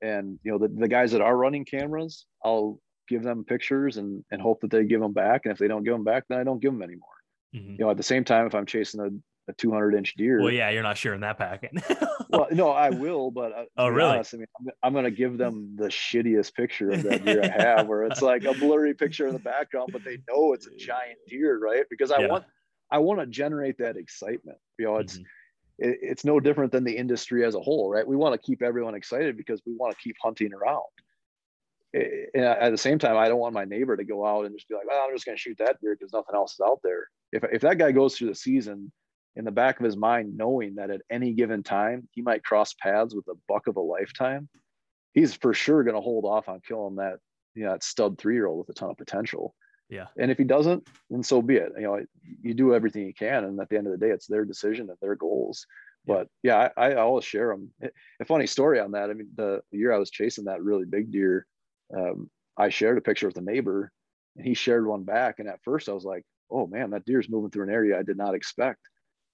and 0.02 0.38
you 0.42 0.52
know 0.52 0.58
the, 0.58 0.68
the 0.68 0.88
guys 0.88 1.12
that 1.12 1.20
are 1.20 1.36
running 1.36 1.64
cameras 1.64 2.26
i'll 2.44 2.78
give 3.08 3.22
them 3.22 3.44
pictures 3.44 3.96
and 3.96 4.24
and 4.30 4.42
hope 4.42 4.60
that 4.60 4.70
they 4.70 4.84
give 4.84 5.00
them 5.00 5.12
back 5.12 5.42
and 5.44 5.52
if 5.52 5.58
they 5.58 5.68
don't 5.68 5.84
give 5.84 5.92
them 5.94 6.04
back 6.04 6.24
then 6.28 6.38
i 6.38 6.44
don't 6.44 6.60
give 6.60 6.72
them 6.72 6.82
anymore 6.82 7.16
Mm-hmm. 7.56 7.72
You 7.72 7.78
know, 7.78 7.90
at 7.90 7.96
the 7.96 8.02
same 8.02 8.24
time, 8.24 8.46
if 8.46 8.54
I'm 8.54 8.66
chasing 8.66 9.00
a, 9.00 9.50
a 9.50 9.54
200 9.54 9.94
inch 9.94 10.14
deer, 10.16 10.40
well, 10.40 10.50
yeah, 10.50 10.70
you're 10.70 10.82
not 10.82 10.98
sharing 10.98 11.20
that 11.20 11.38
packet. 11.38 11.72
well, 12.30 12.48
no, 12.52 12.70
I 12.70 12.90
will, 12.90 13.30
but 13.30 13.52
uh, 13.52 13.64
oh, 13.76 13.88
really? 13.88 14.10
Honest, 14.10 14.34
I 14.34 14.38
mean, 14.38 14.46
I'm, 14.58 14.66
I'm 14.82 14.92
going 14.92 15.04
to 15.04 15.10
give 15.10 15.38
them 15.38 15.76
the 15.76 15.86
shittiest 15.86 16.54
picture 16.54 16.90
of 16.90 17.02
that 17.04 17.24
deer 17.24 17.42
I 17.42 17.62
have, 17.62 17.86
where 17.86 18.04
it's 18.04 18.22
like 18.22 18.44
a 18.44 18.52
blurry 18.54 18.94
picture 18.94 19.26
in 19.26 19.32
the 19.32 19.40
background, 19.40 19.90
but 19.92 20.04
they 20.04 20.18
know 20.28 20.52
it's 20.52 20.66
a 20.66 20.76
giant 20.76 21.18
deer, 21.28 21.58
right? 21.58 21.84
Because 21.88 22.10
I 22.10 22.20
yeah. 22.20 22.28
want, 22.28 22.44
I 22.90 22.98
want 22.98 23.20
to 23.20 23.26
generate 23.26 23.78
that 23.78 23.96
excitement. 23.96 24.58
You 24.78 24.86
know, 24.86 24.96
it's. 24.96 25.14
Mm-hmm. 25.14 25.22
It, 25.78 25.98
it's 26.02 26.24
no 26.24 26.40
different 26.40 26.72
than 26.72 26.84
the 26.84 26.96
industry 26.96 27.44
as 27.44 27.54
a 27.54 27.60
whole, 27.60 27.90
right? 27.90 28.06
We 28.06 28.16
want 28.16 28.34
to 28.34 28.46
keep 28.46 28.62
everyone 28.62 28.94
excited 28.94 29.36
because 29.36 29.60
we 29.66 29.74
want 29.74 29.96
to 29.96 30.02
keep 30.02 30.16
hunting 30.22 30.52
around 30.52 30.82
and 31.94 32.44
at 32.44 32.70
the 32.70 32.78
same 32.78 32.98
time, 32.98 33.16
I 33.16 33.28
don't 33.28 33.38
want 33.38 33.54
my 33.54 33.64
neighbor 33.64 33.96
to 33.96 34.04
go 34.04 34.26
out 34.26 34.44
and 34.44 34.54
just 34.54 34.68
be 34.68 34.74
like, 34.74 34.86
"Well, 34.86 35.02
I'm 35.02 35.14
just 35.14 35.24
going 35.24 35.36
to 35.36 35.40
shoot 35.40 35.58
that 35.58 35.80
deer 35.80 35.96
because 35.98 36.12
nothing 36.12 36.34
else 36.34 36.54
is 36.54 36.60
out 36.60 36.80
there." 36.82 37.08
If 37.32 37.44
if 37.44 37.62
that 37.62 37.78
guy 37.78 37.92
goes 37.92 38.16
through 38.16 38.28
the 38.28 38.34
season 38.34 38.92
in 39.34 39.44
the 39.44 39.50
back 39.50 39.78
of 39.78 39.84
his 39.84 39.96
mind, 39.96 40.36
knowing 40.36 40.74
that 40.76 40.90
at 40.90 41.02
any 41.10 41.32
given 41.32 41.62
time 41.62 42.08
he 42.12 42.22
might 42.22 42.44
cross 42.44 42.74
paths 42.74 43.14
with 43.14 43.26
a 43.28 43.38
buck 43.48 43.66
of 43.66 43.76
a 43.76 43.80
lifetime, 43.80 44.48
he's 45.14 45.34
for 45.34 45.54
sure 45.54 45.84
going 45.84 45.94
to 45.94 46.00
hold 46.00 46.24
off 46.24 46.48
on 46.48 46.60
killing 46.66 46.96
that 46.96 47.18
you 47.54 47.64
know 47.64 47.72
that 47.72 47.84
stud 47.84 48.18
three 48.18 48.34
year 48.34 48.46
old 48.46 48.58
with 48.58 48.76
a 48.76 48.78
ton 48.78 48.90
of 48.90 48.98
potential. 48.98 49.54
Yeah. 49.88 50.06
And 50.18 50.30
if 50.30 50.38
he 50.38 50.44
doesn't, 50.44 50.88
then 51.10 51.22
so 51.22 51.40
be 51.40 51.56
it. 51.56 51.72
You 51.76 51.82
know, 51.82 52.00
you 52.42 52.54
do 52.54 52.74
everything 52.74 53.06
you 53.06 53.14
can, 53.14 53.44
and 53.44 53.60
at 53.60 53.68
the 53.68 53.78
end 53.78 53.86
of 53.86 53.92
the 53.92 54.04
day, 54.04 54.12
it's 54.12 54.26
their 54.26 54.44
decision 54.44 54.88
and 54.88 54.98
their 55.00 55.14
goals. 55.14 55.66
But 56.06 56.28
yeah, 56.42 56.68
I, 56.76 56.92
I 56.92 56.94
always 56.96 57.24
share 57.24 57.48
them. 57.48 57.72
A 58.20 58.24
funny 58.24 58.46
story 58.46 58.78
on 58.80 58.92
that. 58.92 59.10
I 59.10 59.14
mean, 59.14 59.28
the, 59.34 59.60
the 59.72 59.78
year 59.78 59.92
I 59.92 59.98
was 59.98 60.10
chasing 60.10 60.44
that 60.44 60.62
really 60.62 60.84
big 60.84 61.10
deer, 61.10 61.46
um, 61.96 62.30
I 62.56 62.68
shared 62.68 62.96
a 62.96 63.00
picture 63.00 63.26
with 63.26 63.36
a 63.38 63.42
neighbor 63.42 63.90
and 64.36 64.46
he 64.46 64.54
shared 64.54 64.86
one 64.86 65.02
back. 65.02 65.40
And 65.40 65.48
at 65.48 65.62
first 65.64 65.88
I 65.88 65.92
was 65.92 66.04
like, 66.04 66.24
oh 66.50 66.66
man, 66.66 66.90
that 66.90 67.04
deer's 67.04 67.28
moving 67.28 67.50
through 67.50 67.64
an 67.64 67.74
area 67.74 67.98
I 67.98 68.02
did 68.02 68.16
not 68.16 68.34
expect. 68.34 68.80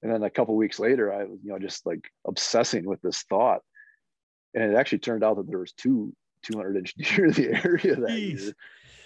And 0.02 0.12
then 0.12 0.22
a 0.22 0.30
couple 0.30 0.56
weeks 0.56 0.80
later, 0.80 1.12
I 1.12 1.24
was, 1.24 1.38
you 1.44 1.52
know, 1.52 1.58
just 1.58 1.86
like 1.86 2.08
obsessing 2.26 2.84
with 2.86 3.00
this 3.02 3.22
thought. 3.28 3.60
And 4.54 4.64
it 4.64 4.76
actually 4.76 4.98
turned 4.98 5.22
out 5.22 5.36
that 5.36 5.48
there 5.48 5.60
was 5.60 5.72
two 5.72 6.12
200 6.44 6.76
inch 6.76 6.94
deer 6.98 7.26
in 7.26 7.32
the 7.32 7.48
area 7.50 7.96
that 7.96 8.10
Jeez. 8.10 8.40
year. 8.44 8.52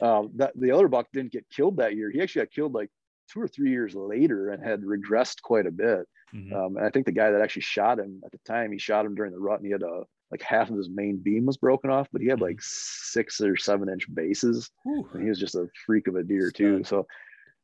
Um, 0.00 0.30
that 0.36 0.52
the 0.54 0.72
other 0.72 0.88
buck 0.88 1.06
didn't 1.12 1.32
get 1.32 1.48
killed 1.50 1.78
that 1.78 1.96
year. 1.96 2.10
He 2.10 2.20
actually 2.20 2.42
got 2.42 2.52
killed 2.52 2.74
like 2.74 2.90
two 3.32 3.40
or 3.40 3.48
three 3.48 3.70
years 3.70 3.94
later 3.94 4.50
and 4.50 4.64
had 4.64 4.82
regressed 4.82 5.42
quite 5.42 5.66
a 5.66 5.70
bit. 5.70 6.06
Mm-hmm. 6.34 6.54
Um, 6.54 6.76
and 6.76 6.86
I 6.86 6.90
think 6.90 7.06
the 7.06 7.12
guy 7.12 7.30
that 7.30 7.40
actually 7.40 7.62
shot 7.62 7.98
him 7.98 8.20
at 8.24 8.32
the 8.32 8.38
time, 8.46 8.72
he 8.72 8.78
shot 8.78 9.06
him 9.06 9.14
during 9.14 9.32
the 9.32 9.38
rut 9.38 9.58
and 9.58 9.66
he 9.66 9.72
had 9.72 9.82
a 9.82 10.02
like 10.30 10.42
half 10.42 10.70
of 10.70 10.76
his 10.76 10.90
main 10.90 11.18
beam 11.18 11.46
was 11.46 11.56
broken 11.56 11.88
off, 11.90 12.08
but 12.12 12.20
he 12.20 12.28
had 12.28 12.40
like 12.40 12.56
mm-hmm. 12.56 13.10
six 13.12 13.40
or 13.40 13.56
seven 13.56 13.88
inch 13.88 14.12
bases. 14.12 14.70
And 14.84 15.22
he 15.22 15.28
was 15.28 15.38
just 15.38 15.54
a 15.54 15.68
freak 15.86 16.08
of 16.08 16.16
a 16.16 16.24
deer 16.24 16.50
too. 16.50 16.82
So, 16.84 17.06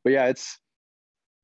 but 0.05 0.13
yeah, 0.13 0.27
it's 0.27 0.59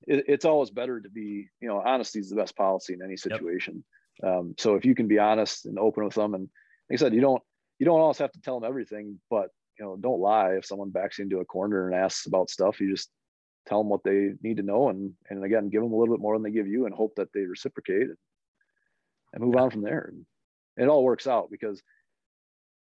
it, 0.07 0.24
it's 0.29 0.44
always 0.44 0.70
better 0.70 1.01
to 1.01 1.09
be, 1.09 1.48
you 1.61 1.68
know, 1.68 1.83
honesty 1.85 2.20
is 2.20 2.31
the 2.31 2.37
best 2.37 2.57
policy 2.57 2.94
in 2.94 3.03
any 3.03 3.16
situation. 3.16 3.85
Yep. 4.22 4.33
Um, 4.33 4.55
so 4.59 4.74
if 4.74 4.85
you 4.85 4.94
can 4.94 5.09
be 5.09 5.18
honest 5.18 5.66
and 5.66 5.79
open 5.79 6.05
with 6.05 6.14
them, 6.14 6.35
and 6.35 6.48
like 6.88 6.98
I 6.98 7.01
said, 7.01 7.14
you 7.14 7.20
don't 7.20 7.42
you 7.79 7.87
don't 7.87 8.01
always 8.01 8.18
have 8.18 8.33
to 8.33 8.40
tell 8.40 8.59
them 8.59 8.68
everything, 8.68 9.20
but 9.31 9.51
you 9.79 9.85
know, 9.85 9.97
don't 9.97 10.21
lie. 10.21 10.53
If 10.53 10.67
someone 10.67 10.91
backs 10.91 11.19
you 11.19 11.25
into 11.25 11.41
a 11.41 11.45
corner 11.45 11.87
and 11.87 11.95
asks 11.95 12.27
about 12.27 12.51
stuff, 12.51 12.81
you 12.81 12.91
just 12.91 13.11
tell 13.67 13.79
them 13.79 13.88
what 13.88 14.03
they 14.05 14.31
need 14.43 14.57
to 14.59 14.62
know, 14.62 14.88
and 14.88 15.12
and 15.31 15.45
again, 15.45 15.69
give 15.69 15.83
them 15.83 15.93
a 15.93 15.97
little 15.97 16.14
bit 16.14 16.23
more 16.23 16.35
than 16.35 16.43
they 16.43 16.51
give 16.51 16.67
you, 16.67 16.87
and 16.87 16.95
hope 16.95 17.14
that 17.17 17.33
they 17.33 17.41
reciprocate, 17.41 18.03
and, 18.03 18.17
and 19.33 19.45
move 19.45 19.57
on 19.57 19.71
from 19.71 19.83
there 19.83 20.12
it 20.79 20.88
all 20.88 21.05
works 21.05 21.27
out 21.27 21.51
because 21.51 21.83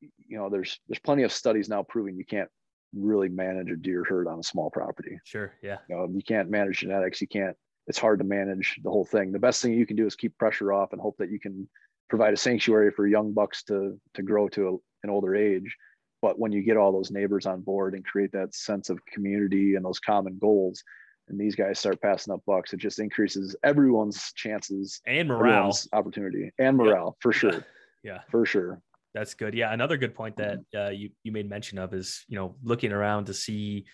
you 0.01 0.37
know 0.37 0.49
there's 0.49 0.79
there's 0.87 0.99
plenty 0.99 1.23
of 1.23 1.31
studies 1.31 1.69
now 1.69 1.83
proving 1.83 2.17
you 2.17 2.25
can't 2.25 2.49
really 2.93 3.29
manage 3.29 3.71
a 3.71 3.75
deer 3.75 4.03
herd 4.07 4.27
on 4.27 4.39
a 4.39 4.43
small 4.43 4.69
property. 4.69 5.19
Sure. 5.25 5.53
Yeah. 5.61 5.77
You 5.89 5.95
know, 5.95 6.09
you 6.13 6.23
can't 6.23 6.49
manage 6.49 6.79
genetics. 6.79 7.19
You 7.19 7.27
can't. 7.27 7.55
It's 7.87 7.99
hard 7.99 8.19
to 8.19 8.25
manage 8.25 8.79
the 8.83 8.89
whole 8.89 9.05
thing. 9.05 9.31
The 9.31 9.39
best 9.39 9.61
thing 9.61 9.73
you 9.73 9.85
can 9.85 9.95
do 9.95 10.05
is 10.05 10.15
keep 10.15 10.37
pressure 10.37 10.73
off 10.73 10.93
and 10.93 11.01
hope 11.01 11.15
that 11.19 11.31
you 11.31 11.39
can 11.39 11.67
provide 12.09 12.33
a 12.33 12.37
sanctuary 12.37 12.91
for 12.91 13.07
young 13.07 13.33
bucks 13.33 13.63
to 13.63 13.99
to 14.13 14.21
grow 14.21 14.47
to 14.49 14.67
a, 14.67 15.05
an 15.05 15.09
older 15.09 15.35
age. 15.35 15.75
But 16.21 16.39
when 16.39 16.51
you 16.51 16.63
get 16.63 16.77
all 16.77 16.91
those 16.91 17.11
neighbors 17.11 17.45
on 17.45 17.61
board 17.61 17.93
and 17.93 18.05
create 18.05 18.31
that 18.31 18.55
sense 18.55 18.89
of 18.89 19.05
community 19.05 19.75
and 19.75 19.85
those 19.85 19.99
common 19.99 20.37
goals, 20.39 20.83
and 21.29 21.39
these 21.39 21.55
guys 21.55 21.77
start 21.77 22.01
passing 22.01 22.33
up 22.33 22.41
bucks, 22.47 22.73
it 22.73 22.77
just 22.77 22.99
increases 22.99 23.55
everyone's 23.63 24.31
chances 24.33 25.01
and 25.05 25.27
morale, 25.27 25.77
opportunity, 25.93 26.51
and 26.57 26.77
morale 26.77 27.17
for 27.19 27.33
sure 27.33 27.65
yeah, 28.07 28.19
for 28.29 28.45
sure. 28.45 28.81
That's 29.13 29.33
good. 29.33 29.53
Yeah, 29.53 29.73
another 29.73 29.97
good 29.97 30.15
point 30.15 30.37
that 30.37 30.59
uh, 30.75 30.89
you 30.89 31.09
you 31.23 31.31
made 31.31 31.49
mention 31.49 31.77
of 31.77 31.93
is 31.93 32.23
you 32.27 32.37
know 32.37 32.55
looking 32.63 32.91
around 32.91 33.25
to 33.25 33.33
see 33.33 33.85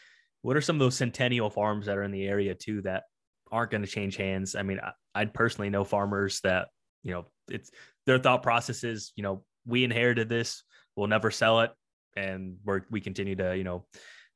what 0.42 0.58
are 0.58 0.62
some 0.62 0.76
of 0.76 0.80
those 0.80 0.98
centennial 0.98 1.50
farms 1.50 1.86
that 1.86 1.98
are 1.98 2.04
in 2.04 2.12
the 2.12 2.28
area 2.28 2.54
too 2.54 2.82
that 2.82 3.04
aren't 3.52 3.72
going 3.72 3.84
to 3.84 3.90
change 3.90 4.18
hands? 4.18 4.56
I 4.56 4.64
mean, 4.64 4.80
I, 4.84 4.92
I'd 5.16 5.34
personally 5.34 5.70
know 5.70 5.84
farmers 5.84 6.42
that, 6.42 6.68
you 7.02 7.14
know, 7.14 7.26
it's 7.50 7.72
their 8.06 8.20
thought 8.20 8.44
process 8.44 8.84
is, 8.84 9.14
you 9.16 9.24
know, 9.24 9.44
we 9.66 9.86
inherited 9.86 10.28
this, 10.28 10.64
we'll 10.96 11.08
never 11.08 11.32
sell 11.32 11.62
it. 11.62 11.72
And 12.16 12.58
we're, 12.64 12.82
we 12.90 13.02
continue 13.02 13.36
to, 13.36 13.56
you 13.56 13.64
know, 13.64 13.86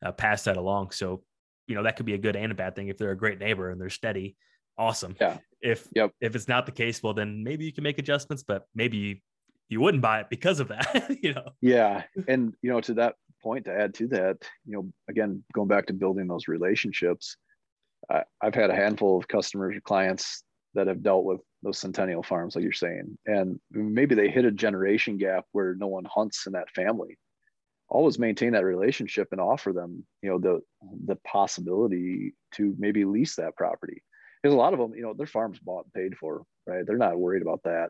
uh, 0.04 0.12
pass 0.12 0.44
that 0.44 0.58
along. 0.58 0.92
So, 0.92 1.24
you 1.68 1.76
know, 1.76 1.84
that 1.84 1.98
could 1.98 2.06
be 2.06 2.14
a 2.14 2.18
good 2.18 2.36
and 2.36 2.52
a 2.52 2.56
bad 2.56 2.76
thing. 2.76 2.88
If 2.88 2.98
they're 2.98 3.12
a 3.12 3.18
great 3.18 3.40
neighbor 3.40 3.70
and 3.70 3.80
they're 3.80 3.90
steady, 3.90 4.36
awesome. 4.78 5.16
Yeah. 5.20 5.38
If, 5.62 5.88
yep. 5.96 6.12
if 6.22 6.36
it's 6.36 6.48
not 6.48 6.66
the 6.66 6.72
case, 6.72 7.02
well, 7.02 7.14
then 7.14 7.44
maybe 7.44 7.66
you 7.66 7.74
can 7.74 7.84
make 7.84 7.98
adjustments, 7.98 8.44
but 8.44 8.64
maybe 8.76 8.98
you, 8.98 9.16
you 9.70 9.82
wouldn't 9.82 10.02
buy 10.02 10.22
it 10.22 10.30
because 10.30 10.60
of 10.60 10.70
that, 10.70 11.18
you 11.22 11.34
know? 11.34 11.50
Yeah. 11.62 12.04
And, 12.28 12.54
you 12.62 12.72
know, 12.72 12.80
to 12.82 12.94
that 12.96 13.16
point 13.42 13.66
to 13.66 13.74
add 13.74 13.94
to 13.96 14.08
that, 14.08 14.38
you 14.66 14.74
know, 14.74 14.92
again, 15.10 15.44
going 15.54 15.68
back 15.68 15.88
to 15.88 15.94
building 15.94 16.28
those 16.28 16.48
relationships, 16.48 17.38
I, 18.10 18.24
I've 18.42 18.56
had 18.56 18.70
a 18.70 18.76
handful 18.76 19.18
of 19.18 19.28
customers 19.28 19.76
or 19.76 19.82
clients 19.82 20.44
that 20.74 20.88
have 20.88 21.04
dealt 21.04 21.26
with 21.26 21.42
those 21.64 21.80
centennial 21.80 22.24
farms, 22.24 22.56
like 22.56 22.64
you're 22.64 22.72
saying, 22.72 23.18
and 23.26 23.60
maybe 23.72 24.16
they 24.16 24.30
hit 24.30 24.46
a 24.46 24.52
generation 24.52 25.18
gap 25.18 25.46
where 25.52 25.76
no 25.76 25.88
one 25.88 26.06
hunts 26.06 26.46
in 26.46 26.54
that 26.54 26.70
family. 26.70 27.18
Always 27.90 28.20
maintain 28.20 28.52
that 28.54 28.66
relationship 28.66 29.30
and 29.32 29.40
offer 29.40 29.72
them, 29.72 30.06
you 30.22 30.30
know, 30.30 30.40
the 30.40 30.62
the 31.06 31.16
possibility 31.18 32.34
to 32.56 32.76
maybe 32.78 33.06
lease 33.06 33.36
that 33.36 33.56
property. 33.56 34.04
Because 34.42 34.54
a 34.54 34.58
lot 34.58 34.74
of 34.74 34.80
them, 34.80 34.94
you 34.94 35.02
know, 35.02 35.14
their 35.14 35.26
farms 35.26 35.60
bought 35.60 35.86
and 35.86 35.94
paid 35.94 36.18
for, 36.18 36.44
right? 36.66 36.86
They're 36.86 36.98
not 36.98 37.18
worried 37.18 37.42
about 37.42 37.64
that. 37.64 37.90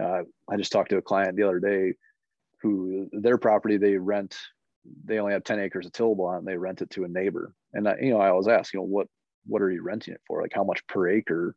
Uh, 0.00 0.22
I 0.50 0.56
just 0.56 0.70
talked 0.70 0.90
to 0.90 0.98
a 0.98 1.02
client 1.02 1.36
the 1.36 1.42
other 1.44 1.60
day 1.60 1.94
who 2.62 3.08
their 3.12 3.38
property 3.38 3.76
they 3.76 3.96
rent 3.96 4.36
they 5.04 5.18
only 5.18 5.32
have 5.32 5.44
10 5.44 5.60
acres 5.60 5.86
of 5.86 5.92
tillable 5.92 6.26
on 6.26 6.44
they 6.44 6.56
rent 6.56 6.82
it 6.82 6.90
to 6.90 7.04
a 7.04 7.08
neighbor 7.08 7.52
and 7.72 7.88
I, 7.88 7.96
you 8.00 8.10
know 8.10 8.20
i 8.20 8.30
always 8.30 8.48
ask 8.48 8.72
you 8.72 8.80
know 8.80 8.84
what 8.84 9.06
what 9.46 9.62
are 9.62 9.70
you 9.70 9.82
renting 9.82 10.14
it 10.14 10.20
for 10.26 10.42
like 10.42 10.52
how 10.54 10.64
much 10.64 10.86
per 10.86 11.08
acre 11.08 11.54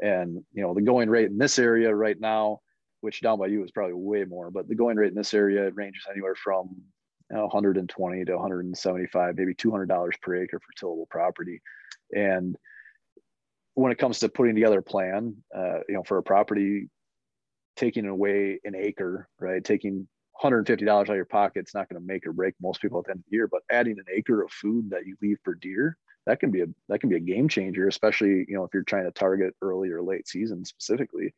and 0.00 0.44
you 0.52 0.62
know 0.62 0.74
the 0.74 0.82
going 0.82 1.10
rate 1.10 1.30
in 1.30 1.38
this 1.38 1.58
area 1.58 1.94
right 1.94 2.18
now 2.18 2.60
which 3.00 3.20
down 3.20 3.38
by 3.38 3.46
you 3.46 3.62
is 3.64 3.70
probably 3.70 3.94
way 3.94 4.24
more 4.24 4.50
but 4.50 4.68
the 4.68 4.74
going 4.74 4.96
rate 4.96 5.08
in 5.08 5.14
this 5.14 5.34
area 5.34 5.70
ranges 5.72 6.02
anywhere 6.10 6.34
from 6.34 6.76
120 7.30 8.24
to 8.24 8.32
175 8.32 9.36
maybe 9.36 9.54
200 9.54 9.88
dollars 9.88 10.16
per 10.22 10.36
acre 10.36 10.60
for 10.60 10.72
tillable 10.78 11.06
property 11.06 11.60
and 12.14 12.56
when 13.74 13.92
it 13.92 13.98
comes 13.98 14.20
to 14.20 14.28
putting 14.28 14.54
together 14.54 14.78
a 14.78 14.82
plan 14.82 15.36
uh, 15.54 15.80
you 15.88 15.94
know 15.94 16.02
for 16.02 16.18
a 16.18 16.22
property 16.22 16.88
taking 17.76 18.06
away 18.06 18.58
an 18.64 18.74
acre 18.74 19.28
right 19.40 19.64
taking 19.64 20.06
$150 20.42 20.88
out 20.88 21.08
of 21.08 21.16
your 21.16 21.24
pocket, 21.24 21.60
it's 21.60 21.74
not 21.74 21.88
going 21.88 22.00
to 22.00 22.06
make 22.06 22.26
or 22.26 22.32
break 22.32 22.54
most 22.60 22.82
people 22.82 22.98
at 22.98 23.06
the 23.06 23.12
end 23.12 23.20
of 23.20 23.24
the 23.30 23.34
year. 23.34 23.48
But 23.48 23.62
adding 23.70 23.98
an 23.98 24.04
acre 24.14 24.42
of 24.42 24.50
food 24.50 24.90
that 24.90 25.06
you 25.06 25.16
leave 25.22 25.38
for 25.42 25.54
deer, 25.54 25.96
that 26.26 26.40
can 26.40 26.50
be 26.50 26.62
a 26.62 26.66
that 26.88 27.00
can 27.00 27.08
be 27.08 27.16
a 27.16 27.20
game 27.20 27.48
changer, 27.48 27.88
especially 27.88 28.44
you 28.48 28.54
know 28.54 28.64
if 28.64 28.74
you're 28.74 28.82
trying 28.82 29.04
to 29.04 29.12
target 29.12 29.54
early 29.62 29.90
or 29.90 30.02
late 30.02 30.28
season 30.28 30.64
specifically. 30.64 31.32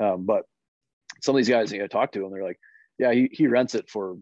Um, 0.00 0.24
but 0.24 0.44
some 1.20 1.34
of 1.34 1.38
these 1.38 1.48
guys, 1.48 1.72
you 1.72 1.78
know, 1.80 1.88
talk 1.88 2.12
to 2.12 2.20
them, 2.20 2.30
they're 2.30 2.44
like, 2.44 2.60
yeah, 2.98 3.12
he, 3.12 3.28
he 3.32 3.48
rents 3.48 3.74
it 3.74 3.90
for 3.90 4.16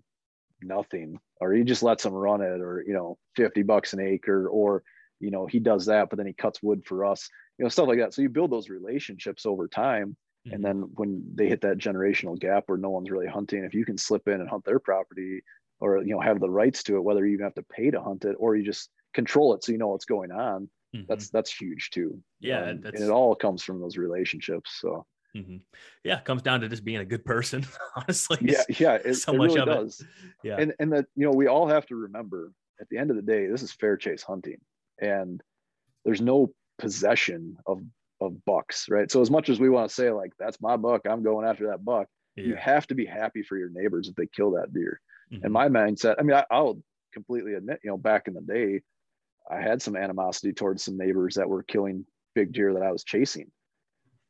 nothing, 0.62 1.18
or 1.40 1.52
he 1.52 1.64
just 1.64 1.82
lets 1.82 2.02
them 2.02 2.14
run 2.14 2.40
it, 2.40 2.60
or 2.60 2.82
you 2.86 2.94
know, 2.94 3.18
50 3.36 3.62
bucks 3.62 3.92
an 3.92 4.00
acre, 4.00 4.48
or 4.48 4.82
you 5.20 5.30
know, 5.30 5.46
he 5.46 5.58
does 5.58 5.86
that, 5.86 6.10
but 6.10 6.16
then 6.16 6.26
he 6.26 6.32
cuts 6.32 6.62
wood 6.62 6.84
for 6.84 7.04
us, 7.04 7.28
you 7.58 7.64
know, 7.64 7.68
stuff 7.68 7.88
like 7.88 7.98
that. 7.98 8.12
So 8.12 8.22
you 8.22 8.28
build 8.28 8.50
those 8.50 8.68
relationships 8.68 9.46
over 9.46 9.66
time 9.66 10.16
and 10.52 10.64
then 10.64 10.88
when 10.94 11.24
they 11.34 11.48
hit 11.48 11.62
that 11.62 11.78
generational 11.78 12.38
gap 12.38 12.64
where 12.66 12.78
no 12.78 12.90
one's 12.90 13.10
really 13.10 13.26
hunting, 13.26 13.64
if 13.64 13.74
you 13.74 13.84
can 13.84 13.98
slip 13.98 14.28
in 14.28 14.40
and 14.40 14.48
hunt 14.48 14.64
their 14.64 14.78
property 14.78 15.42
or 15.80 15.98
you 16.02 16.14
know 16.14 16.20
have 16.20 16.40
the 16.40 16.50
rights 16.50 16.82
to 16.84 16.96
it, 16.96 17.04
whether 17.04 17.26
you 17.26 17.34
even 17.34 17.44
have 17.44 17.54
to 17.54 17.62
pay 17.62 17.90
to 17.90 18.00
hunt 18.00 18.24
it 18.24 18.36
or 18.38 18.56
you 18.56 18.64
just 18.64 18.90
control 19.14 19.54
it 19.54 19.64
so 19.64 19.72
you 19.72 19.78
know 19.78 19.88
what's 19.88 20.04
going 20.04 20.30
on, 20.30 20.68
mm-hmm. 20.94 21.04
that's 21.08 21.30
that's 21.30 21.52
huge 21.52 21.90
too. 21.90 22.20
Yeah, 22.40 22.62
um, 22.62 22.82
and 22.84 22.94
it 22.94 23.10
all 23.10 23.34
comes 23.34 23.62
from 23.62 23.80
those 23.80 23.96
relationships. 23.96 24.78
So 24.80 25.04
mm-hmm. 25.36 25.56
yeah, 26.04 26.18
it 26.18 26.24
comes 26.24 26.42
down 26.42 26.60
to 26.60 26.68
just 26.68 26.84
being 26.84 26.98
a 26.98 27.04
good 27.04 27.24
person, 27.24 27.66
honestly. 27.96 28.38
Yeah, 28.40 28.62
yeah, 28.78 28.94
it, 29.04 29.14
so 29.14 29.32
it 29.32 29.38
really 29.38 29.64
does. 29.64 30.00
It. 30.00 30.06
Yeah, 30.42 30.56
and 30.58 30.74
and 30.78 30.92
that 30.92 31.06
you 31.14 31.26
know 31.26 31.32
we 31.32 31.46
all 31.46 31.66
have 31.68 31.86
to 31.86 31.96
remember 31.96 32.52
at 32.80 32.88
the 32.88 32.98
end 32.98 33.10
of 33.10 33.16
the 33.16 33.22
day, 33.22 33.46
this 33.46 33.62
is 33.62 33.72
fair 33.72 33.96
chase 33.96 34.22
hunting, 34.22 34.58
and 35.00 35.42
there's 36.04 36.20
no 36.20 36.52
possession 36.78 37.56
of 37.66 37.82
of 38.20 38.44
bucks, 38.44 38.86
right? 38.88 39.10
So 39.10 39.20
as 39.20 39.30
much 39.30 39.48
as 39.48 39.60
we 39.60 39.68
want 39.68 39.88
to 39.88 39.94
say 39.94 40.10
like 40.10 40.32
that's 40.38 40.60
my 40.60 40.76
buck, 40.76 41.02
I'm 41.08 41.22
going 41.22 41.46
after 41.46 41.68
that 41.68 41.84
buck. 41.84 42.08
Yeah. 42.36 42.44
You 42.44 42.56
have 42.56 42.86
to 42.88 42.94
be 42.94 43.06
happy 43.06 43.42
for 43.42 43.56
your 43.56 43.70
neighbors 43.70 44.08
if 44.08 44.14
they 44.14 44.26
kill 44.26 44.52
that 44.52 44.72
deer. 44.72 45.00
Mm-hmm. 45.32 45.44
And 45.44 45.52
my 45.52 45.68
mindset, 45.68 46.16
I 46.18 46.22
mean, 46.22 46.40
I, 46.50 46.60
will 46.60 46.82
completely 47.12 47.54
admit, 47.54 47.80
you 47.82 47.90
know, 47.90 47.96
back 47.96 48.28
in 48.28 48.34
the 48.34 48.42
day, 48.42 48.82
I 49.50 49.60
had 49.60 49.80
some 49.80 49.96
animosity 49.96 50.52
towards 50.52 50.84
some 50.84 50.98
neighbors 50.98 51.36
that 51.36 51.48
were 51.48 51.62
killing 51.62 52.04
big 52.34 52.52
deer 52.52 52.74
that 52.74 52.82
I 52.82 52.92
was 52.92 53.04
chasing. 53.04 53.50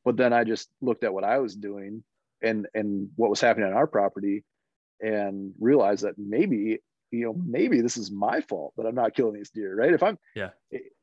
But 0.07 0.17
then 0.17 0.33
I 0.33 0.45
just 0.45 0.71
looked 0.81 1.03
at 1.03 1.13
what 1.13 1.25
I 1.25 1.39
was 1.39 1.57
doing 1.57 2.05
and 2.41 2.69
and 2.75 3.11
what 3.17 3.29
was 3.29 3.41
happening 3.41 3.67
on 3.67 3.75
our 3.75 3.89
property 3.89 4.45
and 5.01 5.53
realized 5.61 6.05
that 6.05 6.15
maybe 6.17 6.79
you 7.11 7.25
know 7.25 7.35
maybe 7.45 7.81
this 7.81 7.97
is 7.97 8.11
my 8.11 8.41
fault 8.41 8.73
that 8.77 8.87
I'm 8.87 8.95
not 8.95 9.15
killing 9.15 9.35
these 9.35 9.51
deer, 9.51 9.75
right? 9.75 9.93
If 9.93 10.05
I'm 10.05 10.17
yeah, 10.37 10.51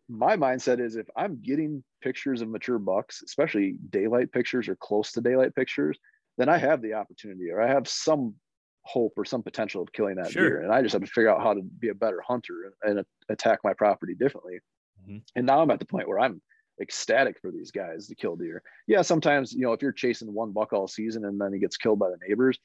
my 0.08 0.38
mindset 0.38 0.80
is 0.80 0.96
if 0.96 1.08
I'm 1.18 1.42
getting 1.42 1.84
pictures 2.02 2.42
of 2.42 2.48
mature 2.48 2.80
bucks, 2.80 3.22
especially 3.22 3.76
daylight 3.90 4.32
pictures 4.32 4.70
or 4.70 4.78
close 4.78 5.12
to 5.12 5.22
daylight 5.22 5.54
pictures, 5.54 5.98
then 6.38 6.48
I 6.48 6.58
have 6.58 6.82
the 6.82 6.94
opportunity 6.94 7.52
or 7.52 7.62
I 7.62 7.68
have 7.68 7.90
some 7.90 8.36
hope 8.84 9.14
or 9.18 9.26
some 9.26 9.44
potential 9.44 9.82
of 9.82 9.92
killing 9.92 10.16
that 10.16 10.32
sure. 10.32 10.50
deer. 10.50 10.62
And 10.62 10.72
I 10.72 10.82
just 10.82 10.94
have 10.94 11.02
to 11.02 11.08
figure 11.08 11.30
out 11.30 11.42
how 11.42 11.54
to 11.54 11.62
be 11.62 11.90
a 11.90 11.94
better 11.94 12.22
hunter 12.26 12.72
and, 12.84 13.00
and 13.00 13.06
attack 13.30 13.60
my 13.66 13.74
property 13.74 14.16
differently. 14.16 14.60
Mm-hmm. 15.02 15.18
And 15.36 15.46
now 15.46 15.62
I'm 15.62 15.72
at 15.72 15.80
the 15.80 15.86
point 15.86 16.08
where 16.08 16.20
I'm 16.20 16.42
ecstatic 16.82 17.40
for 17.40 17.52
these 17.52 17.72
guys 17.72 18.08
to 18.08 18.16
kill 18.16 18.36
deer. 18.36 18.64
Yeah, 18.88 19.02
sometimes, 19.02 19.54
you 19.54 19.62
know, 19.62 19.74
if 19.74 19.82
you're 19.82 19.92
chasing 19.92 20.34
one 20.34 20.52
buck 20.52 20.74
all 20.74 20.88
season 20.88 21.26
and 21.26 21.40
then 21.40 21.54
he 21.54 21.60
gets 21.60 21.78
killed 21.78 22.00
by 22.00 22.10
the 22.10 22.18
neighbors, 22.28 22.58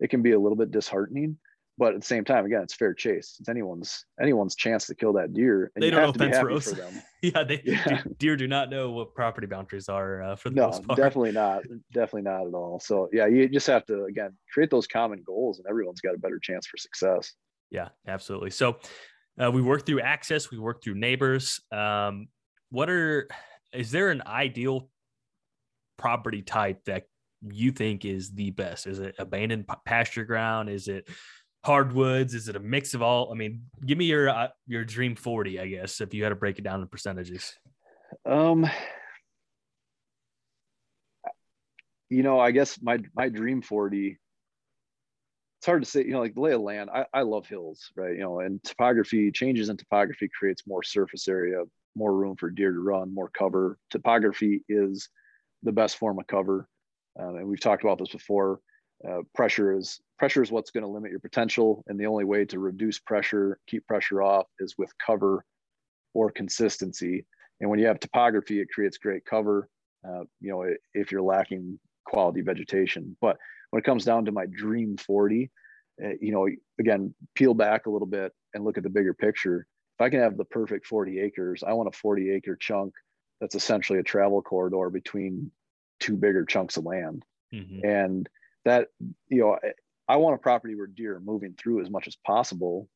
it 0.00 0.08
can 0.08 0.22
be 0.22 0.32
a 0.32 0.38
little 0.38 0.56
bit 0.56 0.70
disheartening 0.70 1.36
but 1.80 1.94
at 1.94 2.00
the 2.02 2.06
same 2.06 2.26
time, 2.26 2.44
again, 2.44 2.60
it's 2.60 2.74
fair 2.74 2.92
chase. 2.92 3.38
It's 3.40 3.48
anyone's 3.48 4.04
anyone's 4.20 4.54
chance 4.54 4.86
to 4.88 4.94
kill 4.94 5.14
that 5.14 5.32
deer. 5.32 5.72
And 5.74 5.82
they 5.82 5.88
don't 5.88 6.14
know 6.14 6.26
fence 6.26 6.44
rows. 6.44 6.68
For 6.68 6.74
them. 6.74 7.02
yeah, 7.22 7.42
they 7.42 7.62
yeah. 7.64 8.02
deer 8.18 8.36
do 8.36 8.46
not 8.46 8.68
know 8.68 8.90
what 8.90 9.14
property 9.14 9.46
boundaries 9.46 9.88
are 9.88 10.22
uh, 10.22 10.36
for 10.36 10.50
the 10.50 10.56
no, 10.56 10.66
most 10.66 10.86
part. 10.86 10.98
definitely 10.98 11.32
not. 11.32 11.62
Definitely 11.90 12.30
not 12.30 12.46
at 12.46 12.52
all. 12.52 12.80
So 12.80 13.08
yeah, 13.14 13.26
you 13.26 13.48
just 13.48 13.66
have 13.66 13.86
to 13.86 14.04
again 14.04 14.36
create 14.52 14.68
those 14.68 14.86
common 14.86 15.22
goals, 15.24 15.58
and 15.58 15.66
everyone's 15.66 16.02
got 16.02 16.14
a 16.14 16.18
better 16.18 16.38
chance 16.38 16.66
for 16.66 16.76
success. 16.76 17.32
Yeah, 17.70 17.88
absolutely. 18.06 18.50
So 18.50 18.76
uh, 19.42 19.50
we 19.50 19.62
work 19.62 19.86
through 19.86 20.02
access. 20.02 20.50
We 20.50 20.58
work 20.58 20.84
through 20.84 20.96
neighbors. 20.96 21.62
Um, 21.72 22.28
what 22.68 22.90
are 22.90 23.26
is 23.72 23.90
there 23.90 24.10
an 24.10 24.22
ideal 24.26 24.88
property 25.98 26.42
type 26.42 26.84
that 26.86 27.04
you 27.42 27.72
think 27.72 28.04
is 28.04 28.32
the 28.32 28.50
best? 28.50 28.86
Is 28.86 28.98
it 28.98 29.14
abandoned 29.18 29.66
pasture 29.84 30.24
ground? 30.24 30.68
Is 30.68 30.88
it 30.88 31.08
hardwoods? 31.64 32.34
Is 32.34 32.48
it 32.48 32.56
a 32.56 32.60
mix 32.60 32.94
of 32.94 33.02
all? 33.02 33.30
I 33.30 33.34
mean, 33.34 33.62
give 33.84 33.98
me 33.98 34.06
your 34.06 34.28
uh, 34.28 34.48
your 34.66 34.84
dream 34.84 35.14
forty, 35.14 35.60
I 35.60 35.66
guess, 35.66 36.00
if 36.00 36.14
you 36.14 36.22
had 36.22 36.30
to 36.30 36.36
break 36.36 36.58
it 36.58 36.62
down 36.62 36.80
in 36.80 36.88
percentages. 36.88 37.54
Um, 38.26 38.68
you 42.08 42.22
know, 42.22 42.40
I 42.40 42.50
guess 42.50 42.80
my 42.82 42.98
my 43.14 43.28
dream 43.28 43.62
forty. 43.62 44.18
It's 45.58 45.66
hard 45.66 45.82
to 45.84 45.90
say, 45.90 46.02
you 46.02 46.12
know, 46.12 46.20
like 46.20 46.34
the 46.34 46.40
lay 46.40 46.52
of 46.54 46.62
land. 46.62 46.88
I, 46.88 47.04
I 47.12 47.20
love 47.20 47.46
hills, 47.46 47.90
right? 47.94 48.14
You 48.14 48.22
know, 48.22 48.40
and 48.40 48.62
topography 48.64 49.30
changes 49.30 49.68
in 49.68 49.76
topography 49.76 50.30
creates 50.38 50.66
more 50.66 50.82
surface 50.82 51.28
area, 51.28 51.64
more 51.96 52.14
room 52.14 52.36
for 52.36 52.50
deer 52.50 52.72
to 52.72 52.80
run, 52.80 53.12
more 53.14 53.30
cover. 53.36 53.78
Topography 53.90 54.62
is 54.68 55.08
the 55.62 55.72
best 55.72 55.96
form 55.96 56.18
of 56.18 56.26
cover, 56.26 56.68
um, 57.18 57.36
and 57.36 57.46
we've 57.46 57.60
talked 57.60 57.82
about 57.82 57.98
this 57.98 58.10
before. 58.10 58.60
Uh, 59.08 59.22
pressure 59.34 59.76
is 59.76 59.98
pressure 60.18 60.42
is 60.42 60.52
what's 60.52 60.70
going 60.70 60.84
to 60.84 60.90
limit 60.90 61.10
your 61.10 61.20
potential. 61.20 61.82
And 61.86 61.98
the 61.98 62.06
only 62.06 62.24
way 62.24 62.44
to 62.44 62.58
reduce 62.58 62.98
pressure 62.98 63.58
keep 63.66 63.86
pressure 63.86 64.22
off 64.22 64.46
is 64.58 64.74
with 64.76 64.92
cover 65.04 65.44
or 66.12 66.30
consistency. 66.30 67.24
And 67.60 67.70
when 67.70 67.78
you 67.78 67.86
have 67.86 68.00
topography 68.00 68.60
it 68.60 68.68
creates 68.72 68.98
great 68.98 69.24
cover 69.24 69.68
uh, 70.06 70.24
you 70.40 70.50
know 70.50 70.66
if 70.92 71.10
you're 71.10 71.22
lacking 71.22 71.78
quality 72.04 72.42
vegetation. 72.42 73.16
But 73.20 73.38
when 73.70 73.80
it 73.80 73.84
comes 73.84 74.04
down 74.04 74.26
to 74.26 74.32
my 74.32 74.44
dream 74.46 74.96
40 74.98 75.50
uh, 76.04 76.08
you 76.20 76.32
know 76.32 76.46
again 76.78 77.14
peel 77.34 77.54
back 77.54 77.86
a 77.86 77.90
little 77.90 78.06
bit 78.08 78.32
and 78.52 78.64
look 78.64 78.76
at 78.76 78.84
the 78.84 78.90
bigger 78.90 79.14
picture 79.14 79.66
if 80.00 80.04
i 80.04 80.08
can 80.08 80.20
have 80.20 80.36
the 80.36 80.44
perfect 80.44 80.86
40 80.86 81.20
acres 81.20 81.62
i 81.66 81.72
want 81.72 81.88
a 81.88 81.96
40 81.96 82.30
acre 82.30 82.56
chunk 82.56 82.94
that's 83.40 83.54
essentially 83.54 83.98
a 83.98 84.02
travel 84.02 84.42
corridor 84.42 84.90
between 84.90 85.50
two 85.98 86.16
bigger 86.16 86.44
chunks 86.44 86.76
of 86.76 86.84
land. 86.84 87.24
Mm-hmm. 87.54 87.84
and 87.84 88.28
that 88.64 88.88
you 89.28 89.40
know 89.40 89.58
i 90.08 90.16
want 90.16 90.36
a 90.36 90.38
property 90.38 90.76
where 90.76 90.86
deer 90.86 91.16
are 91.16 91.20
moving 91.20 91.54
through 91.58 91.82
as 91.82 91.90
much 91.90 92.06
as 92.06 92.16
possible 92.24 92.88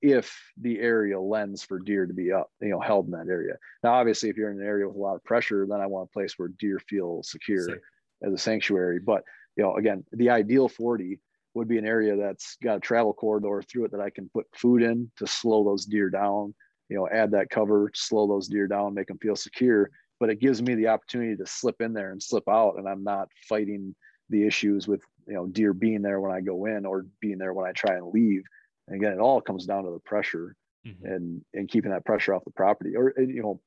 if 0.00 0.36
the 0.60 0.78
area 0.80 1.18
lends 1.18 1.62
for 1.62 1.78
deer 1.78 2.06
to 2.06 2.12
be 2.12 2.32
up 2.32 2.50
you 2.60 2.68
know 2.68 2.80
held 2.80 3.06
in 3.06 3.12
that 3.12 3.28
area. 3.28 3.54
Now 3.82 3.94
obviously 3.94 4.28
if 4.28 4.36
you're 4.36 4.50
in 4.50 4.60
an 4.60 4.66
area 4.66 4.86
with 4.86 4.96
a 4.96 5.00
lot 5.00 5.14
of 5.14 5.24
pressure 5.24 5.66
then 5.68 5.80
i 5.80 5.86
want 5.86 6.08
a 6.08 6.12
place 6.12 6.34
where 6.36 6.48
deer 6.48 6.80
feel 6.88 7.22
secure 7.22 7.80
as 8.24 8.32
a 8.32 8.38
sanctuary. 8.38 9.00
But 9.00 9.24
you 9.56 9.64
know 9.64 9.76
again 9.76 10.04
the 10.12 10.30
ideal 10.30 10.68
40 10.68 11.18
would 11.54 11.68
be 11.68 11.78
an 11.78 11.86
area 11.86 12.16
that's 12.16 12.56
got 12.62 12.76
a 12.76 12.80
travel 12.80 13.12
corridor 13.12 13.62
through 13.62 13.84
it 13.84 13.92
that 13.92 14.00
I 14.00 14.10
can 14.10 14.28
put 14.28 14.46
food 14.54 14.82
in 14.82 15.10
to 15.16 15.26
slow 15.26 15.64
those 15.64 15.84
deer 15.84 16.08
down, 16.10 16.54
you 16.88 16.96
know, 16.96 17.08
add 17.08 17.30
that 17.32 17.50
cover, 17.50 17.90
slow 17.94 18.26
those 18.26 18.48
deer 18.48 18.66
down, 18.66 18.94
make 18.94 19.08
them 19.08 19.18
feel 19.18 19.36
secure. 19.36 19.90
But 20.18 20.30
it 20.30 20.40
gives 20.40 20.62
me 20.62 20.74
the 20.74 20.88
opportunity 20.88 21.36
to 21.36 21.46
slip 21.46 21.80
in 21.80 21.92
there 21.92 22.12
and 22.12 22.22
slip 22.22 22.48
out, 22.48 22.76
and 22.78 22.88
I'm 22.88 23.02
not 23.02 23.28
fighting 23.48 23.94
the 24.30 24.46
issues 24.46 24.88
with 24.88 25.02
you 25.26 25.34
know 25.34 25.46
deer 25.46 25.72
being 25.72 26.02
there 26.02 26.20
when 26.20 26.32
I 26.32 26.40
go 26.40 26.66
in 26.66 26.86
or 26.86 27.06
being 27.20 27.38
there 27.38 27.52
when 27.52 27.66
I 27.66 27.72
try 27.72 27.96
and 27.96 28.12
leave. 28.12 28.44
And 28.86 28.96
again, 28.96 29.12
it 29.12 29.18
all 29.18 29.40
comes 29.40 29.66
down 29.66 29.84
to 29.84 29.90
the 29.90 29.98
pressure 29.98 30.56
mm-hmm. 30.86 31.04
and 31.04 31.44
and 31.54 31.68
keeping 31.68 31.90
that 31.90 32.04
pressure 32.04 32.34
off 32.34 32.44
the 32.44 32.50
property, 32.50 32.96
or 32.96 33.14
you 33.18 33.42
know, 33.42 33.60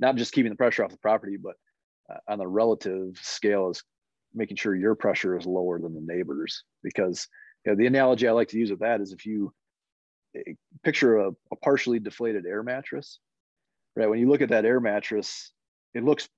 not 0.00 0.16
just 0.16 0.32
keeping 0.32 0.50
the 0.50 0.56
pressure 0.56 0.84
off 0.84 0.90
the 0.90 0.96
property, 0.96 1.36
but 1.36 1.56
uh, 2.10 2.18
on 2.28 2.38
the 2.38 2.46
relative 2.46 3.18
scale 3.22 3.70
is 3.70 3.82
making 4.34 4.56
sure 4.56 4.74
your 4.74 4.94
pressure 4.94 5.36
is 5.36 5.46
lower 5.46 5.80
than 5.80 5.94
the 5.94 6.00
neighbors 6.00 6.64
because 6.82 7.28
you 7.64 7.72
know, 7.72 7.76
the 7.76 7.86
analogy 7.86 8.28
i 8.28 8.32
like 8.32 8.48
to 8.48 8.58
use 8.58 8.70
with 8.70 8.80
that 8.80 9.00
is 9.00 9.12
if 9.12 9.26
you 9.26 9.52
eh, 10.36 10.52
picture 10.84 11.16
a, 11.18 11.30
a, 11.50 11.56
partially 11.56 11.98
deflated 11.98 12.46
air 12.46 12.62
mattress 12.62 13.18
right? 13.98 14.08
When 14.08 14.20
you 14.20 14.28
look 14.28 14.40
at 14.40 14.50
that 14.50 14.64
air 14.64 14.80
mattress 14.80 15.52
it 15.94 16.04
looks 16.04 16.28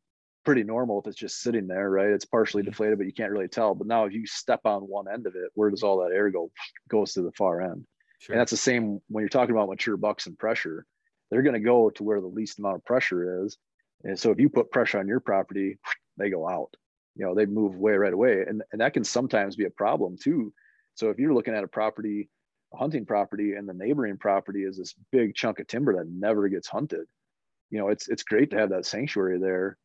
pretty 0.45 0.65
normal 0.65 1.01
if 1.01 1.07
it's 1.07 1.19
just 1.19 1.41
sitting 1.41 1.67
there 1.67 1.91
right? 1.91 2.09
It's 2.09 2.25
partially 2.25 2.63
mm-hmm. 2.63 2.71
deflated 2.71 2.99
but 2.99 3.07
you 3.07 3.13
can't 3.13 3.31
really 3.31 3.49
tell. 3.49 3.75
But 3.75 3.87
now 3.87 4.07
if 4.07 4.13
you 4.13 4.27
step 4.27 4.61
on 4.65 4.83
one 4.83 5.07
end 5.13 5.27
of 5.27 5.35
it 5.37 5.51
where 5.55 5.71
does 5.71 5.83
all 5.83 5.99
that 5.99 6.15
air 6.15 6.31
go? 6.31 6.51
Goes 6.89 7.13
to 7.13 7.23
the 7.23 7.33
far 7.33 7.61
end. 7.61 7.87
Sure. 8.19 8.35
and 8.35 8.41
that's 8.41 8.51
the 8.51 8.57
same 8.57 9.01
when 9.09 9.23
you're 9.23 9.31
talking 9.31 9.55
about 9.55 9.69
mature 9.69 9.97
bucks 9.97 10.27
and 10.27 10.39
pressure. 10.39 10.85
They're 11.31 11.43
going 11.43 11.55
to 11.55 11.61
go 11.61 11.91
to 11.91 12.03
where 12.03 12.21
the 12.21 12.27
least 12.27 12.59
amount 12.59 12.77
of 12.77 12.85
pressure 12.85 13.45
is. 13.45 13.57
And 14.03 14.19
so 14.19 14.31
if 14.31 14.41
you 14.41 14.49
put 14.49 14.71
pressure 14.71 14.99
on 14.99 15.07
your 15.07 15.21
property 15.21 15.79
they 16.17 16.31
go 16.31 16.49
out 16.49 16.75
you 17.21 17.27
know 17.27 17.35
they 17.35 17.45
move 17.45 17.75
away 17.75 17.93
right 17.93 18.15
away. 18.15 18.45
And, 18.49 18.63
and 18.73 18.81
that 18.81 18.95
can 18.95 19.05
sometimes 19.05 19.55
be 19.55 19.67
a 19.67 19.71
problem 19.71 20.17
too. 20.17 20.55
So 20.95 21.11
if 21.11 21.19
you're 21.19 21.35
looking 21.35 21.55
at 21.55 21.65
a 21.65 21.69
property 21.69 22.31
a 22.73 22.77
hunting 22.77 23.05
property 23.05 23.55
and 23.55 23.69
the 23.69 23.75
neighboring 23.75 24.17
property 24.17 24.63
is 24.63 24.79
this 24.79 24.95
big 25.13 25.35
chunk 25.35 25.59
of 25.59 25.67
timber 25.67 25.97
that 25.97 26.09
never 26.09 26.49
gets 26.49 26.69
hunted 26.69 27.05
you 27.69 27.79
know 27.79 27.89
it's 27.89 28.09
it's 28.09 28.23
great 28.23 28.51
to 28.51 28.59
have 28.59 28.71
that 28.71 28.87
sanctuary 28.87 29.39
there. 29.39 29.77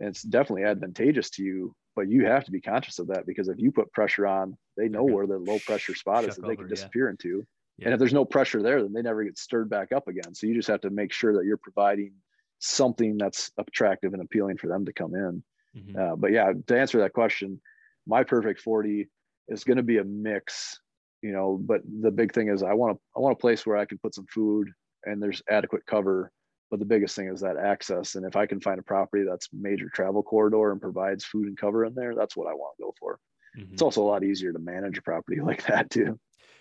And 0.00 0.08
it's 0.08 0.22
definitely 0.22 0.64
advantageous 0.64 1.30
to 1.30 1.42
you 1.42 1.74
but 1.96 2.08
you 2.08 2.26
have 2.26 2.44
to 2.44 2.50
be 2.50 2.60
conscious 2.60 2.98
of 2.98 3.06
that 3.08 3.26
because 3.26 3.48
if 3.48 3.58
you 3.58 3.72
put 3.72 3.92
pressure 3.92 4.26
on 4.26 4.56
they 4.76 4.88
know 4.88 5.04
where 5.04 5.26
the 5.26 5.38
low 5.38 5.58
pressure 5.60 5.94
spot 5.94 6.24
is 6.24 6.36
that 6.36 6.46
they 6.46 6.56
can 6.56 6.68
disappear 6.68 7.06
yeah. 7.06 7.10
into. 7.12 7.46
Yeah. 7.78 7.86
and 7.86 7.94
if 7.94 7.98
there's 7.98 8.12
no 8.12 8.26
pressure 8.26 8.62
there 8.62 8.82
then 8.82 8.92
they 8.92 9.02
never 9.02 9.24
get 9.24 9.38
stirred 9.38 9.70
back 9.70 9.92
up 9.92 10.08
again. 10.08 10.34
So 10.34 10.46
you 10.46 10.54
just 10.54 10.68
have 10.68 10.82
to 10.82 10.90
make 10.90 11.12
sure 11.12 11.32
that 11.34 11.46
you're 11.46 11.56
providing 11.56 12.12
something 12.58 13.16
that's 13.16 13.50
attractive 13.56 14.12
and 14.12 14.22
appealing 14.22 14.58
for 14.58 14.66
them 14.66 14.84
to 14.84 14.92
come 14.92 15.14
in 15.14 15.42
Mm-hmm. 15.76 15.98
Uh, 15.98 16.16
but 16.16 16.32
yeah, 16.32 16.52
to 16.66 16.78
answer 16.78 16.98
that 16.98 17.12
question, 17.12 17.60
my 18.06 18.24
perfect 18.24 18.60
40 18.60 19.08
is 19.48 19.64
going 19.64 19.76
to 19.76 19.82
be 19.82 19.98
a 19.98 20.04
mix, 20.04 20.78
you 21.22 21.32
know, 21.32 21.58
but 21.60 21.82
the 22.00 22.10
big 22.10 22.32
thing 22.32 22.48
is 22.48 22.62
I 22.62 22.74
want 22.74 22.96
to, 22.96 23.00
I 23.16 23.20
want 23.20 23.34
a 23.34 23.40
place 23.40 23.66
where 23.66 23.76
I 23.76 23.84
can 23.84 23.98
put 23.98 24.14
some 24.14 24.26
food 24.26 24.70
and 25.04 25.22
there's 25.22 25.42
adequate 25.48 25.86
cover. 25.86 26.30
But 26.70 26.78
the 26.78 26.86
biggest 26.86 27.14
thing 27.14 27.28
is 27.28 27.40
that 27.40 27.58
access. 27.58 28.14
And 28.14 28.24
if 28.24 28.34
I 28.34 28.46
can 28.46 28.60
find 28.60 28.78
a 28.80 28.82
property 28.82 29.24
that's 29.28 29.48
major 29.52 29.90
travel 29.92 30.22
corridor 30.22 30.72
and 30.72 30.80
provides 30.80 31.24
food 31.24 31.46
and 31.46 31.56
cover 31.56 31.84
in 31.84 31.94
there, 31.94 32.14
that's 32.14 32.34
what 32.34 32.48
I 32.48 32.54
want 32.54 32.76
to 32.78 32.84
go 32.84 32.94
for. 32.98 33.18
Mm-hmm. 33.58 33.74
It's 33.74 33.82
also 33.82 34.02
a 34.02 34.08
lot 34.08 34.24
easier 34.24 34.52
to 34.52 34.58
manage 34.58 34.96
a 34.96 35.02
property 35.02 35.40
like 35.44 35.66
that 35.66 35.90
too. 35.90 36.18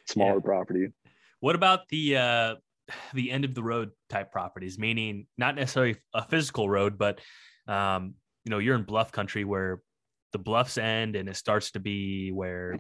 Smaller 0.08 0.36
yeah. 0.36 0.40
property. 0.46 0.88
What 1.40 1.56
about 1.56 1.88
the, 1.90 2.18
uh, 2.18 2.56
the 3.14 3.32
end 3.32 3.46
of 3.46 3.56
the 3.56 3.64
road 3.64 3.92
type 4.10 4.32
properties, 4.32 4.78
meaning 4.78 5.28
not 5.38 5.56
necessarily 5.56 5.96
a 6.14 6.24
physical 6.24 6.70
road, 6.70 6.98
but 6.98 7.20
um, 7.68 8.16
you 8.46 8.50
know 8.50 8.60
you're 8.60 8.76
in 8.76 8.84
bluff 8.84 9.12
country 9.12 9.44
where 9.44 9.82
the 10.32 10.40
bluffs 10.40 10.78
end 10.78 11.16
and 11.16 11.28
it 11.28 11.36
starts 11.36 11.72
to 11.72 11.80
be 11.80 12.32
where 12.32 12.80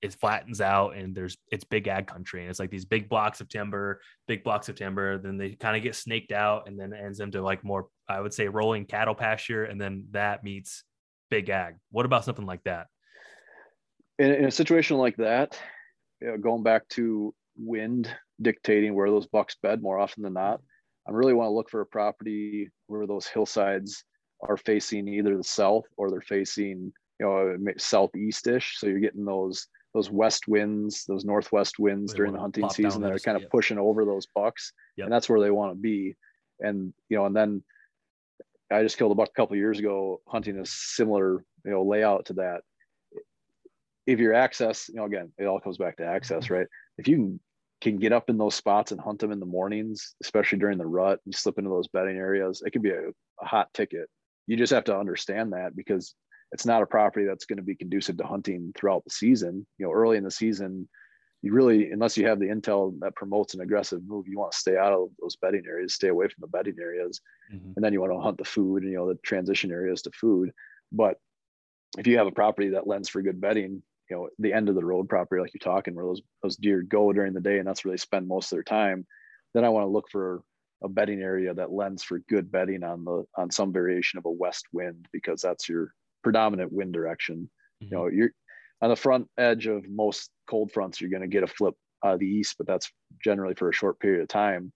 it 0.00 0.14
flattens 0.14 0.60
out 0.60 0.96
and 0.96 1.14
there's 1.14 1.36
it's 1.50 1.64
big 1.64 1.88
ag 1.88 2.06
country 2.06 2.40
and 2.40 2.50
it's 2.50 2.60
like 2.60 2.70
these 2.70 2.84
big 2.84 3.08
blocks 3.08 3.40
of 3.40 3.48
timber 3.48 4.00
big 4.26 4.44
blocks 4.44 4.68
of 4.68 4.76
timber 4.76 5.18
then 5.18 5.36
they 5.36 5.50
kind 5.50 5.76
of 5.76 5.82
get 5.82 5.94
snaked 5.94 6.32
out 6.32 6.68
and 6.68 6.78
then 6.78 6.92
ends 6.94 7.20
into 7.20 7.42
like 7.42 7.64
more 7.64 7.88
i 8.08 8.20
would 8.20 8.32
say 8.32 8.48
rolling 8.48 8.84
cattle 8.84 9.14
pasture 9.14 9.64
and 9.64 9.80
then 9.80 10.04
that 10.10 10.44
meets 10.44 10.84
big 11.30 11.48
ag. 11.50 11.76
What 11.90 12.06
about 12.06 12.24
something 12.24 12.46
like 12.46 12.62
that? 12.64 12.86
In, 14.18 14.32
in 14.32 14.44
a 14.46 14.50
situation 14.50 14.96
like 14.96 15.16
that 15.16 15.60
you 16.20 16.28
know, 16.28 16.38
going 16.38 16.62
back 16.62 16.88
to 16.90 17.34
wind 17.56 18.12
dictating 18.40 18.94
where 18.94 19.10
those 19.10 19.26
bucks 19.26 19.56
bed 19.62 19.82
more 19.82 19.98
often 19.98 20.22
than 20.22 20.32
not 20.32 20.60
i 21.08 21.10
really 21.10 21.34
want 21.34 21.48
to 21.48 21.52
look 21.52 21.68
for 21.70 21.80
a 21.80 21.86
property 21.86 22.68
where 22.86 23.04
those 23.06 23.26
hillsides 23.26 24.04
are 24.40 24.56
facing 24.56 25.08
either 25.08 25.36
the 25.36 25.44
south 25.44 25.84
or 25.96 26.10
they're 26.10 26.20
facing 26.20 26.92
you 27.18 27.26
know 27.26 27.56
southeastish 27.78 28.76
so 28.76 28.86
you're 28.86 29.00
getting 29.00 29.24
those 29.24 29.66
those 29.94 30.10
west 30.10 30.46
winds 30.46 31.04
those 31.06 31.24
northwest 31.24 31.78
winds 31.78 32.12
during 32.14 32.32
the 32.32 32.38
hunting 32.38 32.68
season 32.70 33.02
that 33.02 33.12
are 33.12 33.18
kind 33.18 33.36
of 33.36 33.42
yep. 33.42 33.50
pushing 33.50 33.78
over 33.78 34.04
those 34.04 34.26
bucks 34.34 34.72
yep. 34.96 35.06
and 35.06 35.12
that's 35.12 35.28
where 35.28 35.40
they 35.40 35.50
want 35.50 35.72
to 35.72 35.78
be 35.78 36.14
and 36.60 36.92
you 37.08 37.16
know 37.16 37.26
and 37.26 37.34
then 37.34 37.62
i 38.70 38.82
just 38.82 38.98
killed 38.98 39.12
a 39.12 39.14
buck 39.14 39.30
a 39.30 39.40
couple 39.40 39.56
years 39.56 39.78
ago 39.78 40.20
hunting 40.28 40.58
a 40.58 40.66
similar 40.66 41.44
you 41.64 41.70
know 41.70 41.82
layout 41.82 42.26
to 42.26 42.34
that 42.34 42.60
if 44.06 44.18
your 44.18 44.34
access 44.34 44.88
you 44.88 44.96
know 44.96 45.04
again 45.04 45.32
it 45.38 45.46
all 45.46 45.60
comes 45.60 45.78
back 45.78 45.96
to 45.96 46.04
access 46.04 46.44
mm-hmm. 46.44 46.54
right 46.54 46.66
if 46.98 47.08
you 47.08 47.16
can 47.16 47.40
can 47.80 47.96
get 47.96 48.12
up 48.12 48.28
in 48.28 48.38
those 48.38 48.56
spots 48.56 48.90
and 48.90 49.00
hunt 49.00 49.20
them 49.20 49.30
in 49.30 49.38
the 49.38 49.46
mornings, 49.46 50.16
especially 50.20 50.58
during 50.58 50.78
the 50.78 50.84
rut, 50.84 51.20
you 51.24 51.32
slip 51.32 51.58
into 51.58 51.70
those 51.70 51.86
bedding 51.86 52.16
areas, 52.16 52.60
it 52.66 52.72
can 52.72 52.82
be 52.82 52.90
a, 52.90 53.08
a 53.40 53.46
hot 53.46 53.72
ticket 53.72 54.08
you 54.48 54.56
just 54.56 54.72
have 54.72 54.84
to 54.84 54.98
understand 54.98 55.52
that 55.52 55.76
because 55.76 56.14
it's 56.50 56.66
not 56.66 56.82
a 56.82 56.86
property 56.86 57.26
that's 57.26 57.44
going 57.44 57.58
to 57.58 57.62
be 57.62 57.76
conducive 57.76 58.16
to 58.16 58.26
hunting 58.26 58.72
throughout 58.74 59.04
the 59.04 59.10
season. 59.10 59.66
You 59.76 59.86
know, 59.86 59.92
early 59.92 60.16
in 60.16 60.24
the 60.24 60.30
season, 60.30 60.88
you 61.42 61.52
really, 61.52 61.90
unless 61.92 62.16
you 62.16 62.26
have 62.26 62.40
the 62.40 62.46
intel 62.46 62.98
that 63.00 63.14
promotes 63.14 63.54
an 63.54 63.60
aggressive 63.60 64.00
move, 64.06 64.26
you 64.26 64.38
want 64.38 64.52
to 64.52 64.58
stay 64.58 64.76
out 64.76 64.94
of 64.94 65.10
those 65.20 65.36
bedding 65.36 65.64
areas, 65.68 65.94
stay 65.94 66.08
away 66.08 66.26
from 66.26 66.40
the 66.40 66.48
bedding 66.48 66.76
areas, 66.80 67.20
mm-hmm. 67.54 67.72
and 67.76 67.84
then 67.84 67.92
you 67.92 68.00
want 68.00 68.12
to 68.12 68.18
hunt 68.18 68.38
the 68.38 68.44
food 68.44 68.82
and 68.82 68.90
you 68.90 68.98
know 68.98 69.08
the 69.08 69.18
transition 69.22 69.70
areas 69.70 70.02
to 70.02 70.10
food. 70.12 70.50
But 70.90 71.18
if 71.98 72.06
you 72.06 72.16
have 72.16 72.26
a 72.26 72.32
property 72.32 72.70
that 72.70 72.86
lends 72.86 73.10
for 73.10 73.22
good 73.22 73.40
bedding, 73.40 73.82
you 74.10 74.16
know 74.16 74.28
the 74.38 74.54
end 74.54 74.70
of 74.70 74.74
the 74.74 74.84
road 74.84 75.10
property, 75.10 75.42
like 75.42 75.52
you're 75.52 75.74
talking, 75.74 75.94
where 75.94 76.06
those 76.06 76.22
those 76.42 76.56
deer 76.56 76.82
go 76.82 77.12
during 77.12 77.34
the 77.34 77.40
day, 77.40 77.58
and 77.58 77.68
that's 77.68 77.84
where 77.84 77.92
they 77.92 77.98
spend 77.98 78.26
most 78.26 78.50
of 78.50 78.56
their 78.56 78.62
time. 78.62 79.06
Then 79.52 79.64
I 79.64 79.68
want 79.68 79.84
to 79.84 79.90
look 79.90 80.06
for 80.10 80.42
a 80.82 80.88
bedding 80.88 81.20
area 81.20 81.52
that 81.54 81.72
lends 81.72 82.02
for 82.02 82.20
good 82.28 82.50
bedding 82.50 82.84
on 82.84 83.04
the 83.04 83.24
on 83.36 83.50
some 83.50 83.72
variation 83.72 84.18
of 84.18 84.26
a 84.26 84.30
west 84.30 84.66
wind 84.72 85.06
because 85.12 85.40
that's 85.40 85.68
your 85.68 85.92
predominant 86.22 86.72
wind 86.72 86.92
direction. 86.92 87.50
Mm-hmm. 87.82 87.84
You 87.84 87.98
know, 87.98 88.06
you're 88.08 88.30
on 88.80 88.90
the 88.90 88.96
front 88.96 89.28
edge 89.38 89.66
of 89.66 89.88
most 89.88 90.30
cold 90.48 90.70
fronts, 90.72 91.00
you're 91.00 91.10
going 91.10 91.22
to 91.22 91.28
get 91.28 91.42
a 91.42 91.48
flip 91.48 91.74
out 92.04 92.14
of 92.14 92.20
the 92.20 92.26
east, 92.26 92.54
but 92.58 92.66
that's 92.66 92.90
generally 93.22 93.54
for 93.54 93.68
a 93.68 93.74
short 93.74 93.98
period 93.98 94.22
of 94.22 94.28
time. 94.28 94.72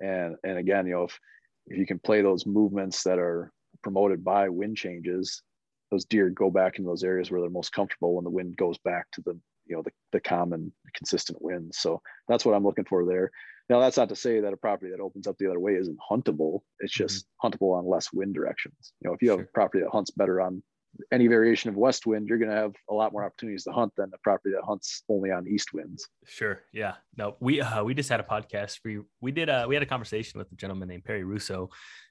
And 0.00 0.36
and 0.44 0.58
again, 0.58 0.86
you 0.86 0.94
know, 0.94 1.04
if 1.04 1.18
if 1.66 1.78
you 1.78 1.86
can 1.86 1.98
play 1.98 2.20
those 2.20 2.46
movements 2.46 3.02
that 3.04 3.18
are 3.18 3.52
promoted 3.82 4.24
by 4.24 4.48
wind 4.48 4.76
changes, 4.76 5.42
those 5.90 6.04
deer 6.04 6.30
go 6.30 6.50
back 6.50 6.78
into 6.78 6.88
those 6.88 7.04
areas 7.04 7.30
where 7.30 7.40
they're 7.40 7.50
most 7.50 7.72
comfortable 7.72 8.14
when 8.14 8.24
the 8.24 8.30
wind 8.30 8.56
goes 8.56 8.78
back 8.78 9.06
to 9.12 9.22
the 9.22 9.38
you 9.66 9.76
know 9.76 9.82
the, 9.82 9.92
the 10.12 10.20
common 10.20 10.72
consistent 10.94 11.40
winds. 11.40 11.78
So 11.78 12.02
that's 12.28 12.44
what 12.44 12.54
I'm 12.54 12.64
looking 12.64 12.84
for 12.84 13.06
there. 13.06 13.30
Now, 13.68 13.80
that's 13.80 13.96
not 13.96 14.10
to 14.10 14.16
say 14.16 14.40
that 14.40 14.52
a 14.52 14.56
property 14.56 14.90
that 14.90 15.00
opens 15.00 15.26
up 15.26 15.36
the 15.38 15.46
other 15.46 15.60
way 15.60 15.74
isn't 15.74 15.98
huntable. 16.10 16.60
It's 16.80 16.92
mm-hmm. 16.92 17.04
just 17.04 17.26
mm-hmm. 17.26 17.46
huntable 17.46 17.76
on 17.78 17.88
less 17.88 18.12
wind 18.12 18.34
directions. 18.34 18.92
You 19.00 19.08
know, 19.08 19.14
if 19.14 19.22
you 19.22 19.30
have 19.30 19.38
sure. 19.38 19.44
a 19.44 19.54
property 19.54 19.82
that 19.82 19.90
hunts 19.90 20.10
better 20.10 20.40
on 20.40 20.62
any 21.12 21.26
variation 21.26 21.70
of 21.70 21.76
west 21.76 22.06
wind, 22.06 22.28
you're 22.28 22.38
going 22.38 22.50
to 22.50 22.56
have 22.56 22.74
a 22.90 22.94
lot 22.94 23.12
more 23.12 23.24
opportunities 23.24 23.64
to 23.64 23.72
hunt 23.72 23.92
than 23.96 24.10
a 24.14 24.18
property 24.18 24.54
that 24.54 24.64
hunts 24.64 25.02
only 25.08 25.30
on 25.30 25.48
east 25.48 25.72
winds. 25.72 26.08
Sure. 26.26 26.60
Yeah. 26.72 26.94
No, 27.16 27.36
we 27.40 27.60
uh, 27.60 27.82
we 27.82 27.94
just 27.94 28.08
had 28.08 28.20
a 28.20 28.24
podcast. 28.24 28.80
We 28.84 29.00
we 29.20 29.32
did 29.32 29.48
uh, 29.48 29.66
we 29.68 29.74
had 29.74 29.82
a 29.82 29.86
conversation 29.86 30.38
with 30.38 30.52
a 30.52 30.56
gentleman 30.56 30.88
named 30.88 31.04
Perry 31.04 31.24
Russo 31.24 31.70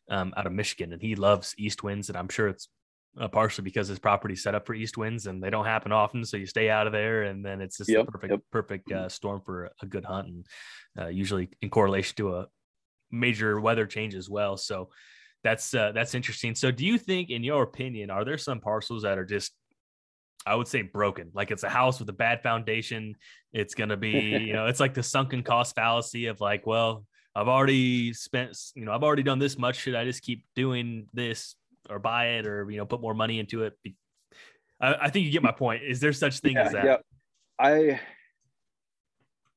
um, 0.09 0.33
out 0.35 0.47
of 0.47 0.53
Michigan, 0.53 0.93
and 0.93 1.01
he 1.01 1.15
loves 1.15 1.53
east 1.57 1.83
winds, 1.83 2.09
and 2.09 2.17
I'm 2.17 2.29
sure 2.29 2.47
it's 2.47 2.67
uh, 3.19 3.27
partially 3.27 3.63
because 3.63 3.87
his 3.87 3.99
property 3.99 4.35
set 4.35 4.55
up 4.55 4.65
for 4.65 4.73
east 4.73 4.97
winds 4.97 5.27
and 5.27 5.41
they 5.41 5.49
don't 5.49 5.65
happen 5.65 5.91
often. 5.91 6.25
So 6.25 6.37
you 6.37 6.45
stay 6.45 6.69
out 6.69 6.87
of 6.87 6.93
there, 6.93 7.23
and 7.23 7.45
then 7.45 7.61
it's 7.61 7.77
just 7.77 7.89
yep, 7.89 8.07
a 8.07 8.11
perfect 8.11 8.31
yep. 8.31 8.39
perfect 8.51 8.91
uh, 8.91 9.09
storm 9.09 9.41
for 9.41 9.71
a 9.81 9.85
good 9.85 10.05
hunt, 10.05 10.27
and 10.27 10.45
uh, 10.99 11.07
usually 11.07 11.49
in 11.61 11.69
correlation 11.69 12.15
to 12.17 12.35
a 12.35 12.47
major 13.11 13.59
weather 13.59 13.85
change 13.85 14.15
as 14.15 14.29
well. 14.29 14.57
So 14.57 14.89
that's 15.43 15.73
uh, 15.73 15.91
that's 15.93 16.15
interesting. 16.15 16.55
So 16.55 16.71
do 16.71 16.85
you 16.85 16.97
think, 16.97 17.29
in 17.29 17.43
your 17.43 17.63
opinion, 17.63 18.09
are 18.09 18.25
there 18.25 18.37
some 18.37 18.59
parcels 18.59 19.03
that 19.03 19.17
are 19.17 19.25
just 19.25 19.53
I 20.45 20.55
would 20.55 20.67
say 20.67 20.81
broken. 20.81 21.29
Like 21.33 21.51
it's 21.51 21.63
a 21.63 21.69
house 21.69 21.99
with 21.99 22.09
a 22.09 22.13
bad 22.13 22.43
foundation. 22.43 23.15
It's 23.53 23.75
going 23.75 23.89
to 23.89 23.97
be, 23.97 24.09
you 24.47 24.53
know, 24.53 24.67
it's 24.67 24.79
like 24.79 24.93
the 24.93 25.03
sunken 25.03 25.43
cost 25.43 25.75
fallacy 25.75 26.27
of 26.27 26.41
like, 26.41 26.65
well, 26.65 27.05
I've 27.35 27.47
already 27.47 28.13
spent, 28.13 28.57
you 28.75 28.85
know, 28.85 28.91
I've 28.91 29.03
already 29.03 29.23
done 29.23 29.39
this 29.39 29.57
much. 29.57 29.77
Should 29.77 29.95
I 29.95 30.05
just 30.05 30.21
keep 30.21 30.45
doing 30.55 31.07
this 31.13 31.55
or 31.89 31.99
buy 31.99 32.37
it 32.37 32.47
or 32.47 32.69
you 32.69 32.77
know 32.77 32.85
put 32.85 33.01
more 33.01 33.13
money 33.13 33.39
into 33.39 33.63
it. 33.63 33.77
I, 34.81 34.95
I 35.01 35.09
think 35.09 35.25
you 35.25 35.31
get 35.31 35.43
my 35.43 35.51
point. 35.51 35.83
Is 35.83 35.99
there 35.99 36.13
such 36.13 36.39
thing 36.39 36.53
yeah, 36.53 36.63
as 36.63 36.71
that? 36.73 36.85
Yeah, 36.85 36.97
I 37.59 37.99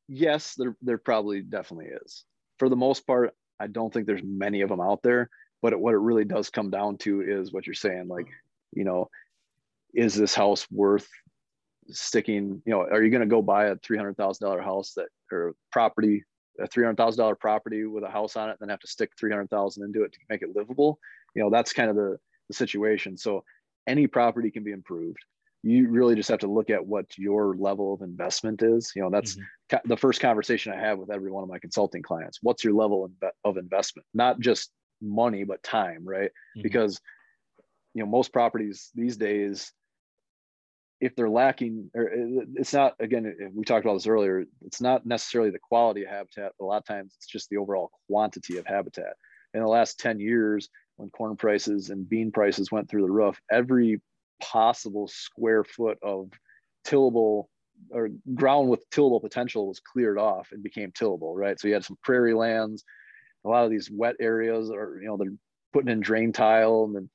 yes, 0.08 0.54
there 0.56 0.76
there 0.82 0.98
probably 0.98 1.40
definitely 1.40 1.90
is. 2.04 2.24
For 2.58 2.68
the 2.68 2.76
most 2.76 3.06
part, 3.06 3.34
I 3.60 3.66
don't 3.66 3.92
think 3.92 4.06
there's 4.06 4.22
many 4.24 4.62
of 4.62 4.68
them 4.68 4.80
out 4.80 5.02
there. 5.02 5.30
But 5.62 5.72
it, 5.72 5.80
what 5.80 5.94
it 5.94 5.98
really 5.98 6.24
does 6.24 6.50
come 6.50 6.70
down 6.70 6.98
to 6.98 7.22
is 7.22 7.52
what 7.52 7.66
you're 7.66 7.74
saying, 7.74 8.08
like 8.08 8.26
you 8.72 8.84
know, 8.84 9.08
is 9.94 10.14
this 10.14 10.34
house 10.34 10.66
worth 10.70 11.08
sticking, 11.88 12.62
you 12.66 12.72
know, 12.72 12.80
are 12.80 13.02
you 13.02 13.10
going 13.10 13.20
to 13.20 13.26
go 13.26 13.42
buy 13.42 13.66
a 13.66 13.76
$300,000 13.76 14.62
house 14.62 14.92
that 14.94 15.08
or 15.32 15.54
property, 15.72 16.24
a 16.60 16.68
$300,000 16.68 17.38
property 17.38 17.84
with 17.84 18.04
a 18.04 18.10
house 18.10 18.36
on 18.36 18.48
it, 18.48 18.52
and 18.52 18.58
then 18.60 18.68
have 18.68 18.80
to 18.80 18.86
stick 18.86 19.10
300,000 19.18 19.84
into 19.84 20.02
it 20.02 20.12
to 20.12 20.18
make 20.28 20.42
it 20.42 20.54
livable? 20.54 20.98
You 21.34 21.42
know, 21.42 21.50
that's 21.50 21.72
kind 21.72 21.90
of 21.90 21.96
the, 21.96 22.18
the 22.48 22.54
situation. 22.54 23.16
So 23.16 23.44
any 23.86 24.06
property 24.06 24.50
can 24.50 24.64
be 24.64 24.72
improved. 24.72 25.18
You 25.62 25.88
really 25.88 26.14
just 26.14 26.28
have 26.28 26.40
to 26.40 26.46
look 26.46 26.70
at 26.70 26.86
what 26.86 27.06
your 27.18 27.56
level 27.56 27.92
of 27.92 28.02
investment 28.02 28.62
is. 28.62 28.92
You 28.94 29.02
know, 29.02 29.10
that's 29.10 29.36
mm-hmm. 29.36 29.88
the 29.88 29.96
first 29.96 30.20
conversation 30.20 30.72
I 30.72 30.80
have 30.80 30.98
with 30.98 31.10
every 31.10 31.30
one 31.30 31.42
of 31.42 31.48
my 31.48 31.58
consulting 31.58 32.02
clients. 32.02 32.38
What's 32.42 32.62
your 32.62 32.74
level 32.74 33.10
of 33.44 33.56
investment? 33.56 34.06
Not 34.14 34.38
just 34.38 34.70
money, 35.02 35.44
but 35.44 35.62
time, 35.62 36.04
right? 36.04 36.30
Mm-hmm. 36.30 36.62
Because, 36.62 37.00
you 37.94 38.02
know, 38.02 38.08
most 38.08 38.32
properties 38.32 38.90
these 38.94 39.16
days, 39.16 39.72
if 41.00 41.14
they're 41.14 41.28
lacking 41.28 41.90
or 41.94 42.10
uh, 42.10 42.44
it's 42.54 42.72
not 42.72 42.94
again 43.00 43.26
uh, 43.26 43.48
we 43.54 43.64
talked 43.64 43.84
about 43.84 43.94
this 43.94 44.06
earlier 44.06 44.44
it's 44.64 44.80
not 44.80 45.04
necessarily 45.04 45.50
the 45.50 45.58
quality 45.58 46.02
of 46.02 46.08
habitat 46.08 46.52
a 46.60 46.64
lot 46.64 46.78
of 46.78 46.86
times 46.86 47.14
it's 47.16 47.26
just 47.26 47.48
the 47.50 47.56
overall 47.56 47.90
quantity 48.08 48.56
of 48.56 48.66
habitat. 48.66 49.14
In 49.54 49.60
the 49.60 49.68
last 49.68 49.98
10 50.00 50.20
years 50.20 50.68
when 50.96 51.10
corn 51.10 51.36
prices 51.36 51.90
and 51.90 52.08
bean 52.08 52.30
prices 52.30 52.72
went 52.72 52.88
through 52.88 53.02
the 53.02 53.10
roof 53.10 53.40
every 53.50 54.00
possible 54.42 55.08
square 55.08 55.64
foot 55.64 55.98
of 56.02 56.30
tillable 56.84 57.48
or 57.90 58.08
ground 58.34 58.68
with 58.68 58.88
tillable 58.90 59.20
potential 59.20 59.68
was 59.68 59.80
cleared 59.80 60.18
off 60.18 60.48
and 60.52 60.62
became 60.62 60.92
tillable 60.92 61.34
right? 61.34 61.58
So 61.60 61.68
you 61.68 61.74
had 61.74 61.84
some 61.84 61.98
prairie 62.02 62.34
lands 62.34 62.84
a 63.44 63.48
lot 63.48 63.64
of 63.64 63.70
these 63.70 63.90
wet 63.90 64.16
areas 64.20 64.70
are 64.70 64.98
you 65.00 65.08
know 65.08 65.16
they're 65.16 65.36
putting 65.72 65.90
in 65.90 66.00
drain 66.00 66.32
tile 66.32 66.84
and 66.84 66.96
then 66.96 67.10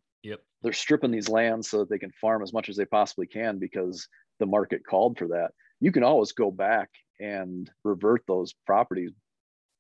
they're 0.62 0.74
stripping 0.74 1.12
these 1.12 1.30
lands 1.30 1.70
so 1.70 1.80
that 1.80 1.90
they 1.90 1.98
can 1.98 2.12
farm 2.12 2.44
as 2.44 2.54
much 2.54 2.70
as 2.70 2.76
they 2.76 2.86
possibly 2.86 3.28
can 3.28 3.58
because 3.58 4.08
the 4.40 4.46
market 4.46 4.82
called 4.88 5.18
for 5.18 5.28
that. 5.30 5.52
You 5.80 5.92
can 5.92 6.04
always 6.04 6.32
go 6.32 6.52
back 6.52 6.90
and 7.20 7.70
revert 7.84 8.24
those 8.28 8.54
properties 8.66 9.12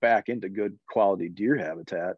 back 0.02 0.30
into 0.30 0.50
good 0.50 0.78
quality 0.90 1.30
deer 1.30 1.56
habitat 1.56 2.16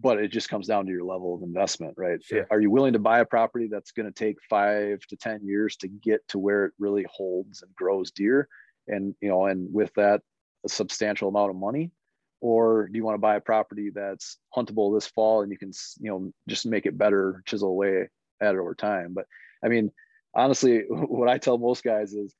but 0.00 0.18
it 0.18 0.28
just 0.28 0.48
comes 0.48 0.66
down 0.66 0.86
to 0.86 0.90
your 0.90 1.04
level 1.04 1.34
of 1.34 1.42
investment 1.42 1.94
right 1.96 2.22
sure. 2.24 2.46
are 2.50 2.60
you 2.60 2.70
willing 2.70 2.94
to 2.94 2.98
buy 2.98 3.20
a 3.20 3.24
property 3.26 3.68
that's 3.70 3.92
going 3.92 4.06
to 4.06 4.12
take 4.12 4.36
five 4.48 4.98
to 5.08 5.16
ten 5.16 5.40
years 5.44 5.76
to 5.76 5.88
get 5.88 6.26
to 6.28 6.38
where 6.38 6.64
it 6.66 6.72
really 6.78 7.04
holds 7.10 7.62
and 7.62 7.74
grows 7.74 8.10
deer 8.10 8.48
and 8.88 9.14
you 9.20 9.28
know 9.28 9.46
and 9.46 9.72
with 9.72 9.92
that 9.94 10.20
a 10.64 10.68
substantial 10.68 11.28
amount 11.28 11.50
of 11.50 11.56
money 11.56 11.90
or 12.42 12.88
do 12.88 12.96
you 12.96 13.04
want 13.04 13.14
to 13.14 13.20
buy 13.20 13.36
a 13.36 13.40
property 13.40 13.90
that's 13.94 14.36
huntable 14.54 14.94
this 14.94 15.06
fall 15.06 15.42
and 15.42 15.52
you 15.52 15.56
can 15.56 15.70
you 16.00 16.10
know 16.10 16.32
just 16.48 16.66
make 16.66 16.84
it 16.84 16.98
better 16.98 17.42
chisel 17.46 17.70
away 17.70 18.08
at 18.42 18.54
it 18.54 18.58
over 18.58 18.74
time? 18.74 19.14
But 19.14 19.26
i 19.64 19.68
mean 19.68 19.90
honestly 20.34 20.82
what 20.88 21.28
i 21.28 21.38
tell 21.38 21.56
most 21.56 21.84
guys 21.84 22.12
is 22.12 22.34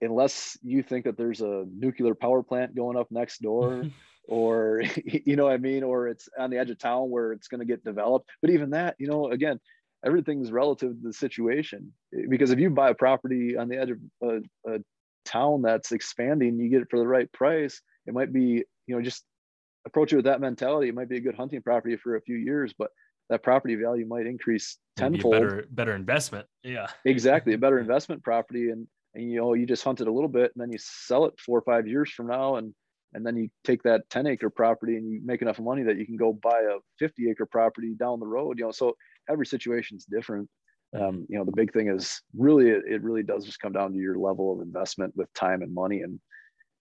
unless 0.00 0.58
you 0.62 0.82
think 0.82 1.06
that 1.06 1.16
there's 1.16 1.40
a 1.40 1.64
nuclear 1.74 2.14
power 2.14 2.42
plant 2.42 2.74
going 2.74 2.96
up 2.96 3.08
next 3.10 3.40
door 3.40 3.84
or 4.28 4.82
you 5.04 5.34
know 5.34 5.44
what 5.44 5.54
i 5.54 5.58
mean? 5.58 5.82
Or 5.82 6.08
it's 6.08 6.28
on 6.38 6.50
the 6.50 6.58
edge 6.58 6.70
of 6.70 6.78
town 6.78 7.10
where 7.10 7.32
it's 7.32 7.48
going 7.48 7.60
to 7.60 7.66
get 7.66 7.84
developed. 7.84 8.28
But 8.42 8.50
even 8.50 8.70
that 8.70 8.96
you 8.98 9.08
know 9.08 9.30
again 9.30 9.58
everything's 10.04 10.52
relative 10.52 10.92
to 10.92 11.08
the 11.08 11.12
situation 11.12 11.92
eh, 12.14 12.26
because 12.28 12.50
if 12.50 12.58
you 12.58 12.70
buy 12.70 12.90
a 12.90 12.94
property 12.94 13.56
on 13.56 13.68
the 13.68 13.78
edge 13.78 13.90
of 13.90 13.98
a, 14.22 14.72
a 14.74 14.78
town 15.24 15.62
that's 15.62 15.92
expanding 15.92 16.58
you 16.58 16.68
get 16.68 16.82
it 16.82 16.88
for 16.90 16.98
the 16.98 17.06
right 17.06 17.30
price 17.32 17.82
it 18.06 18.14
might 18.14 18.32
be 18.32 18.64
you 18.90 18.96
know 18.96 19.02
just 19.02 19.24
approach 19.86 20.12
it 20.12 20.16
with 20.16 20.24
that 20.26 20.40
mentality. 20.40 20.88
It 20.88 20.94
might 20.94 21.08
be 21.08 21.16
a 21.16 21.20
good 21.20 21.36
hunting 21.36 21.62
property 21.62 21.96
for 21.96 22.16
a 22.16 22.20
few 22.20 22.36
years 22.36 22.74
but 22.76 22.90
that 23.30 23.44
property 23.44 23.76
value 23.76 24.06
might 24.06 24.26
increase 24.26 24.76
tenfold. 24.96 25.32
better 25.32 25.64
better 25.70 25.94
investment. 25.94 26.46
Yeah. 26.62 26.88
Exactly 27.04 27.54
a 27.54 27.58
better 27.58 27.78
investment 27.78 28.22
property 28.22 28.70
and 28.70 28.86
and 29.14 29.30
you 29.30 29.38
know 29.38 29.54
you 29.54 29.64
just 29.64 29.84
hunt 29.84 30.00
it 30.00 30.08
a 30.08 30.12
little 30.12 30.28
bit 30.28 30.52
and 30.54 30.60
then 30.60 30.70
you 30.70 30.78
sell 30.78 31.24
it 31.24 31.34
four 31.38 31.58
or 31.58 31.62
five 31.62 31.86
years 31.86 32.10
from 32.10 32.26
now 32.26 32.56
and 32.56 32.74
and 33.14 33.24
then 33.26 33.36
you 33.36 33.48
take 33.64 33.82
that 33.82 34.08
10 34.10 34.26
acre 34.26 34.50
property 34.50 34.96
and 34.96 35.10
you 35.10 35.20
make 35.24 35.42
enough 35.42 35.58
money 35.58 35.82
that 35.82 35.98
you 35.98 36.06
can 36.06 36.16
go 36.16 36.32
buy 36.32 36.60
a 36.60 36.78
50 36.98 37.30
acre 37.30 37.46
property 37.46 37.94
down 37.98 38.20
the 38.20 38.26
road 38.26 38.58
you 38.58 38.64
know 38.64 38.70
so 38.70 38.94
every 39.28 39.46
situation 39.46 39.96
is 39.96 40.04
different 40.04 40.48
um, 40.98 41.26
you 41.28 41.38
know 41.38 41.44
the 41.44 41.52
big 41.52 41.72
thing 41.72 41.88
is 41.88 42.20
really 42.36 42.68
it, 42.68 42.82
it 42.88 43.02
really 43.02 43.22
does 43.22 43.44
just 43.44 43.60
come 43.60 43.72
down 43.72 43.92
to 43.92 43.98
your 43.98 44.16
level 44.16 44.52
of 44.52 44.60
investment 44.60 45.12
with 45.16 45.32
time 45.34 45.62
and 45.62 45.72
money 45.72 46.00
and 46.00 46.20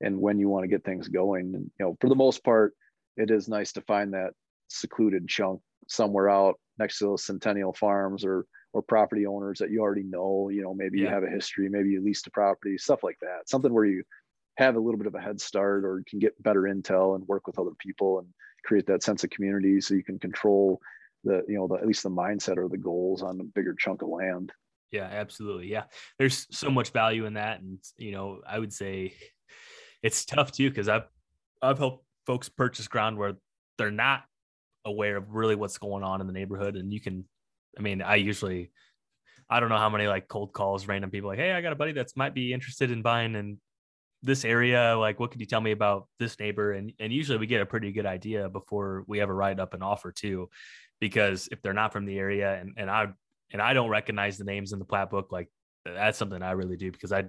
and 0.01 0.19
when 0.19 0.39
you 0.39 0.49
want 0.49 0.63
to 0.63 0.67
get 0.67 0.83
things 0.83 1.07
going. 1.07 1.53
And 1.55 1.71
you 1.79 1.85
know, 1.85 1.97
for 1.99 2.09
the 2.09 2.15
most 2.15 2.43
part, 2.43 2.73
it 3.17 3.31
is 3.31 3.47
nice 3.47 3.73
to 3.73 3.81
find 3.81 4.13
that 4.13 4.31
secluded 4.67 5.27
chunk 5.27 5.61
somewhere 5.87 6.29
out 6.29 6.59
next 6.77 6.99
to 6.99 7.05
those 7.05 7.25
centennial 7.25 7.73
farms 7.73 8.23
or 8.23 8.45
or 8.71 8.83
property 8.83 9.25
owners 9.25 9.57
that 9.59 9.71
you 9.71 9.81
already 9.81 10.03
know. 10.03 10.49
You 10.49 10.61
know, 10.61 10.73
maybe 10.73 10.99
yeah. 10.99 11.05
you 11.05 11.13
have 11.13 11.23
a 11.23 11.29
history, 11.29 11.69
maybe 11.69 11.89
you 11.89 12.03
leased 12.03 12.27
a 12.27 12.31
property, 12.31 12.77
stuff 12.77 13.03
like 13.03 13.17
that. 13.21 13.49
Something 13.49 13.73
where 13.73 13.85
you 13.85 14.03
have 14.57 14.75
a 14.75 14.79
little 14.79 14.97
bit 14.97 15.07
of 15.07 15.15
a 15.15 15.21
head 15.21 15.39
start 15.39 15.85
or 15.85 16.03
can 16.07 16.19
get 16.19 16.41
better 16.43 16.63
intel 16.63 17.15
and 17.15 17.27
work 17.27 17.47
with 17.47 17.57
other 17.57 17.71
people 17.79 18.19
and 18.19 18.27
create 18.65 18.85
that 18.87 19.01
sense 19.01 19.23
of 19.23 19.29
community 19.29 19.79
so 19.79 19.93
you 19.93 20.03
can 20.03 20.19
control 20.19 20.81
the 21.23 21.43
you 21.47 21.55
know 21.55 21.67
the, 21.67 21.75
at 21.75 21.87
least 21.87 22.03
the 22.03 22.09
mindset 22.09 22.57
or 22.57 22.67
the 22.67 22.77
goals 22.77 23.23
on 23.23 23.39
a 23.39 23.43
bigger 23.43 23.73
chunk 23.77 24.01
of 24.01 24.09
land 24.09 24.51
yeah 24.91 25.07
absolutely 25.11 25.67
yeah 25.67 25.83
there's 26.17 26.47
so 26.51 26.69
much 26.69 26.91
value 26.91 27.25
in 27.25 27.33
that 27.33 27.61
and 27.61 27.79
you 27.97 28.11
know 28.11 28.41
i 28.47 28.57
would 28.57 28.73
say 28.73 29.13
it's 30.03 30.25
tough 30.25 30.51
too 30.51 30.69
because 30.69 30.89
I've 30.89 31.07
I've 31.61 31.77
helped 31.77 32.05
folks 32.25 32.49
purchase 32.49 32.87
ground 32.87 33.17
where 33.17 33.33
they're 33.77 33.91
not 33.91 34.23
aware 34.85 35.17
of 35.17 35.33
really 35.33 35.55
what's 35.55 35.77
going 35.77 36.03
on 36.03 36.21
in 36.21 36.27
the 36.27 36.33
neighborhood, 36.33 36.75
and 36.75 36.93
you 36.93 37.01
can. 37.01 37.25
I 37.77 37.81
mean, 37.81 38.01
I 38.01 38.15
usually 38.15 38.71
I 39.49 39.59
don't 39.59 39.69
know 39.69 39.77
how 39.77 39.89
many 39.89 40.07
like 40.07 40.27
cold 40.27 40.53
calls, 40.53 40.87
random 40.87 41.09
people 41.09 41.29
like, 41.29 41.39
hey, 41.39 41.53
I 41.53 41.61
got 41.61 41.73
a 41.73 41.75
buddy 41.75 41.91
that's 41.91 42.15
might 42.15 42.33
be 42.33 42.53
interested 42.53 42.91
in 42.91 43.01
buying 43.01 43.35
in 43.35 43.59
this 44.21 44.45
area. 44.45 44.95
Like, 44.97 45.19
what 45.19 45.31
could 45.31 45.39
you 45.39 45.47
tell 45.47 45.61
me 45.61 45.71
about 45.71 46.07
this 46.19 46.39
neighbor? 46.39 46.73
And 46.73 46.93
and 46.99 47.11
usually 47.11 47.37
we 47.37 47.47
get 47.47 47.61
a 47.61 47.65
pretty 47.65 47.91
good 47.91 48.05
idea 48.05 48.49
before 48.49 49.03
we 49.07 49.21
ever 49.21 49.33
write 49.33 49.59
up 49.59 49.73
an 49.73 49.81
offer 49.81 50.11
too, 50.11 50.49
because 50.99 51.49
if 51.51 51.61
they're 51.61 51.73
not 51.73 51.93
from 51.93 52.05
the 52.05 52.17
area 52.17 52.59
and 52.59 52.73
and 52.77 52.89
I 52.89 53.07
and 53.51 53.61
I 53.61 53.73
don't 53.73 53.89
recognize 53.89 54.37
the 54.37 54.43
names 54.43 54.73
in 54.73 54.79
the 54.79 54.85
plat 54.85 55.09
book, 55.09 55.31
like 55.31 55.49
that's 55.85 56.17
something 56.17 56.43
I 56.43 56.51
really 56.51 56.77
do 56.77 56.91
because 56.91 57.11
I 57.11 57.25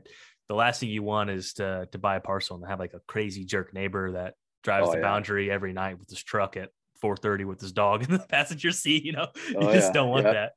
the 0.51 0.57
last 0.57 0.81
thing 0.81 0.89
you 0.89 1.05
want 1.05 1.31
is 1.31 1.53
to 1.53 1.89
to 1.93 1.99
buy 1.99 2.17
a 2.17 2.21
parcel 2.21 2.57
and 2.57 2.67
have 2.67 2.81
like 2.81 2.93
a 2.93 2.99
crazy 3.07 3.45
jerk 3.45 3.73
neighbor 3.73 4.11
that 4.11 4.35
drives 4.65 4.89
oh, 4.89 4.91
the 4.91 4.99
yeah. 4.99 5.03
boundary 5.03 5.49
every 5.49 5.73
night 5.73 5.97
with 5.97 6.11
his 6.11 6.21
truck 6.21 6.57
at 6.57 6.71
4:30 7.01 7.45
with 7.45 7.61
his 7.61 7.71
dog 7.71 8.03
in 8.09 8.11
the 8.11 8.19
passenger 8.19 8.73
seat. 8.73 9.05
You 9.05 9.13
know, 9.13 9.29
oh, 9.55 9.69
you 9.69 9.73
just 9.73 9.89
yeah. 9.89 9.93
don't 9.93 10.09
want 10.09 10.27
yeah. 10.27 10.33
that. 10.33 10.53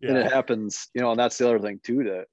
And 0.00 0.16
it 0.16 0.32
happens, 0.32 0.88
you 0.94 1.02
know, 1.02 1.10
and 1.10 1.20
that's 1.20 1.36
the 1.36 1.46
other 1.46 1.58
thing 1.58 1.80
too. 1.84 2.02
To 2.04 2.24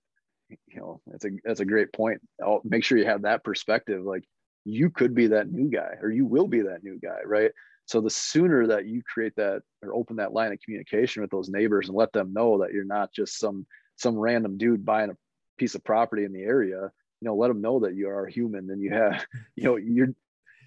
you 0.49 0.79
know, 0.79 1.01
that's 1.05 1.25
a 1.25 1.29
that's 1.43 1.59
a 1.59 1.65
great 1.65 1.91
point. 1.91 2.21
I'll 2.41 2.61
make 2.63 2.85
sure 2.85 2.97
you 2.97 3.05
have 3.05 3.23
that 3.23 3.43
perspective. 3.43 4.01
Like 4.01 4.23
you 4.63 4.89
could 4.89 5.13
be 5.13 5.27
that 5.27 5.51
new 5.51 5.69
guy, 5.69 5.95
or 6.01 6.09
you 6.09 6.25
will 6.25 6.47
be 6.47 6.61
that 6.61 6.85
new 6.85 7.01
guy, 7.03 7.19
right? 7.25 7.51
So 7.85 7.99
the 7.99 8.09
sooner 8.09 8.65
that 8.67 8.85
you 8.85 9.01
create 9.03 9.35
that 9.35 9.61
or 9.81 9.93
open 9.93 10.15
that 10.15 10.31
line 10.31 10.53
of 10.53 10.59
communication 10.63 11.21
with 11.21 11.31
those 11.31 11.49
neighbors 11.49 11.89
and 11.89 11.97
let 11.97 12.13
them 12.13 12.31
know 12.31 12.59
that 12.59 12.71
you're 12.71 12.85
not 12.85 13.13
just 13.13 13.39
some 13.39 13.67
some 13.97 14.17
random 14.17 14.57
dude 14.57 14.85
buying 14.85 15.09
a 15.09 15.17
piece 15.57 15.75
of 15.75 15.83
property 15.83 16.23
in 16.23 16.33
the 16.33 16.41
area 16.41 16.91
you 17.23 17.29
know 17.29 17.35
let 17.35 17.47
them 17.47 17.61
know 17.61 17.79
that 17.79 17.95
you 17.95 18.09
are 18.09 18.27
human 18.27 18.69
and 18.69 18.81
you 18.81 18.93
have 18.93 19.25
you 19.55 19.63
know 19.63 19.77
you're 19.77 20.13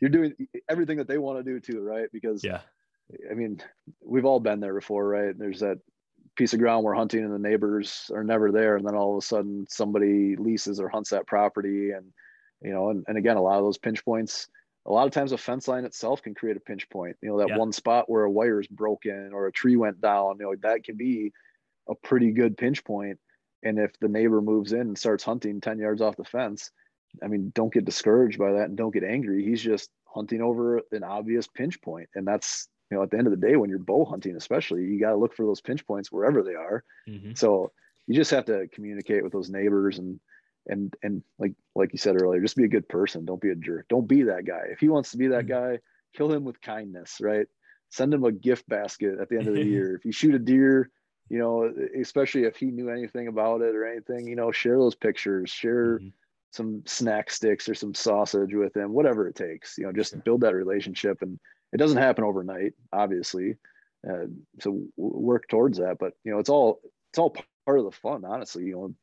you're 0.00 0.10
doing 0.10 0.34
everything 0.68 0.98
that 0.98 1.08
they 1.08 1.18
want 1.18 1.38
to 1.38 1.44
do 1.44 1.60
too 1.60 1.80
right? 1.80 2.08
Because 2.12 2.42
yeah. 2.42 2.60
I 3.30 3.34
mean 3.34 3.62
we've 4.02 4.24
all 4.24 4.40
been 4.40 4.60
there 4.60 4.74
before 4.74 5.06
right? 5.06 5.38
There's 5.38 5.60
that 5.60 5.78
piece 6.36 6.52
of 6.52 6.60
ground 6.60 6.84
we're 6.84 6.94
hunting 6.94 7.24
and 7.24 7.32
the 7.32 7.38
neighbors 7.38 8.10
are 8.14 8.24
never 8.24 8.52
there 8.52 8.76
and 8.76 8.86
then 8.86 8.94
all 8.94 9.12
of 9.12 9.22
a 9.22 9.26
sudden 9.26 9.66
somebody 9.68 10.36
leases 10.36 10.80
or 10.80 10.88
hunts 10.88 11.10
that 11.10 11.26
property 11.26 11.92
and 11.92 12.06
you 12.62 12.72
know 12.72 12.90
and, 12.90 13.04
and 13.08 13.16
again 13.16 13.36
a 13.36 13.42
lot 13.42 13.58
of 13.58 13.64
those 13.64 13.78
pinch 13.78 14.04
points 14.04 14.48
a 14.84 14.92
lot 14.92 15.06
of 15.06 15.12
times 15.12 15.32
a 15.32 15.38
fence 15.38 15.66
line 15.66 15.86
itself 15.86 16.22
can 16.22 16.34
create 16.34 16.58
a 16.58 16.60
pinch 16.60 16.90
point 16.90 17.16
you 17.22 17.28
know 17.30 17.38
that 17.38 17.48
yeah. 17.48 17.56
one 17.56 17.72
spot 17.72 18.10
where 18.10 18.24
a 18.24 18.30
wire 18.30 18.60
is 18.60 18.66
broken 18.66 19.30
or 19.32 19.46
a 19.46 19.52
tree 19.52 19.76
went 19.76 19.98
down 20.02 20.36
you 20.38 20.44
know 20.44 20.54
that 20.60 20.84
can 20.84 20.96
be 20.96 21.32
a 21.88 21.94
pretty 21.94 22.32
good 22.32 22.58
pinch 22.58 22.84
point 22.84 23.18
and 23.62 23.78
if 23.78 23.98
the 24.00 24.08
neighbor 24.08 24.40
moves 24.40 24.72
in 24.72 24.80
and 24.80 24.98
starts 24.98 25.24
hunting 25.24 25.60
10 25.60 25.78
yards 25.78 26.00
off 26.00 26.16
the 26.16 26.24
fence, 26.24 26.70
I 27.22 27.28
mean, 27.28 27.52
don't 27.54 27.72
get 27.72 27.84
discouraged 27.84 28.38
by 28.38 28.52
that 28.52 28.68
and 28.68 28.76
don't 28.76 28.92
get 28.92 29.04
angry. 29.04 29.44
He's 29.44 29.62
just 29.62 29.90
hunting 30.06 30.42
over 30.42 30.80
an 30.92 31.04
obvious 31.04 31.46
pinch 31.46 31.80
point. 31.80 32.08
And 32.14 32.26
that's, 32.26 32.68
you 32.90 32.96
know, 32.96 33.02
at 33.02 33.10
the 33.10 33.18
end 33.18 33.26
of 33.26 33.30
the 33.32 33.46
day, 33.46 33.56
when 33.56 33.70
you're 33.70 33.78
bow 33.78 34.04
hunting, 34.04 34.36
especially, 34.36 34.84
you 34.84 35.00
got 35.00 35.10
to 35.10 35.16
look 35.16 35.34
for 35.34 35.44
those 35.44 35.60
pinch 35.60 35.86
points 35.86 36.12
wherever 36.12 36.42
they 36.42 36.54
are. 36.54 36.84
Mm-hmm. 37.08 37.32
So 37.34 37.72
you 38.06 38.14
just 38.14 38.30
have 38.30 38.44
to 38.46 38.68
communicate 38.72 39.24
with 39.24 39.32
those 39.32 39.50
neighbors 39.50 39.98
and, 39.98 40.20
and, 40.66 40.94
and 41.02 41.22
like, 41.38 41.52
like 41.74 41.92
you 41.92 41.98
said 41.98 42.20
earlier, 42.20 42.40
just 42.40 42.56
be 42.56 42.64
a 42.64 42.68
good 42.68 42.88
person. 42.88 43.24
Don't 43.24 43.40
be 43.40 43.50
a 43.50 43.54
jerk. 43.54 43.86
Don't 43.88 44.08
be 44.08 44.22
that 44.24 44.44
guy. 44.44 44.64
If 44.70 44.80
he 44.80 44.88
wants 44.88 45.10
to 45.12 45.16
be 45.16 45.28
that 45.28 45.46
mm-hmm. 45.46 45.72
guy, 45.72 45.78
kill 46.14 46.30
him 46.30 46.44
with 46.44 46.60
kindness, 46.60 47.18
right? 47.20 47.46
Send 47.90 48.12
him 48.12 48.24
a 48.24 48.32
gift 48.32 48.68
basket 48.68 49.18
at 49.20 49.28
the 49.28 49.38
end 49.38 49.48
of 49.48 49.54
the 49.54 49.64
year. 49.64 49.96
If 49.96 50.04
you 50.04 50.12
shoot 50.12 50.34
a 50.34 50.38
deer, 50.38 50.90
you 51.28 51.38
know, 51.38 51.72
especially 52.00 52.44
if 52.44 52.56
he 52.56 52.66
knew 52.66 52.88
anything 52.88 53.28
about 53.28 53.60
it 53.60 53.74
or 53.74 53.86
anything, 53.86 54.26
you 54.26 54.36
know, 54.36 54.52
share 54.52 54.78
those 54.78 54.94
pictures, 54.94 55.50
share 55.50 55.98
mm-hmm. 55.98 56.08
some 56.52 56.82
snack 56.86 57.30
sticks 57.30 57.68
or 57.68 57.74
some 57.74 57.94
sausage 57.94 58.54
with 58.54 58.76
him, 58.76 58.92
whatever 58.92 59.28
it 59.28 59.34
takes, 59.34 59.76
you 59.76 59.84
know, 59.84 59.92
just 59.92 60.12
sure. 60.12 60.20
build 60.20 60.40
that 60.42 60.54
relationship. 60.54 61.22
And 61.22 61.38
it 61.72 61.78
doesn't 61.78 61.98
happen 61.98 62.24
overnight, 62.24 62.74
obviously. 62.92 63.56
Uh, 64.08 64.26
so 64.60 64.82
work 64.96 65.48
towards 65.48 65.78
that, 65.78 65.96
but 65.98 66.12
you 66.22 66.32
know, 66.32 66.38
it's 66.38 66.50
all, 66.50 66.80
it's 67.10 67.18
all 67.18 67.34
part 67.66 67.78
of 67.78 67.84
the 67.84 67.90
fun, 67.90 68.24
honestly, 68.24 68.64
you 68.64 68.72
know, 68.72 68.94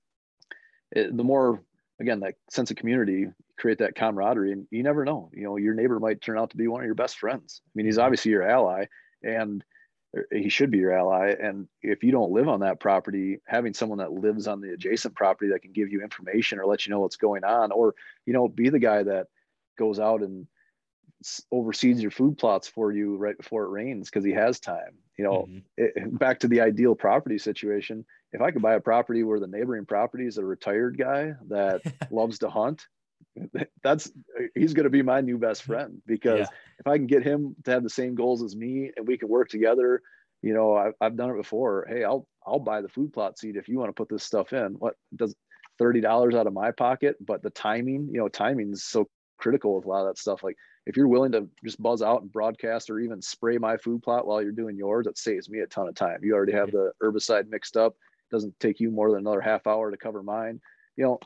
it, 0.91 1.15
the 1.15 1.23
more 1.23 1.61
again 1.99 2.19
that 2.21 2.35
sense 2.49 2.71
of 2.71 2.77
community 2.77 3.27
create 3.57 3.77
that 3.77 3.95
camaraderie 3.95 4.51
and 4.51 4.67
you 4.71 4.83
never 4.83 5.05
know 5.05 5.29
you 5.33 5.43
know 5.43 5.57
your 5.57 5.73
neighbor 5.73 5.99
might 5.99 6.21
turn 6.21 6.37
out 6.37 6.49
to 6.49 6.57
be 6.57 6.67
one 6.67 6.81
of 6.81 6.85
your 6.85 6.95
best 6.95 7.17
friends 7.17 7.61
i 7.65 7.71
mean 7.75 7.85
he's 7.85 7.95
mm-hmm. 7.95 8.05
obviously 8.05 8.31
your 8.31 8.47
ally 8.47 8.85
and 9.23 9.63
he 10.31 10.49
should 10.49 10.69
be 10.69 10.77
your 10.77 10.93
ally 10.93 11.33
and 11.41 11.67
if 11.81 12.03
you 12.03 12.11
don't 12.11 12.31
live 12.31 12.47
on 12.47 12.59
that 12.59 12.79
property 12.79 13.39
having 13.45 13.73
someone 13.73 13.97
that 13.97 14.11
lives 14.11 14.47
on 14.47 14.61
the 14.61 14.71
adjacent 14.71 15.15
property 15.15 15.51
that 15.51 15.61
can 15.61 15.71
give 15.71 15.91
you 15.91 16.01
information 16.01 16.59
or 16.59 16.65
let 16.65 16.85
you 16.85 16.91
know 16.91 16.99
what's 16.99 17.15
going 17.15 17.43
on 17.43 17.71
or 17.71 17.95
you 18.25 18.33
know 18.33 18.47
be 18.47 18.69
the 18.69 18.79
guy 18.79 19.01
that 19.01 19.27
goes 19.77 19.99
out 19.99 20.21
and 20.21 20.47
oversees 21.51 22.01
your 22.01 22.11
food 22.11 22.37
plots 22.37 22.67
for 22.67 22.91
you 22.91 23.17
right 23.17 23.37
before 23.37 23.63
it 23.63 23.69
rains 23.69 24.09
because 24.09 24.25
he 24.25 24.31
has 24.31 24.59
time 24.59 24.93
you 25.17 25.23
know 25.23 25.47
mm-hmm. 25.49 25.59
it, 25.77 26.19
back 26.19 26.39
to 26.39 26.47
the 26.47 26.61
ideal 26.61 26.93
property 26.93 27.37
situation 27.37 28.05
if 28.33 28.41
i 28.41 28.51
could 28.51 28.61
buy 28.61 28.75
a 28.75 28.79
property 28.79 29.23
where 29.23 29.39
the 29.39 29.47
neighboring 29.47 29.85
property 29.85 30.27
is 30.27 30.37
a 30.37 30.45
retired 30.45 30.97
guy 30.97 31.33
that 31.47 31.81
loves 32.11 32.39
to 32.39 32.49
hunt 32.49 32.87
that's 33.83 34.11
he's 34.55 34.73
going 34.73 34.85
to 34.85 34.89
be 34.89 35.01
my 35.01 35.21
new 35.21 35.37
best 35.37 35.63
friend 35.63 36.01
because 36.05 36.39
yeah. 36.39 36.57
if 36.79 36.87
I 36.87 36.97
can 36.97 37.07
get 37.07 37.23
him 37.23 37.55
to 37.65 37.71
have 37.71 37.83
the 37.83 37.89
same 37.89 38.15
goals 38.15 38.43
as 38.43 38.55
me 38.55 38.91
and 38.95 39.07
we 39.07 39.17
can 39.17 39.29
work 39.29 39.49
together, 39.49 40.01
you 40.41 40.53
know, 40.53 40.75
I've, 40.75 40.93
I've 40.99 41.15
done 41.15 41.29
it 41.31 41.37
before. 41.37 41.87
Hey, 41.89 42.03
I'll 42.03 42.27
I'll 42.45 42.59
buy 42.59 42.81
the 42.81 42.89
food 42.89 43.13
plot 43.13 43.39
seed 43.39 43.55
if 43.55 43.67
you 43.67 43.79
want 43.79 43.89
to 43.89 43.93
put 43.93 44.09
this 44.09 44.23
stuff 44.23 44.53
in. 44.53 44.75
What 44.79 44.95
does 45.15 45.35
thirty 45.79 46.01
dollars 46.01 46.35
out 46.35 46.47
of 46.47 46.53
my 46.53 46.71
pocket? 46.71 47.15
But 47.19 47.41
the 47.41 47.49
timing, 47.49 48.09
you 48.11 48.19
know, 48.19 48.27
timing 48.27 48.71
is 48.73 48.83
so 48.83 49.07
critical 49.37 49.75
with 49.75 49.85
a 49.85 49.89
lot 49.89 50.01
of 50.01 50.07
that 50.07 50.19
stuff. 50.19 50.43
Like 50.43 50.57
if 50.85 50.97
you're 50.97 51.07
willing 51.07 51.31
to 51.31 51.47
just 51.63 51.81
buzz 51.81 52.01
out 52.01 52.21
and 52.21 52.31
broadcast 52.31 52.89
or 52.89 52.99
even 52.99 53.21
spray 53.21 53.57
my 53.57 53.77
food 53.77 54.03
plot 54.03 54.27
while 54.27 54.41
you're 54.41 54.51
doing 54.51 54.77
yours, 54.77 55.07
it 55.07 55.17
saves 55.17 55.49
me 55.49 55.59
a 55.59 55.67
ton 55.67 55.87
of 55.87 55.95
time. 55.95 56.19
You 56.23 56.33
already 56.35 56.53
have 56.53 56.71
the 56.71 56.91
herbicide 57.01 57.49
mixed 57.49 57.77
up. 57.77 57.93
It 57.93 58.35
doesn't 58.35 58.59
take 58.59 58.79
you 58.79 58.91
more 58.91 59.11
than 59.11 59.19
another 59.19 59.41
half 59.41 59.65
hour 59.65 59.91
to 59.91 59.97
cover 59.97 60.23
mine. 60.23 60.59
You 60.97 61.05
know, 61.05 61.19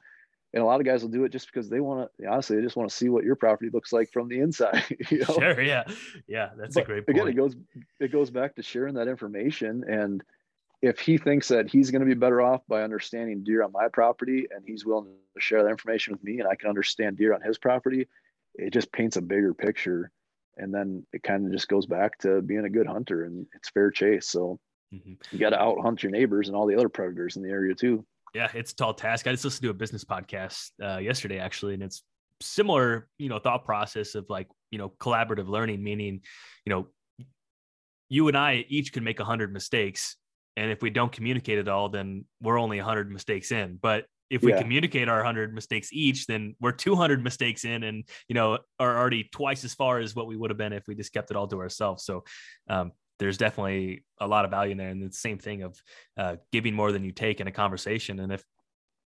and 0.53 0.63
a 0.63 0.65
lot 0.65 0.79
of 0.79 0.85
guys 0.85 1.01
will 1.01 1.09
do 1.09 1.25
it 1.25 1.31
just 1.31 1.47
because 1.47 1.69
they 1.69 1.79
want 1.79 2.09
to 2.19 2.27
honestly 2.27 2.55
they 2.55 2.61
just 2.61 2.75
want 2.75 2.89
to 2.89 2.95
see 2.95 3.09
what 3.09 3.23
your 3.23 3.35
property 3.35 3.69
looks 3.71 3.91
like 3.91 4.11
from 4.11 4.27
the 4.27 4.39
inside 4.39 4.83
you 5.09 5.19
know? 5.19 5.25
sure 5.25 5.61
yeah 5.61 5.83
yeah 6.27 6.49
that's 6.57 6.75
but 6.75 6.83
a 6.83 6.85
great 6.85 7.05
point. 7.05 7.17
again 7.17 7.27
it 7.27 7.35
goes 7.35 7.55
it 7.99 8.11
goes 8.11 8.29
back 8.29 8.55
to 8.55 8.63
sharing 8.63 8.95
that 8.95 9.07
information 9.07 9.83
and 9.87 10.23
if 10.81 10.99
he 10.99 11.17
thinks 11.17 11.47
that 11.47 11.69
he's 11.69 11.89
going 11.89 12.01
to 12.01 12.05
be 12.05 12.13
better 12.13 12.39
off 12.41 12.61
by 12.67 12.83
understanding 12.83 13.43
deer 13.43 13.63
on 13.63 13.71
my 13.71 13.87
property 13.91 14.47
and 14.51 14.63
he's 14.65 14.85
willing 14.85 15.07
to 15.33 15.41
share 15.41 15.63
that 15.63 15.69
information 15.69 16.13
with 16.13 16.23
me 16.23 16.39
and 16.39 16.47
i 16.47 16.55
can 16.55 16.69
understand 16.69 17.17
deer 17.17 17.33
on 17.33 17.41
his 17.41 17.57
property 17.57 18.07
it 18.55 18.71
just 18.71 18.91
paints 18.91 19.17
a 19.17 19.21
bigger 19.21 19.53
picture 19.53 20.11
and 20.57 20.73
then 20.73 21.05
it 21.13 21.21
kind 21.21 21.45
of 21.45 21.51
just 21.51 21.67
goes 21.67 21.85
back 21.85 22.17
to 22.17 22.41
being 22.41 22.65
a 22.65 22.69
good 22.69 22.87
hunter 22.87 23.25
and 23.25 23.45
it's 23.53 23.69
fair 23.69 23.91
chase 23.91 24.27
so 24.27 24.59
mm-hmm. 24.93 25.13
you 25.31 25.39
got 25.39 25.51
to 25.51 25.61
out 25.61 25.79
hunt 25.81 26.01
your 26.01 26.11
neighbors 26.11 26.47
and 26.47 26.55
all 26.55 26.67
the 26.67 26.75
other 26.75 26.89
predators 26.89 27.35
in 27.35 27.43
the 27.43 27.49
area 27.49 27.75
too 27.75 28.05
yeah, 28.33 28.49
it's 28.53 28.71
a 28.71 28.75
tall 28.75 28.93
task. 28.93 29.27
I 29.27 29.31
just 29.31 29.45
listened 29.45 29.63
to 29.63 29.69
a 29.69 29.73
business 29.73 30.03
podcast 30.03 30.69
uh, 30.83 30.97
yesterday, 30.97 31.39
actually, 31.39 31.73
and 31.73 31.83
it's 31.83 32.03
similar, 32.41 33.07
you 33.17 33.29
know, 33.29 33.39
thought 33.39 33.65
process 33.65 34.15
of 34.15 34.25
like, 34.29 34.47
you 34.71 34.77
know, 34.77 34.89
collaborative 34.99 35.47
learning, 35.47 35.83
meaning, 35.83 36.21
you 36.65 36.71
know, 36.71 36.87
you 38.09 38.27
and 38.27 38.37
I 38.37 38.65
each 38.69 38.93
can 38.93 39.03
make 39.03 39.19
a 39.19 39.25
hundred 39.25 39.51
mistakes. 39.53 40.15
And 40.55 40.71
if 40.71 40.81
we 40.81 40.89
don't 40.89 41.11
communicate 41.11 41.59
at 41.59 41.67
all, 41.67 41.89
then 41.89 42.25
we're 42.41 42.59
only 42.59 42.79
a 42.79 42.83
hundred 42.83 43.11
mistakes 43.11 43.51
in. 43.51 43.77
But 43.81 44.05
if 44.29 44.41
we 44.41 44.51
yeah. 44.51 44.61
communicate 44.61 45.07
our 45.07 45.17
100 45.17 45.53
mistakes 45.53 45.89
each 45.91 46.27
then 46.27 46.55
we're 46.59 46.71
200 46.71 47.23
mistakes 47.23 47.63
in 47.63 47.83
and 47.83 48.03
you 48.27 48.35
know 48.35 48.57
are 48.79 48.97
already 48.97 49.23
twice 49.31 49.63
as 49.63 49.73
far 49.73 49.99
as 49.99 50.15
what 50.15 50.27
we 50.27 50.35
would 50.35 50.49
have 50.49 50.57
been 50.57 50.73
if 50.73 50.83
we 50.85 50.95
just 50.95 51.13
kept 51.13 51.31
it 51.31 51.37
all 51.37 51.47
to 51.47 51.59
ourselves 51.59 52.03
so 52.03 52.23
um, 52.69 52.91
there's 53.19 53.37
definitely 53.37 54.03
a 54.19 54.27
lot 54.27 54.45
of 54.45 54.51
value 54.51 54.71
in 54.71 54.77
there. 54.77 54.89
And 54.89 55.01
the 55.01 55.13
same 55.13 55.39
thing 55.39 55.63
of 55.63 55.81
uh, 56.17 56.35
giving 56.51 56.73
more 56.73 56.91
than 56.91 57.03
you 57.03 57.11
take 57.11 57.39
in 57.39 57.47
a 57.47 57.51
conversation. 57.51 58.19
And 58.19 58.31
if 58.31 58.43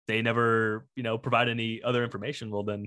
they 0.07 0.23
never, 0.23 0.87
you 0.95 1.03
know, 1.03 1.19
provide 1.19 1.49
any 1.49 1.83
other 1.83 2.05
information, 2.05 2.51
well, 2.51 2.63
then, 2.63 2.87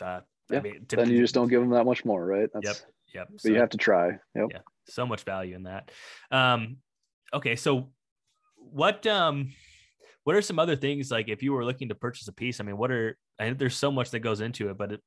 uh, 0.00 0.20
yeah, 0.50 0.58
I 0.58 0.60
mean, 0.62 0.86
then 0.88 1.10
you 1.10 1.20
just 1.20 1.34
don't 1.34 1.48
give 1.48 1.60
them 1.60 1.70
that 1.70 1.84
much 1.84 2.04
more, 2.04 2.24
right? 2.24 2.48
That's, 2.54 2.64
yep. 2.64 2.76
Yep. 3.14 3.28
But 3.32 3.40
so, 3.40 3.48
you 3.48 3.60
have 3.60 3.70
to 3.70 3.78
try. 3.78 4.18
Yep. 4.34 4.48
Yeah. 4.50 4.58
So 4.88 5.06
much 5.06 5.24
value 5.24 5.54
in 5.54 5.64
that. 5.64 5.90
Um, 6.30 6.78
okay. 7.34 7.56
So 7.56 7.90
what, 8.56 9.06
um, 9.06 9.52
what 10.24 10.36
are 10.36 10.42
some 10.42 10.58
other 10.58 10.76
things 10.76 11.10
like 11.10 11.28
if 11.28 11.42
you 11.42 11.52
were 11.52 11.64
looking 11.64 11.88
to 11.88 11.94
purchase 11.94 12.28
a 12.28 12.32
piece? 12.32 12.60
I 12.60 12.64
mean, 12.64 12.76
what 12.76 12.90
are, 12.90 13.18
I 13.38 13.50
there's 13.50 13.76
so 13.76 13.92
much 13.92 14.10
that 14.10 14.20
goes 14.20 14.40
into 14.40 14.70
it, 14.70 14.78
but 14.78 14.92
it, 14.92 15.00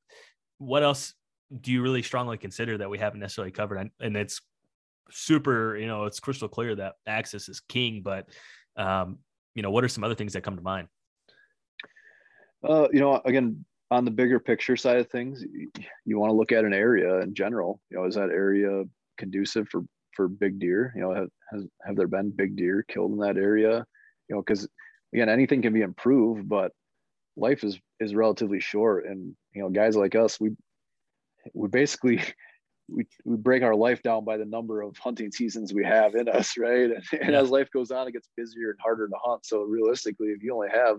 what 0.59 0.83
else 0.83 1.13
do 1.59 1.71
you 1.71 1.81
really 1.81 2.03
strongly 2.03 2.37
consider 2.37 2.77
that 2.77 2.89
we 2.89 2.99
haven't 2.99 3.19
necessarily 3.19 3.51
covered? 3.51 3.77
And, 3.77 3.89
and 3.99 4.15
it's 4.15 4.41
super, 5.11 5.77
you 5.77 5.87
know, 5.87 6.05
it's 6.05 6.19
crystal 6.19 6.47
clear 6.47 6.75
that 6.75 6.95
access 7.07 7.49
is 7.49 7.59
king, 7.59 8.01
but, 8.03 8.29
um, 8.77 9.19
you 9.55 9.61
know, 9.61 9.71
what 9.71 9.83
are 9.83 9.89
some 9.89 10.03
other 10.03 10.15
things 10.15 10.33
that 10.33 10.43
come 10.43 10.55
to 10.55 10.61
mind? 10.61 10.87
Uh, 12.67 12.87
you 12.91 12.99
know, 12.99 13.21
again, 13.25 13.65
on 13.91 14.05
the 14.05 14.11
bigger 14.11 14.39
picture 14.39 14.75
side 14.75 14.97
of 14.97 15.09
things, 15.09 15.43
you 16.05 16.19
want 16.19 16.29
to 16.29 16.35
look 16.35 16.51
at 16.51 16.65
an 16.65 16.73
area 16.73 17.19
in 17.21 17.33
general. 17.33 17.79
You 17.89 17.97
know, 17.97 18.05
is 18.05 18.15
that 18.15 18.29
area 18.29 18.83
conducive 19.17 19.67
for 19.69 19.83
for 20.15 20.27
big 20.27 20.59
deer? 20.59 20.93
You 20.95 21.01
know, 21.01 21.13
have 21.13 21.29
has, 21.51 21.65
have 21.85 21.95
there 21.95 22.07
been 22.07 22.31
big 22.31 22.55
deer 22.55 22.83
killed 22.87 23.11
in 23.11 23.19
that 23.19 23.37
area? 23.37 23.85
You 24.27 24.35
know, 24.35 24.41
because 24.41 24.67
again, 25.13 25.29
anything 25.29 25.61
can 25.61 25.73
be 25.73 25.81
improved, 25.81 26.47
but 26.47 26.71
life 27.35 27.63
is 27.63 27.79
is 27.99 28.13
relatively 28.13 28.59
short, 28.59 29.05
and 29.05 29.35
you 29.53 29.63
know, 29.63 29.69
guys 29.69 29.95
like 29.95 30.15
us, 30.15 30.39
we 30.39 30.51
we 31.53 31.67
basically 31.67 32.17
we, 32.91 33.05
we 33.25 33.37
break 33.37 33.63
our 33.63 33.75
life 33.75 34.01
down 34.01 34.25
by 34.25 34.37
the 34.37 34.45
number 34.45 34.81
of 34.81 34.97
hunting 35.03 35.31
seasons 35.31 35.73
we 35.73 35.85
have 35.85 36.15
in 36.15 36.27
us, 36.27 36.57
right? 36.57 36.91
And, 36.91 37.03
and 37.21 37.35
as 37.35 37.49
life 37.49 37.69
goes 37.71 37.91
on, 37.91 38.07
it 38.07 38.11
gets 38.11 38.29
busier 38.35 38.71
and 38.71 38.79
harder 38.81 39.07
to 39.07 39.15
hunt. 39.23 39.45
So 39.45 39.61
realistically, 39.61 40.27
if 40.27 40.43
you 40.43 40.53
only 40.53 40.69
have 40.69 40.97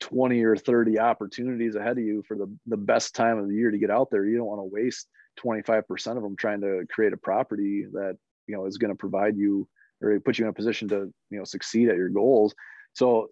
20 0.00 0.42
or 0.44 0.56
30 0.56 0.98
opportunities 0.98 1.76
ahead 1.76 1.98
of 1.98 2.04
you 2.04 2.22
for 2.26 2.36
the, 2.36 2.52
the 2.66 2.76
best 2.76 3.14
time 3.14 3.38
of 3.38 3.48
the 3.48 3.54
year 3.54 3.70
to 3.70 3.78
get 3.78 3.90
out 3.90 4.10
there, 4.10 4.24
you 4.24 4.36
don't 4.36 4.46
want 4.46 4.60
to 4.60 4.70
waste 4.72 5.08
25% 5.42 6.16
of 6.16 6.22
them 6.22 6.36
trying 6.36 6.60
to 6.60 6.84
create 6.90 7.12
a 7.12 7.16
property 7.16 7.86
that, 7.92 8.16
you 8.46 8.54
know, 8.54 8.66
is 8.66 8.78
going 8.78 8.92
to 8.92 8.96
provide 8.96 9.36
you 9.36 9.68
or 10.02 10.18
put 10.20 10.38
you 10.38 10.44
in 10.44 10.50
a 10.50 10.54
position 10.54 10.88
to, 10.88 11.12
you 11.30 11.38
know, 11.38 11.44
succeed 11.44 11.88
at 11.88 11.96
your 11.96 12.10
goals. 12.10 12.54
So 12.92 13.28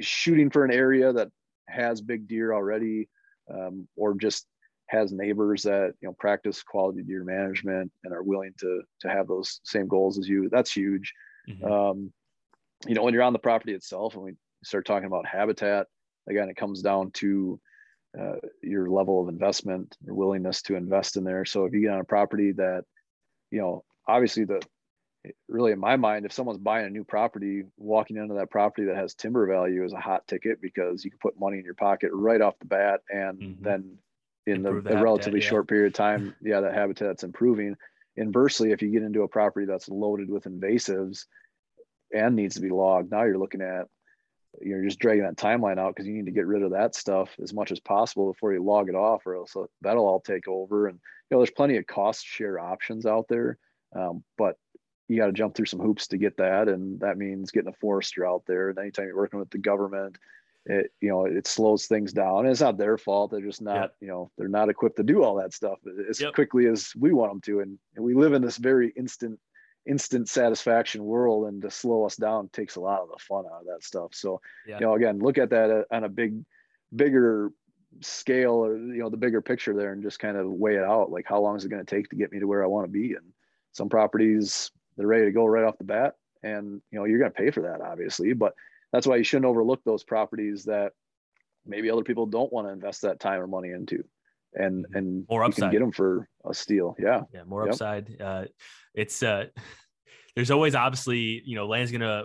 shooting 0.00 0.50
for 0.50 0.64
an 0.64 0.72
area 0.72 1.12
that 1.12 1.28
has 1.68 2.00
big 2.00 2.28
deer 2.28 2.52
already, 2.52 3.08
um, 3.52 3.88
or 3.96 4.14
just 4.14 4.46
has 4.88 5.12
neighbors 5.12 5.62
that 5.62 5.94
you 6.00 6.08
know 6.08 6.14
practice 6.18 6.62
quality 6.62 7.02
deer 7.02 7.24
management 7.24 7.90
and 8.04 8.12
are 8.12 8.22
willing 8.22 8.52
to 8.58 8.82
to 9.00 9.08
have 9.08 9.26
those 9.26 9.60
same 9.64 9.88
goals 9.88 10.18
as 10.18 10.28
you 10.28 10.48
that's 10.50 10.72
huge 10.72 11.12
mm-hmm. 11.48 11.64
um, 11.64 12.12
you 12.86 12.94
know 12.94 13.02
when 13.02 13.14
you're 13.14 13.22
on 13.22 13.32
the 13.32 13.38
property 13.38 13.72
itself 13.72 14.14
and 14.14 14.22
we 14.22 14.32
start 14.62 14.86
talking 14.86 15.06
about 15.06 15.26
habitat 15.26 15.86
again 16.28 16.48
it 16.48 16.56
comes 16.56 16.82
down 16.82 17.10
to 17.12 17.58
uh, 18.18 18.36
your 18.62 18.88
level 18.90 19.22
of 19.22 19.28
investment 19.28 19.96
your 20.04 20.14
willingness 20.14 20.62
to 20.62 20.76
invest 20.76 21.16
in 21.16 21.24
there 21.24 21.44
so 21.44 21.64
if 21.64 21.72
you 21.72 21.80
get 21.80 21.90
on 21.90 22.00
a 22.00 22.04
property 22.04 22.52
that 22.52 22.84
you 23.50 23.60
know 23.60 23.82
obviously 24.06 24.44
the 24.44 24.60
really 25.48 25.72
in 25.72 25.78
my 25.78 25.96
mind 25.96 26.26
if 26.26 26.32
someone's 26.32 26.58
buying 26.58 26.86
a 26.86 26.90
new 26.90 27.02
property 27.02 27.64
walking 27.78 28.18
into 28.18 28.34
that 28.34 28.50
property 28.50 28.86
that 28.86 28.96
has 28.96 29.14
timber 29.14 29.46
value 29.46 29.82
is 29.82 29.94
a 29.94 30.00
hot 30.00 30.26
ticket 30.26 30.60
because 30.60 31.02
you 31.02 31.10
can 31.10 31.18
put 31.18 31.40
money 31.40 31.58
in 31.58 31.64
your 31.64 31.74
pocket 31.74 32.10
right 32.12 32.42
off 32.42 32.58
the 32.58 32.66
bat 32.66 33.00
and 33.08 33.38
mm-hmm. 33.40 33.64
then 33.64 33.96
in 34.46 34.62
the, 34.62 34.80
the 34.80 34.96
relatively 34.96 35.40
yeah. 35.40 35.48
short 35.48 35.68
period 35.68 35.88
of 35.88 35.92
time, 35.94 36.34
yeah, 36.42 36.60
that 36.60 36.74
habitat's 36.74 37.22
improving. 37.22 37.76
Inversely, 38.16 38.72
if 38.72 38.82
you 38.82 38.90
get 38.90 39.02
into 39.02 39.22
a 39.22 39.28
property 39.28 39.66
that's 39.66 39.88
loaded 39.88 40.30
with 40.30 40.44
invasives 40.44 41.26
and 42.14 42.36
needs 42.36 42.54
to 42.56 42.60
be 42.60 42.70
logged, 42.70 43.10
now 43.10 43.24
you're 43.24 43.38
looking 43.38 43.62
at 43.62 43.86
you're 44.60 44.84
just 44.84 44.98
dragging 44.98 45.24
that 45.24 45.36
timeline 45.36 45.78
out 45.78 45.94
because 45.94 46.06
you 46.06 46.14
need 46.14 46.26
to 46.26 46.30
get 46.30 46.46
rid 46.46 46.62
of 46.62 46.72
that 46.72 46.94
stuff 46.94 47.34
as 47.42 47.52
much 47.52 47.72
as 47.72 47.80
possible 47.80 48.32
before 48.32 48.52
you 48.52 48.62
log 48.62 48.88
it 48.88 48.94
off, 48.94 49.26
or 49.26 49.36
else 49.36 49.56
that'll 49.82 50.06
all 50.06 50.20
take 50.20 50.46
over. 50.48 50.86
And 50.86 50.98
you 51.30 51.34
know, 51.34 51.40
there's 51.40 51.50
plenty 51.50 51.76
of 51.76 51.86
cost 51.86 52.24
share 52.24 52.58
options 52.58 53.06
out 53.06 53.26
there, 53.28 53.58
um, 53.96 54.22
but 54.38 54.56
you 55.08 55.16
got 55.16 55.26
to 55.26 55.32
jump 55.32 55.54
through 55.54 55.66
some 55.66 55.80
hoops 55.80 56.08
to 56.08 56.18
get 56.18 56.36
that, 56.38 56.68
and 56.68 57.00
that 57.00 57.18
means 57.18 57.50
getting 57.50 57.70
a 57.70 57.80
forester 57.80 58.26
out 58.26 58.44
there. 58.46 58.70
And 58.70 58.78
anytime 58.78 59.06
you're 59.06 59.16
working 59.16 59.40
with 59.40 59.50
the 59.50 59.58
government, 59.58 60.16
it 60.66 60.90
you 61.00 61.10
know 61.10 61.26
it 61.26 61.46
slows 61.46 61.86
things 61.86 62.12
down. 62.12 62.40
And 62.40 62.48
it's 62.48 62.60
not 62.60 62.78
their 62.78 62.96
fault. 62.96 63.30
They're 63.30 63.40
just 63.40 63.62
not 63.62 63.92
you 64.00 64.08
know 64.08 64.30
they're 64.36 64.48
not 64.48 64.68
equipped 64.68 64.96
to 64.96 65.02
do 65.02 65.22
all 65.22 65.36
that 65.36 65.52
stuff 65.52 65.78
as 66.08 66.20
yep. 66.20 66.34
quickly 66.34 66.66
as 66.66 66.92
we 66.98 67.12
want 67.12 67.32
them 67.32 67.40
to. 67.42 67.60
And, 67.60 67.78
and, 67.96 68.04
we 68.04 68.14
live 68.14 68.32
in 68.32 68.42
this 68.42 68.56
very 68.56 68.92
instant 68.96 69.38
instant 69.86 70.28
satisfaction 70.28 71.04
world 71.04 71.46
and 71.46 71.60
to 71.60 71.70
slow 71.70 72.04
us 72.04 72.16
down 72.16 72.48
takes 72.48 72.76
a 72.76 72.80
lot 72.80 73.02
of 73.02 73.08
the 73.08 73.18
fun 73.18 73.44
out 73.46 73.60
of 73.60 73.66
that 73.66 73.84
stuff. 73.84 74.14
So 74.14 74.40
yeah. 74.66 74.78
you 74.78 74.86
know 74.86 74.94
again 74.94 75.18
look 75.18 75.38
at 75.38 75.50
that 75.50 75.70
uh, 75.70 75.82
on 75.94 76.04
a 76.04 76.08
big 76.08 76.42
bigger 76.94 77.50
scale 78.00 78.64
or 78.64 78.76
you 78.76 79.02
know 79.02 79.10
the 79.10 79.16
bigger 79.16 79.42
picture 79.42 79.74
there 79.74 79.92
and 79.92 80.02
just 80.02 80.18
kind 80.18 80.36
of 80.36 80.48
weigh 80.48 80.76
it 80.76 80.84
out. 80.84 81.10
Like 81.10 81.26
how 81.28 81.40
long 81.40 81.56
is 81.56 81.64
it 81.64 81.70
going 81.70 81.84
to 81.84 81.94
take 81.94 82.08
to 82.10 82.16
get 82.16 82.32
me 82.32 82.40
to 82.40 82.46
where 82.46 82.64
i 82.64 82.66
want 82.66 82.86
to 82.86 82.92
be? 82.92 83.12
And 83.12 83.32
some 83.72 83.88
properties 83.88 84.70
they're 84.96 85.06
ready 85.06 85.26
to 85.26 85.32
go 85.32 85.44
right 85.44 85.64
off 85.64 85.76
the 85.76 85.84
bat. 85.84 86.14
And 86.42 86.80
you 86.90 86.98
know 86.98 87.04
you're 87.04 87.18
going 87.18 87.32
to 87.32 87.36
pay 87.36 87.50
for 87.50 87.62
that 87.62 87.82
obviously. 87.82 88.32
But 88.32 88.54
that's 88.94 89.06
why 89.06 89.16
you 89.16 89.24
shouldn't 89.24 89.46
overlook 89.46 89.82
those 89.84 90.04
properties 90.04 90.64
that 90.64 90.92
maybe 91.66 91.90
other 91.90 92.04
people 92.04 92.26
don't 92.26 92.52
want 92.52 92.66
to 92.68 92.72
invest 92.72 93.02
that 93.02 93.18
time 93.18 93.40
or 93.40 93.46
money 93.46 93.70
into 93.70 94.04
and 94.54 94.84
mm-hmm. 94.84 94.96
and 94.96 95.26
more 95.28 95.42
upside. 95.42 95.58
you 95.58 95.62
can 95.62 95.72
get 95.72 95.80
them 95.80 95.92
for 95.92 96.28
a 96.48 96.54
steal 96.54 96.94
yeah 96.98 97.22
yeah 97.32 97.42
more 97.44 97.64
yep. 97.64 97.72
upside 97.72 98.20
uh 98.20 98.44
it's 98.94 99.22
uh 99.22 99.44
there's 100.36 100.50
always 100.50 100.74
obviously 100.74 101.42
you 101.44 101.56
know 101.56 101.66
land's 101.66 101.90
gonna 101.90 102.24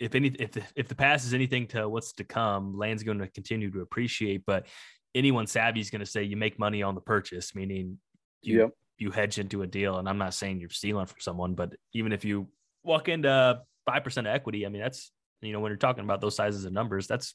if 0.00 0.14
any 0.14 0.28
if 0.38 0.52
the, 0.52 0.62
if 0.76 0.88
the 0.88 0.94
past 0.94 1.24
is 1.24 1.34
anything 1.34 1.66
to 1.68 1.88
what's 1.88 2.12
to 2.14 2.24
come, 2.24 2.76
land's 2.76 3.02
going 3.02 3.18
to 3.18 3.28
continue 3.28 3.70
to 3.70 3.80
appreciate. 3.80 4.44
But 4.46 4.66
anyone 5.14 5.46
savvy 5.46 5.80
is 5.80 5.90
going 5.90 6.00
to 6.00 6.06
say 6.06 6.24
you 6.24 6.36
make 6.36 6.58
money 6.58 6.82
on 6.82 6.94
the 6.94 7.00
purchase, 7.00 7.54
meaning 7.54 7.98
you 8.42 8.60
yep. 8.60 8.70
you 8.98 9.10
hedge 9.10 9.38
into 9.38 9.62
a 9.62 9.66
deal. 9.66 9.98
And 9.98 10.08
I'm 10.08 10.18
not 10.18 10.34
saying 10.34 10.60
you're 10.60 10.70
stealing 10.70 11.06
from 11.06 11.20
someone, 11.20 11.54
but 11.54 11.74
even 11.92 12.12
if 12.12 12.24
you 12.24 12.48
walk 12.82 13.08
into 13.08 13.60
five 13.86 14.04
percent 14.04 14.26
of 14.26 14.34
equity, 14.34 14.66
I 14.66 14.68
mean 14.68 14.82
that's 14.82 15.10
you 15.44 15.52
know 15.52 15.60
when 15.60 15.70
you're 15.70 15.76
talking 15.76 16.04
about 16.04 16.20
those 16.20 16.36
sizes 16.36 16.64
of 16.64 16.72
numbers, 16.72 17.06
that's 17.06 17.34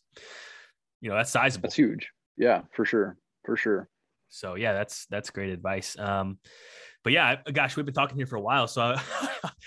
you 1.01 1.09
know 1.09 1.15
that's 1.15 1.31
sizable. 1.31 1.63
That's 1.63 1.75
huge. 1.75 2.09
Yeah, 2.37 2.61
for 2.73 2.85
sure, 2.85 3.17
for 3.45 3.55
sure. 3.55 3.89
So 4.29 4.55
yeah, 4.55 4.73
that's 4.73 5.05
that's 5.07 5.29
great 5.29 5.51
advice. 5.51 5.97
Um, 5.97 6.37
but 7.03 7.13
yeah, 7.13 7.37
gosh, 7.51 7.75
we've 7.75 7.85
been 7.85 7.95
talking 7.95 8.17
here 8.17 8.27
for 8.27 8.35
a 8.35 8.41
while, 8.41 8.67
so 8.67 8.81
I, 8.81 9.01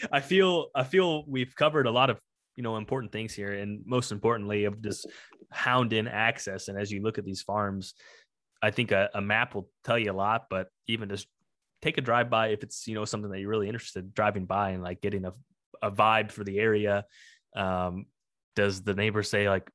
I 0.12 0.20
feel 0.20 0.68
I 0.74 0.84
feel 0.84 1.24
we've 1.26 1.54
covered 1.54 1.86
a 1.86 1.90
lot 1.90 2.10
of 2.10 2.18
you 2.56 2.62
know 2.62 2.76
important 2.76 3.12
things 3.12 3.32
here 3.32 3.52
and 3.52 3.82
most 3.86 4.12
importantly 4.12 4.64
of 4.64 4.82
just 4.82 5.06
hound 5.50 5.92
in 5.92 6.08
access 6.08 6.68
and 6.68 6.78
as 6.78 6.90
you 6.90 7.02
look 7.02 7.18
at 7.18 7.24
these 7.24 7.42
farms 7.42 7.94
i 8.62 8.70
think 8.70 8.90
a, 8.90 9.10
a, 9.14 9.20
map 9.20 9.54
will 9.54 9.68
tell 9.84 9.98
you 9.98 10.10
a 10.10 10.14
lot 10.14 10.46
but 10.50 10.68
even 10.86 11.08
just 11.08 11.26
take 11.80 11.98
a 11.98 12.00
drive 12.00 12.30
by 12.30 12.48
if 12.48 12.62
it's 12.62 12.86
you 12.86 12.94
know 12.94 13.04
something 13.04 13.30
that 13.30 13.40
you're 13.40 13.50
really 13.50 13.68
interested 13.68 14.14
driving 14.14 14.44
by 14.44 14.70
and 14.70 14.82
like 14.82 15.00
getting 15.00 15.24
a, 15.24 15.32
a 15.82 15.90
vibe 15.90 16.30
for 16.30 16.44
the 16.44 16.58
area 16.58 17.04
um, 17.54 18.06
does 18.54 18.82
the 18.82 18.94
neighbor 18.94 19.22
say 19.22 19.48
like 19.48 19.70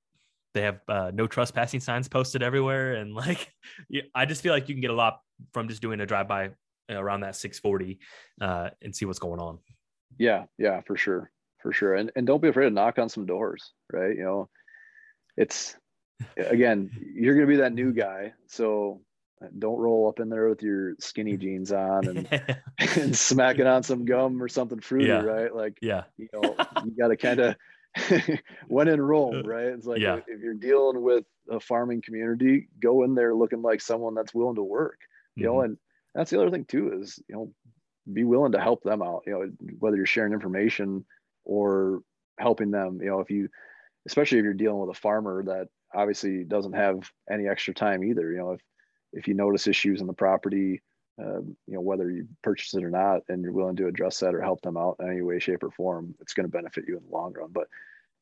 they 0.54 0.62
have 0.62 0.80
uh, 0.88 1.12
no 1.14 1.28
trespassing 1.28 1.80
signs 1.80 2.08
posted 2.08 2.42
everywhere 2.42 2.96
and 2.96 3.14
like 3.14 3.52
i 4.16 4.26
just 4.26 4.42
feel 4.42 4.54
like 4.54 4.68
you 4.70 4.76
can 4.76 4.82
get 4.82 4.92
a 4.92 4.96
lot 4.96 5.22
from 5.54 5.68
just 5.68 5.82
doing 5.82 6.00
a 6.00 6.06
drive 6.06 6.28
by 6.28 6.50
around 6.90 7.22
that 7.22 7.36
640 7.36 8.00
uh, 8.42 8.70
and 8.82 8.96
see 8.96 9.06
what's 9.06 9.20
going 9.20 9.40
on 9.40 9.60
yeah 10.18 10.46
yeah 10.58 10.82
for 10.82 10.96
sure 10.96 11.32
for 11.68 11.74
sure. 11.74 11.96
And 11.96 12.12
and 12.16 12.26
don't 12.26 12.42
be 12.42 12.48
afraid 12.48 12.66
to 12.66 12.72
knock 12.74 13.00
on 13.00 13.10
some 13.10 13.26
doors, 13.26 13.74
right? 13.92 14.16
You 14.16 14.24
know, 14.24 14.50
it's 15.36 15.76
again, 16.38 16.90
you're 17.14 17.36
gonna 17.36 17.48
be 17.48 17.58
that 17.58 17.74
new 17.74 17.94
guy, 17.94 18.34
so 18.48 19.02
don't 19.60 19.78
roll 19.78 20.08
up 20.08 20.20
in 20.20 20.30
there 20.30 20.50
with 20.50 20.64
your 20.64 20.96
skinny 21.00 21.38
jeans 21.44 21.72
on 21.72 22.08
and, 22.08 22.54
and 22.80 23.16
smacking 23.16 23.68
on 23.68 23.84
some 23.84 24.06
gum 24.06 24.42
or 24.42 24.48
something 24.48 24.80
fruity, 24.80 25.08
yeah. 25.08 25.22
right? 25.22 25.54
Like, 25.54 25.78
yeah, 25.82 26.04
you 26.18 26.28
know, 26.34 26.56
you 26.86 26.92
got 26.98 27.10
to 27.10 27.18
kind 27.18 27.40
of 27.40 27.56
when 28.68 28.88
in 28.88 29.02
Rome, 29.02 29.44
right? 29.44 29.68
It's 29.68 29.86
like 29.86 30.02
yeah. 30.02 30.20
if 30.28 30.42
you're 30.42 30.54
dealing 30.54 31.02
with 31.02 31.26
a 31.50 31.60
farming 31.60 32.02
community, 32.02 32.68
go 32.80 33.04
in 33.04 33.16
there 33.16 33.36
looking 33.36 33.62
like 33.62 33.82
someone 33.82 34.16
that's 34.16 34.34
willing 34.34 34.56
to 34.56 34.64
work, 34.64 35.00
you 35.36 35.44
mm-hmm. 35.44 35.54
know, 35.54 35.62
and 35.62 35.78
that's 36.16 36.32
the 36.32 36.42
other 36.42 36.52
thing 36.52 36.66
too 36.66 37.00
is 37.00 37.20
you 37.28 37.36
know 37.36 37.52
be 38.12 38.24
willing 38.24 38.54
to 38.54 38.62
help 38.62 38.84
them 38.84 39.02
out. 39.02 39.24
You 39.26 39.34
know, 39.34 39.52
whether 39.80 39.98
you're 39.98 40.06
sharing 40.06 40.34
information 40.34 41.06
or 41.46 42.02
helping 42.40 42.72
them 42.72 43.00
you 43.02 43.10
know 43.10 43.20
if 43.20 43.30
you 43.30 43.50
especially 44.06 44.38
if 44.38 44.44
you're 44.44 44.54
dealing 44.54 44.80
with 44.80 44.96
a 44.96 45.00
farmer 45.00 45.44
that 45.44 45.68
obviously 45.94 46.44
doesn't 46.44 46.74
have 46.74 47.10
any 47.32 47.48
extra 47.48 47.74
time 47.74 48.04
either 48.04 48.32
you 48.32 48.38
know 48.38 48.52
if 48.52 48.62
if 49.14 49.28
you 49.28 49.34
notice 49.34 49.68
issues 49.68 50.02
in 50.02 50.08
the 50.08 50.14
property 50.14 50.82
um, 51.20 51.56
you 51.68 51.74
know 51.74 51.82
whether 51.82 52.10
you 52.12 52.28
purchase 52.44 52.74
it 52.74 52.84
or 52.84 52.90
not 52.90 53.22
and 53.30 53.42
you're 53.42 53.52
willing 53.52 53.76
to 53.78 53.88
address 53.88 54.20
that 54.20 54.36
or 54.36 54.42
help 54.42 54.62
them 54.62 54.78
out 54.78 54.98
in 55.00 55.10
any 55.10 55.22
way 55.22 55.40
shape 55.40 55.64
or 55.64 55.72
form 55.72 56.14
it's 56.20 56.34
going 56.34 56.46
to 56.46 56.52
benefit 56.52 56.86
you 56.88 56.98
in 56.98 57.04
the 57.04 57.16
long 57.16 57.34
run. 57.34 57.50
But 57.52 57.68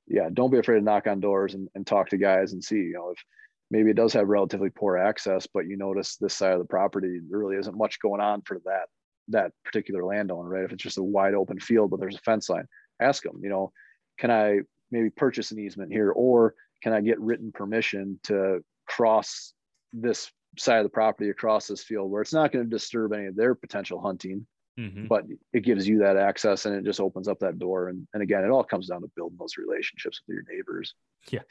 yeah 0.07 0.29
don't 0.31 0.51
be 0.51 0.59
afraid 0.59 0.79
to 0.79 0.83
knock 0.83 1.07
on 1.07 1.19
doors 1.19 1.53
and, 1.55 1.67
and 1.75 1.85
talk 1.85 2.09
to 2.09 2.17
guys 2.17 2.53
and 2.53 2.63
see 2.63 2.77
you 2.77 2.93
know 2.93 3.09
if 3.09 3.23
maybe 3.71 3.89
it 3.89 3.95
does 3.95 4.13
have 4.13 4.27
relatively 4.27 4.69
poor 4.69 4.97
access 4.97 5.47
but 5.51 5.65
you 5.65 5.75
notice 5.75 6.15
this 6.17 6.33
side 6.33 6.53
of 6.53 6.59
the 6.59 6.65
property 6.65 7.19
there 7.29 7.39
really 7.39 7.57
isn't 7.57 7.77
much 7.77 7.99
going 7.99 8.21
on 8.21 8.41
for 8.43 8.59
that 8.65 8.85
that 9.27 9.51
particular 9.63 10.05
landowner 10.05 10.47
right? 10.47 10.63
If 10.63 10.71
it's 10.71 10.83
just 10.83 10.99
a 10.99 11.03
wide 11.03 11.33
open 11.33 11.59
field 11.59 11.89
but 11.89 11.99
there's 11.99 12.15
a 12.15 12.19
fence 12.19 12.49
line 12.49 12.67
ask 12.99 13.23
them, 13.23 13.39
you 13.43 13.49
know, 13.49 13.71
can 14.17 14.31
I 14.31 14.59
maybe 14.91 15.09
purchase 15.09 15.51
an 15.51 15.59
easement 15.59 15.91
here 15.91 16.11
or 16.11 16.55
can 16.81 16.93
I 16.93 17.01
get 17.01 17.19
written 17.19 17.51
permission 17.51 18.19
to 18.23 18.63
cross 18.87 19.53
this 19.93 20.31
side 20.58 20.78
of 20.78 20.84
the 20.84 20.89
property 20.89 21.30
across 21.30 21.68
this 21.68 21.84
field 21.84 22.12
where 22.12 22.22
it's 22.22 22.34
not 22.34 22.51
going 22.51 22.66
to 22.66 22.70
disturb 22.70 23.14
any 23.14 23.26
of 23.26 23.36
their 23.36 23.56
potential 23.56 23.99
hunting, 23.99 24.45
mm-hmm. 24.80 25.08
but 25.08 25.24
it 25.53 25.62
gives 25.62 25.88
you 25.88 25.99
that 25.99 26.18
access 26.18 26.66
and 26.66 26.76
it 26.76 26.84
just 26.84 26.99
opens 26.99 27.28
up 27.28 27.39
that 27.39 27.60
door. 27.60 27.89
And, 27.89 28.08
and 28.14 28.24
again, 28.24 28.43
it 28.43 28.49
all 28.49 28.64
comes 28.64 28.88
down 28.88 29.01
to 29.01 29.12
building 29.16 29.38
those 29.39 29.58
relationships 29.58 30.22
with 30.28 30.36
your 30.36 30.43
neighbors. 30.56 30.93
Yeah. 31.32 31.41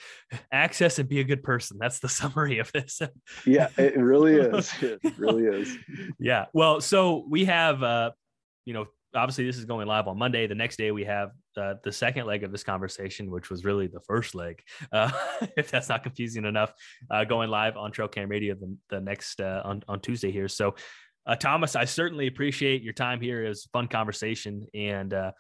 Access 0.53 0.99
and 0.99 1.09
be 1.09 1.21
a 1.21 1.25
good 1.25 1.43
person. 1.43 1.79
That's 1.81 1.99
the 1.99 2.09
summary 2.21 2.59
of 2.59 2.71
this. 2.73 3.01
yeah, 3.47 3.69
it 3.77 3.97
really 3.97 4.35
is. 4.37 4.73
It 4.83 5.01
really 5.19 5.45
is. 5.45 5.77
Yeah. 6.19 6.47
Well, 6.53 6.81
so 6.81 7.25
we 7.29 7.47
have, 7.47 7.83
uh, 7.83 8.13
you 8.65 8.75
know, 8.75 8.87
obviously 9.15 9.47
this 9.47 9.57
is 9.57 9.65
going 9.65 9.87
live 9.87 10.09
on 10.09 10.19
Monday. 10.19 10.47
The 10.47 10.55
next 10.55 10.77
day 10.77 10.91
we 10.91 11.05
have 11.05 11.31
uh, 11.57 11.75
the 11.83 11.93
second 11.93 12.27
leg 12.27 12.45
of 12.45 12.53
this 12.53 12.65
conversation, 12.65 13.31
which 13.31 13.51
was 13.51 13.65
really 13.65 13.87
the 13.87 14.01
first 14.01 14.35
leg, 14.35 14.63
uh, 14.93 15.11
if 15.57 15.71
that's 15.71 15.89
not 15.89 16.03
confusing 16.03 16.45
enough, 16.45 16.73
uh, 17.11 17.25
going 17.25 17.51
live 17.51 17.77
on 17.77 17.93
Trail 17.93 18.09
Cam 18.09 18.29
Radio 18.29 18.55
the, 18.55 18.77
the 18.91 19.01
next 19.01 19.41
uh, 19.41 19.63
on 19.65 19.83
on 19.89 20.01
Tuesday 20.01 20.31
here. 20.31 20.49
So, 20.49 20.75
uh, 21.27 21.37
Thomas, 21.37 21.77
I 21.77 21.85
certainly 21.85 22.27
appreciate 22.27 22.83
your 22.83 22.93
time 22.93 23.21
here. 23.21 23.45
It 23.45 23.49
was 23.49 23.67
a 23.67 23.69
fun 23.71 23.89
conversation, 23.89 24.67
and 24.75 25.15
uh, 25.15 25.33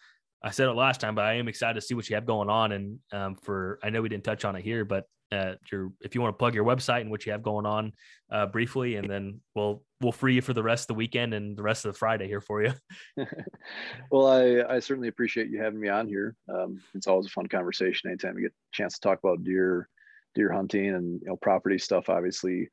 I 0.43 0.51
said 0.51 0.69
it 0.69 0.73
last 0.73 1.01
time, 1.01 1.15
but 1.15 1.25
I 1.25 1.35
am 1.35 1.49
excited 1.49 1.75
to 1.75 1.81
see 1.81 1.95
what 1.95 2.09
you 2.09 2.17
have 2.17 2.27
going 2.27 2.51
on. 2.51 2.73
And 2.73 2.99
um, 3.13 3.37
for 3.37 3.79
I 3.83 3.91
know 3.91 4.03
we 4.03 4.09
didn't 4.09 4.25
touch 4.25 4.45
on 4.45 4.57
it 4.57 4.63
here, 4.63 4.85
but 4.85 5.05
uh, 5.33 5.55
your 5.71 5.93
if 6.01 6.15
you 6.15 6.21
want 6.21 6.35
to 6.35 6.39
plug 6.39 6.55
your 6.55 6.65
website 6.65 7.01
and 7.01 7.11
what 7.11 7.27
you 7.27 7.33
have 7.33 7.43
going 7.43 7.67
on 7.67 7.93
uh, 8.31 8.47
briefly, 8.47 8.97
and 8.97 9.09
then 9.09 9.41
we'll 9.55 9.83
we'll 10.01 10.13
free 10.13 10.35
you 10.35 10.43
for 10.43 10.53
the 10.53 10.63
rest 10.63 10.85
of 10.85 10.89
the 10.89 10.95
weekend 10.95 11.35
and 11.35 11.57
the 11.57 11.63
rest 11.63 11.85
of 11.85 11.93
the 11.93 11.99
Friday 11.99 12.27
here 12.27 12.41
for 12.41 12.63
you. 12.63 12.73
well, 14.11 14.27
I 14.27 14.75
I 14.75 14.79
certainly 14.79 15.09
appreciate 15.09 15.49
you 15.49 15.61
having 15.61 15.81
me 15.81 15.89
on 15.89 16.07
here. 16.07 16.37
Um, 16.49 16.81
it's 16.95 17.07
always 17.07 17.27
a 17.27 17.31
fun 17.31 17.47
conversation 17.47 18.11
anytime 18.11 18.35
we 18.35 18.43
get 18.43 18.53
a 18.53 18.73
chance 18.77 18.95
to 18.95 19.01
talk 19.01 19.19
about 19.23 19.45
deer 19.45 19.89
deer 20.35 20.53
hunting 20.53 20.89
and 20.95 21.21
you 21.21 21.29
know 21.29 21.37
property 21.37 21.79
stuff. 21.79 22.09
Obviously, 22.09 22.69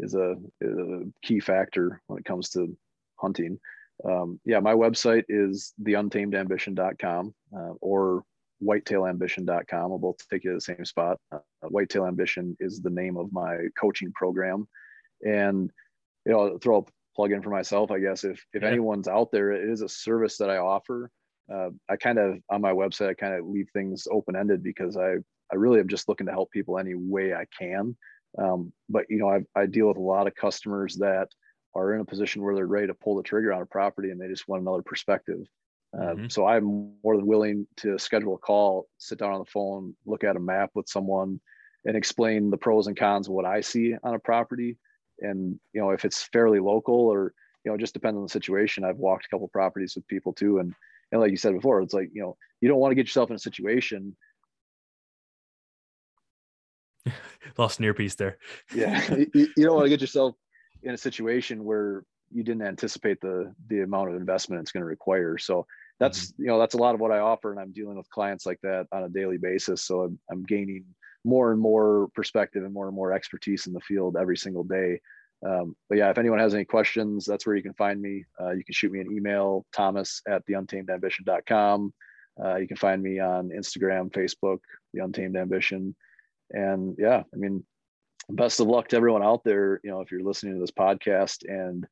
is 0.00 0.14
a, 0.14 0.36
is 0.60 0.78
a 0.78 1.02
key 1.22 1.40
factor 1.40 2.00
when 2.06 2.18
it 2.18 2.24
comes 2.24 2.50
to 2.50 2.76
hunting. 3.16 3.58
Um, 4.04 4.38
yeah, 4.44 4.60
my 4.60 4.74
website 4.74 5.24
is 5.28 5.72
theuntamedambition.com 5.82 7.34
uh, 7.56 7.72
or 7.80 8.24
whitetailambition.com 8.62 9.90
will 9.90 9.98
both 9.98 10.16
take 10.30 10.44
you 10.44 10.50
to 10.50 10.56
the 10.56 10.60
same 10.60 10.84
spot. 10.84 11.18
Uh, 11.32 11.38
Whitetail 11.62 12.06
Ambition 12.06 12.56
is 12.60 12.80
the 12.80 12.90
name 12.90 13.16
of 13.16 13.32
my 13.32 13.56
coaching 13.78 14.12
program. 14.12 14.68
And, 15.24 15.70
you 16.24 16.32
know, 16.32 16.40
I'll 16.40 16.58
throw 16.58 16.78
a 16.78 16.82
plug 17.14 17.32
in 17.32 17.42
for 17.42 17.50
myself, 17.50 17.90
I 17.90 17.98
guess. 17.98 18.24
If, 18.24 18.44
if 18.52 18.62
yeah. 18.62 18.68
anyone's 18.68 19.08
out 19.08 19.30
there, 19.32 19.52
it 19.52 19.68
is 19.68 19.82
a 19.82 19.88
service 19.88 20.36
that 20.38 20.50
I 20.50 20.58
offer. 20.58 21.10
Uh, 21.52 21.70
I 21.88 21.96
kind 21.96 22.18
of, 22.18 22.38
on 22.50 22.60
my 22.60 22.72
website, 22.72 23.08
I 23.08 23.14
kind 23.14 23.34
of 23.34 23.46
leave 23.46 23.68
things 23.72 24.06
open 24.10 24.36
ended 24.36 24.62
because 24.62 24.96
I, 24.96 25.14
I 25.52 25.54
really 25.54 25.80
am 25.80 25.88
just 25.88 26.08
looking 26.08 26.26
to 26.26 26.32
help 26.32 26.50
people 26.50 26.78
any 26.78 26.94
way 26.94 27.34
I 27.34 27.46
can. 27.56 27.96
Um, 28.38 28.72
but, 28.88 29.06
you 29.08 29.18
know, 29.18 29.30
I, 29.30 29.40
I 29.54 29.66
deal 29.66 29.88
with 29.88 29.96
a 29.96 30.02
lot 30.02 30.26
of 30.26 30.34
customers 30.34 30.96
that 30.96 31.28
are 31.74 31.94
in 31.94 32.00
a 32.00 32.04
position 32.04 32.42
where 32.42 32.54
they're 32.54 32.66
ready 32.66 32.86
to 32.86 32.94
pull 32.94 33.16
the 33.16 33.22
trigger 33.22 33.52
on 33.52 33.62
a 33.62 33.66
property 33.66 34.10
and 34.10 34.20
they 34.20 34.28
just 34.28 34.48
want 34.48 34.62
another 34.62 34.82
perspective. 34.82 35.46
Uh, 35.94 36.00
mm-hmm. 36.00 36.28
So 36.28 36.46
I'm 36.46 36.92
more 37.02 37.16
than 37.16 37.26
willing 37.26 37.66
to 37.78 37.98
schedule 37.98 38.34
a 38.34 38.38
call, 38.38 38.86
sit 38.98 39.18
down 39.18 39.32
on 39.32 39.38
the 39.40 39.50
phone, 39.50 39.94
look 40.04 40.24
at 40.24 40.36
a 40.36 40.40
map 40.40 40.70
with 40.74 40.88
someone, 40.88 41.40
and 41.84 41.96
explain 41.96 42.50
the 42.50 42.56
pros 42.56 42.86
and 42.86 42.96
cons 42.96 43.28
of 43.28 43.34
what 43.34 43.44
I 43.44 43.60
see 43.60 43.94
on 44.02 44.14
a 44.14 44.18
property. 44.18 44.76
And 45.20 45.58
you 45.72 45.80
know, 45.80 45.90
if 45.90 46.04
it's 46.04 46.24
fairly 46.24 46.60
local 46.60 46.94
or 46.94 47.32
you 47.66 47.72
know, 47.72 47.76
just 47.76 47.94
depends 47.94 48.16
on 48.16 48.22
the 48.22 48.28
situation. 48.28 48.84
I've 48.84 48.98
walked 48.98 49.26
a 49.26 49.28
couple 49.28 49.48
properties 49.48 49.96
with 49.96 50.06
people 50.06 50.32
too, 50.32 50.60
and 50.60 50.72
and 51.10 51.20
like 51.20 51.32
you 51.32 51.36
said 51.36 51.52
before, 51.52 51.82
it's 51.82 51.94
like 51.94 52.10
you 52.12 52.22
know, 52.22 52.36
you 52.60 52.68
don't 52.68 52.78
want 52.78 52.92
to 52.92 52.94
get 52.94 53.06
yourself 53.06 53.28
in 53.30 53.36
a 53.36 53.40
situation. 53.40 54.16
Lost 57.58 57.80
an 57.80 57.84
earpiece 57.84 58.14
there. 58.14 58.38
yeah, 58.72 59.02
you, 59.14 59.48
you 59.56 59.64
don't 59.64 59.74
want 59.74 59.86
to 59.86 59.90
get 59.90 60.00
yourself 60.00 60.36
in 60.84 60.94
a 60.94 60.96
situation 60.96 61.64
where 61.64 62.04
you 62.32 62.42
didn't 62.42 62.66
anticipate 62.66 63.20
the 63.20 63.54
the 63.68 63.80
amount 63.80 64.10
of 64.10 64.16
investment 64.16 64.62
it's 64.62 64.72
going 64.72 64.82
to 64.82 64.86
require. 64.86 65.38
So 65.38 65.66
that's 65.98 66.32
mm-hmm. 66.32 66.42
you 66.42 66.48
know 66.48 66.58
that's 66.58 66.74
a 66.74 66.78
lot 66.78 66.94
of 66.94 67.00
what 67.00 67.12
I 67.12 67.18
offer, 67.18 67.50
and 67.50 67.60
I'm 67.60 67.72
dealing 67.72 67.96
with 67.96 68.10
clients 68.10 68.46
like 68.46 68.60
that 68.62 68.86
on 68.92 69.04
a 69.04 69.08
daily 69.08 69.38
basis. 69.38 69.82
So 69.82 70.02
I'm, 70.02 70.18
I'm 70.30 70.44
gaining 70.44 70.84
more 71.24 71.50
and 71.50 71.60
more 71.60 72.08
perspective 72.14 72.64
and 72.64 72.72
more 72.72 72.86
and 72.86 72.94
more 72.94 73.12
expertise 73.12 73.66
in 73.66 73.72
the 73.72 73.80
field 73.80 74.16
every 74.16 74.36
single 74.36 74.64
day. 74.64 75.00
Um, 75.46 75.76
but 75.88 75.98
yeah, 75.98 76.10
if 76.10 76.18
anyone 76.18 76.38
has 76.38 76.54
any 76.54 76.64
questions, 76.64 77.24
that's 77.24 77.46
where 77.46 77.56
you 77.56 77.62
can 77.62 77.74
find 77.74 78.00
me. 78.00 78.24
Uh, 78.40 78.52
you 78.52 78.64
can 78.64 78.72
shoot 78.72 78.92
me 78.92 79.00
an 79.00 79.12
email, 79.12 79.66
thomas 79.72 80.22
at 80.28 80.46
theuntamedambition.com. 80.46 81.92
Uh, 82.42 82.56
you 82.56 82.68
can 82.68 82.76
find 82.76 83.02
me 83.02 83.18
on 83.18 83.50
Instagram, 83.50 84.10
Facebook, 84.12 84.58
The 84.92 85.02
Untamed 85.02 85.36
Ambition. 85.36 85.94
And 86.50 86.96
yeah, 86.98 87.22
I 87.32 87.36
mean, 87.36 87.64
best 88.30 88.60
of 88.60 88.66
luck 88.66 88.88
to 88.88 88.96
everyone 88.96 89.22
out 89.22 89.44
there. 89.44 89.80
You 89.82 89.90
know, 89.90 90.00
if 90.00 90.10
you're 90.10 90.22
listening 90.22 90.54
to 90.54 90.60
this 90.60 90.70
podcast 90.70 91.44
and 91.48 91.86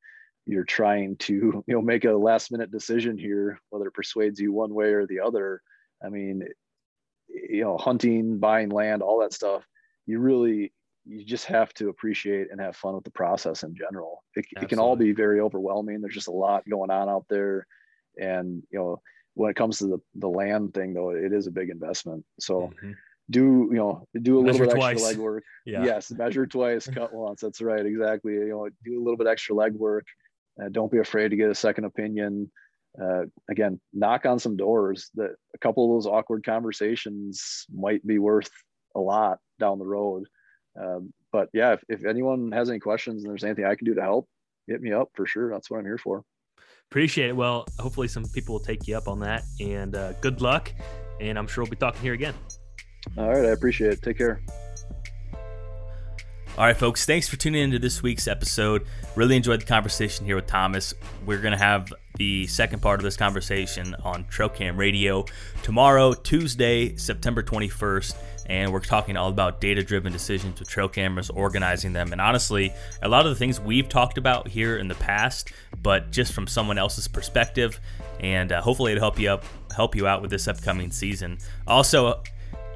you're 0.47 0.65
trying 0.65 1.17
to 1.17 1.35
you 1.67 1.75
know 1.75 1.83
make 1.83 2.05
a 2.05 2.13
last 2.13 2.51
minute 2.51 2.71
decision 2.71 3.17
here 3.19 3.61
whether 3.71 3.87
it 3.87 3.95
persuades 3.95 4.39
you 4.39 4.53
one 4.53 4.75
way 4.75 4.93
or 4.93 5.07
the 5.07 5.21
other 5.21 5.61
i 6.05 6.09
mean 6.09 6.43
you 7.29 7.63
know 7.63 7.77
hunting 7.77 8.39
buying 8.39 8.69
land 8.69 9.03
all 9.03 9.21
that 9.21 9.33
stuff 9.33 9.65
you 10.07 10.19
really 10.19 10.73
you 11.07 11.25
just 11.25 11.45
have 11.45 11.73
to 11.75 11.91
appreciate 11.91 12.51
and 12.51 12.61
have 12.61 12.77
fun 12.77 12.95
with 12.95 13.05
the 13.05 13.11
process 13.11 13.63
in 13.63 13.75
general 13.75 14.23
it, 14.37 14.47
it 14.61 14.69
can 14.69 14.79
all 14.79 14.97
be 14.97 15.13
very 15.13 15.41
overwhelming 15.41 16.01
there's 16.01 16.15
just 16.15 16.29
a 16.29 16.33
lot 16.33 16.69
going 16.69 16.91
on 16.91 17.09
out 17.09 17.27
there 17.29 17.67
and 18.19 18.63
you 18.71 18.79
know 18.79 19.01
when 19.35 19.51
it 19.51 19.57
comes 19.57 19.79
to 19.79 19.87
the, 19.87 19.99
the 20.15 20.29
land 20.29 20.75
thing 20.75 20.95
though, 20.95 21.11
it 21.11 21.33
is 21.33 21.47
a 21.47 21.51
big 21.51 21.69
investment. 21.69 22.25
So 22.41 22.73
mm-hmm. 22.83 22.93
do, 23.31 23.69
you 23.71 23.77
know, 23.77 24.07
do 24.23 24.39
a 24.39 24.43
measure 24.43 24.61
little 24.61 24.75
bit 24.75 24.77
twice. 24.77 25.05
extra 25.05 25.23
legwork. 25.23 25.41
Yeah. 25.67 25.85
Yes. 25.85 26.11
Measure 26.13 26.47
twice, 26.47 26.87
cut 26.87 27.13
once. 27.13 27.41
That's 27.41 27.61
right. 27.61 27.85
Exactly. 27.85 28.35
You 28.35 28.49
know, 28.49 28.69
do 28.85 28.99
a 28.99 29.03
little 29.03 29.17
bit 29.17 29.27
extra 29.27 29.55
legwork. 29.55 30.03
Uh, 30.61 30.69
don't 30.71 30.93
be 30.93 30.99
afraid 30.99 31.31
to 31.31 31.37
get 31.37 31.51
a 31.51 31.55
second 31.55 31.85
opinion. 31.85 32.51
Uh, 33.01 33.23
again, 33.51 33.81
knock 33.93 34.25
on 34.25 34.39
some 34.39 34.57
doors 34.57 35.11
that 35.15 35.35
a 35.55 35.59
couple 35.59 35.85
of 35.85 35.97
those 35.97 36.07
awkward 36.11 36.45
conversations 36.45 37.67
might 37.75 38.07
be 38.07 38.19
worth 38.19 38.51
a 38.95 39.01
lot 39.01 39.39
down 39.59 39.79
the 39.79 39.87
road. 39.87 40.25
Um, 40.81 41.13
but 41.33 41.49
yeah, 41.53 41.73
if, 41.73 41.83
if 41.89 42.05
anyone 42.05 42.53
has 42.53 42.71
any 42.71 42.79
questions 42.79 43.23
and 43.23 43.31
there's 43.31 43.45
anything 43.45 43.65
I 43.65 43.75
can 43.75 43.85
do 43.85 43.95
to 43.95 44.03
help, 44.03 44.29
hit 44.67 44.81
me 44.81 44.93
up 44.93 45.09
for 45.15 45.27
sure. 45.27 45.51
That's 45.51 45.71
what 45.71 45.79
I'm 45.79 45.85
here 45.85 45.99
for. 45.99 46.23
Appreciate 46.91 47.31
it. 47.31 47.37
Well, 47.37 47.67
hopefully 47.81 48.09
some 48.09 48.25
people 48.27 48.55
will 48.55 48.65
take 48.65 48.87
you 48.87 48.97
up 48.97 49.09
on 49.09 49.19
that 49.21 49.43
and 49.61 49.97
uh, 49.97 50.13
good 50.15 50.41
luck. 50.41 50.73
And 51.21 51.39
I'm 51.39 51.47
sure 51.47 51.65
we'll 51.65 51.71
be 51.71 51.77
talking 51.77 52.01
here 52.01 52.15
again. 52.15 52.35
All 53.17 53.29
right. 53.29 53.45
I 53.45 53.51
appreciate 53.51 53.93
it. 53.93 54.03
Take 54.03 54.19
care. 54.19 54.41
All 56.57 56.65
right, 56.65 56.77
folks, 56.77 57.05
thanks 57.05 57.29
for 57.29 57.35
tuning 57.35 57.65
into 57.65 57.81
this 57.81 58.01
week's 58.01 58.29
episode. 58.29 58.87
Really 59.17 59.35
enjoyed 59.35 59.61
the 59.61 59.67
conversation 59.67 60.25
here 60.25 60.37
with 60.37 60.47
Thomas. 60.47 60.95
We're 61.27 61.41
going 61.41 61.51
to 61.51 61.59
have 61.59 61.93
the 62.17 62.47
second 62.47 62.81
part 62.81 63.01
of 63.01 63.03
this 63.03 63.17
conversation 63.17 63.97
on 64.05 64.25
Trail 64.29 64.49
Cam 64.49 64.77
Radio 64.77 65.25
tomorrow, 65.65 66.15
Tuesday, 66.15 66.95
September 66.95 67.43
21st. 67.43 68.15
And 68.47 68.73
we're 68.73 68.79
talking 68.79 69.17
all 69.17 69.31
about 69.31 69.61
data 69.61 69.83
driven 69.83 70.13
decisions 70.13 70.61
with 70.61 70.69
trail 70.69 70.89
cameras, 70.89 71.29
organizing 71.29 71.93
them. 71.93 72.13
And 72.13 72.21
honestly, 72.21 72.73
a 73.03 73.09
lot 73.09 73.27
of 73.27 73.31
the 73.31 73.37
things 73.37 73.61
we've 73.61 73.89
talked 73.89 74.17
about 74.17 74.47
here 74.47 74.77
in 74.77 74.87
the 74.87 74.95
past, 74.95 75.53
but 75.83 76.13
just 76.13 76.33
from 76.33 76.47
someone 76.47 76.79
else's 76.79 77.09
perspective. 77.09 77.81
And 78.21 78.53
uh, 78.53 78.61
hopefully, 78.61 78.93
it'll 78.93 79.03
help 79.03 79.19
you 79.19 79.31
up, 79.31 79.45
help 79.75 79.97
you 79.97 80.07
out 80.07 80.23
with 80.23 80.31
this 80.31 80.47
upcoming 80.47 80.93
season. 80.93 81.39
Also, 81.67 82.23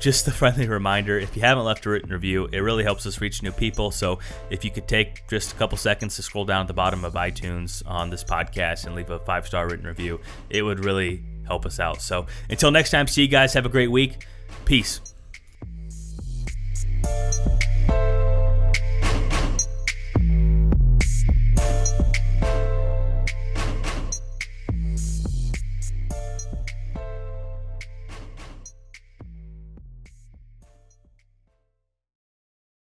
just 0.00 0.28
a 0.28 0.30
friendly 0.30 0.68
reminder 0.68 1.18
if 1.18 1.34
you 1.34 1.42
haven't 1.42 1.64
left 1.64 1.84
a 1.84 1.90
written 1.90 2.10
review, 2.12 2.48
it 2.52 2.60
really 2.60 2.84
helps 2.84 3.04
us 3.04 3.20
reach 3.20 3.42
new 3.42 3.50
people. 3.50 3.90
So 3.90 4.20
if 4.48 4.64
you 4.64 4.70
could 4.70 4.86
take 4.86 5.26
just 5.28 5.52
a 5.52 5.54
couple 5.56 5.76
seconds 5.76 6.14
to 6.16 6.22
scroll 6.22 6.44
down 6.44 6.62
at 6.62 6.68
the 6.68 6.74
bottom 6.74 7.04
of 7.04 7.14
iTunes 7.14 7.82
on 7.84 8.08
this 8.10 8.22
podcast 8.22 8.86
and 8.86 8.94
leave 8.94 9.10
a 9.10 9.18
five 9.18 9.46
star 9.46 9.68
written 9.68 9.86
review, 9.86 10.20
it 10.50 10.62
would 10.62 10.84
really 10.84 11.24
help 11.46 11.66
us 11.66 11.80
out. 11.80 12.00
So 12.00 12.26
until 12.48 12.70
next 12.70 12.90
time, 12.90 13.08
see 13.08 13.22
you 13.22 13.28
guys. 13.28 13.54
Have 13.54 13.66
a 13.66 13.70
great 13.70 13.90
week. 13.90 14.24
Peace. 14.64 15.00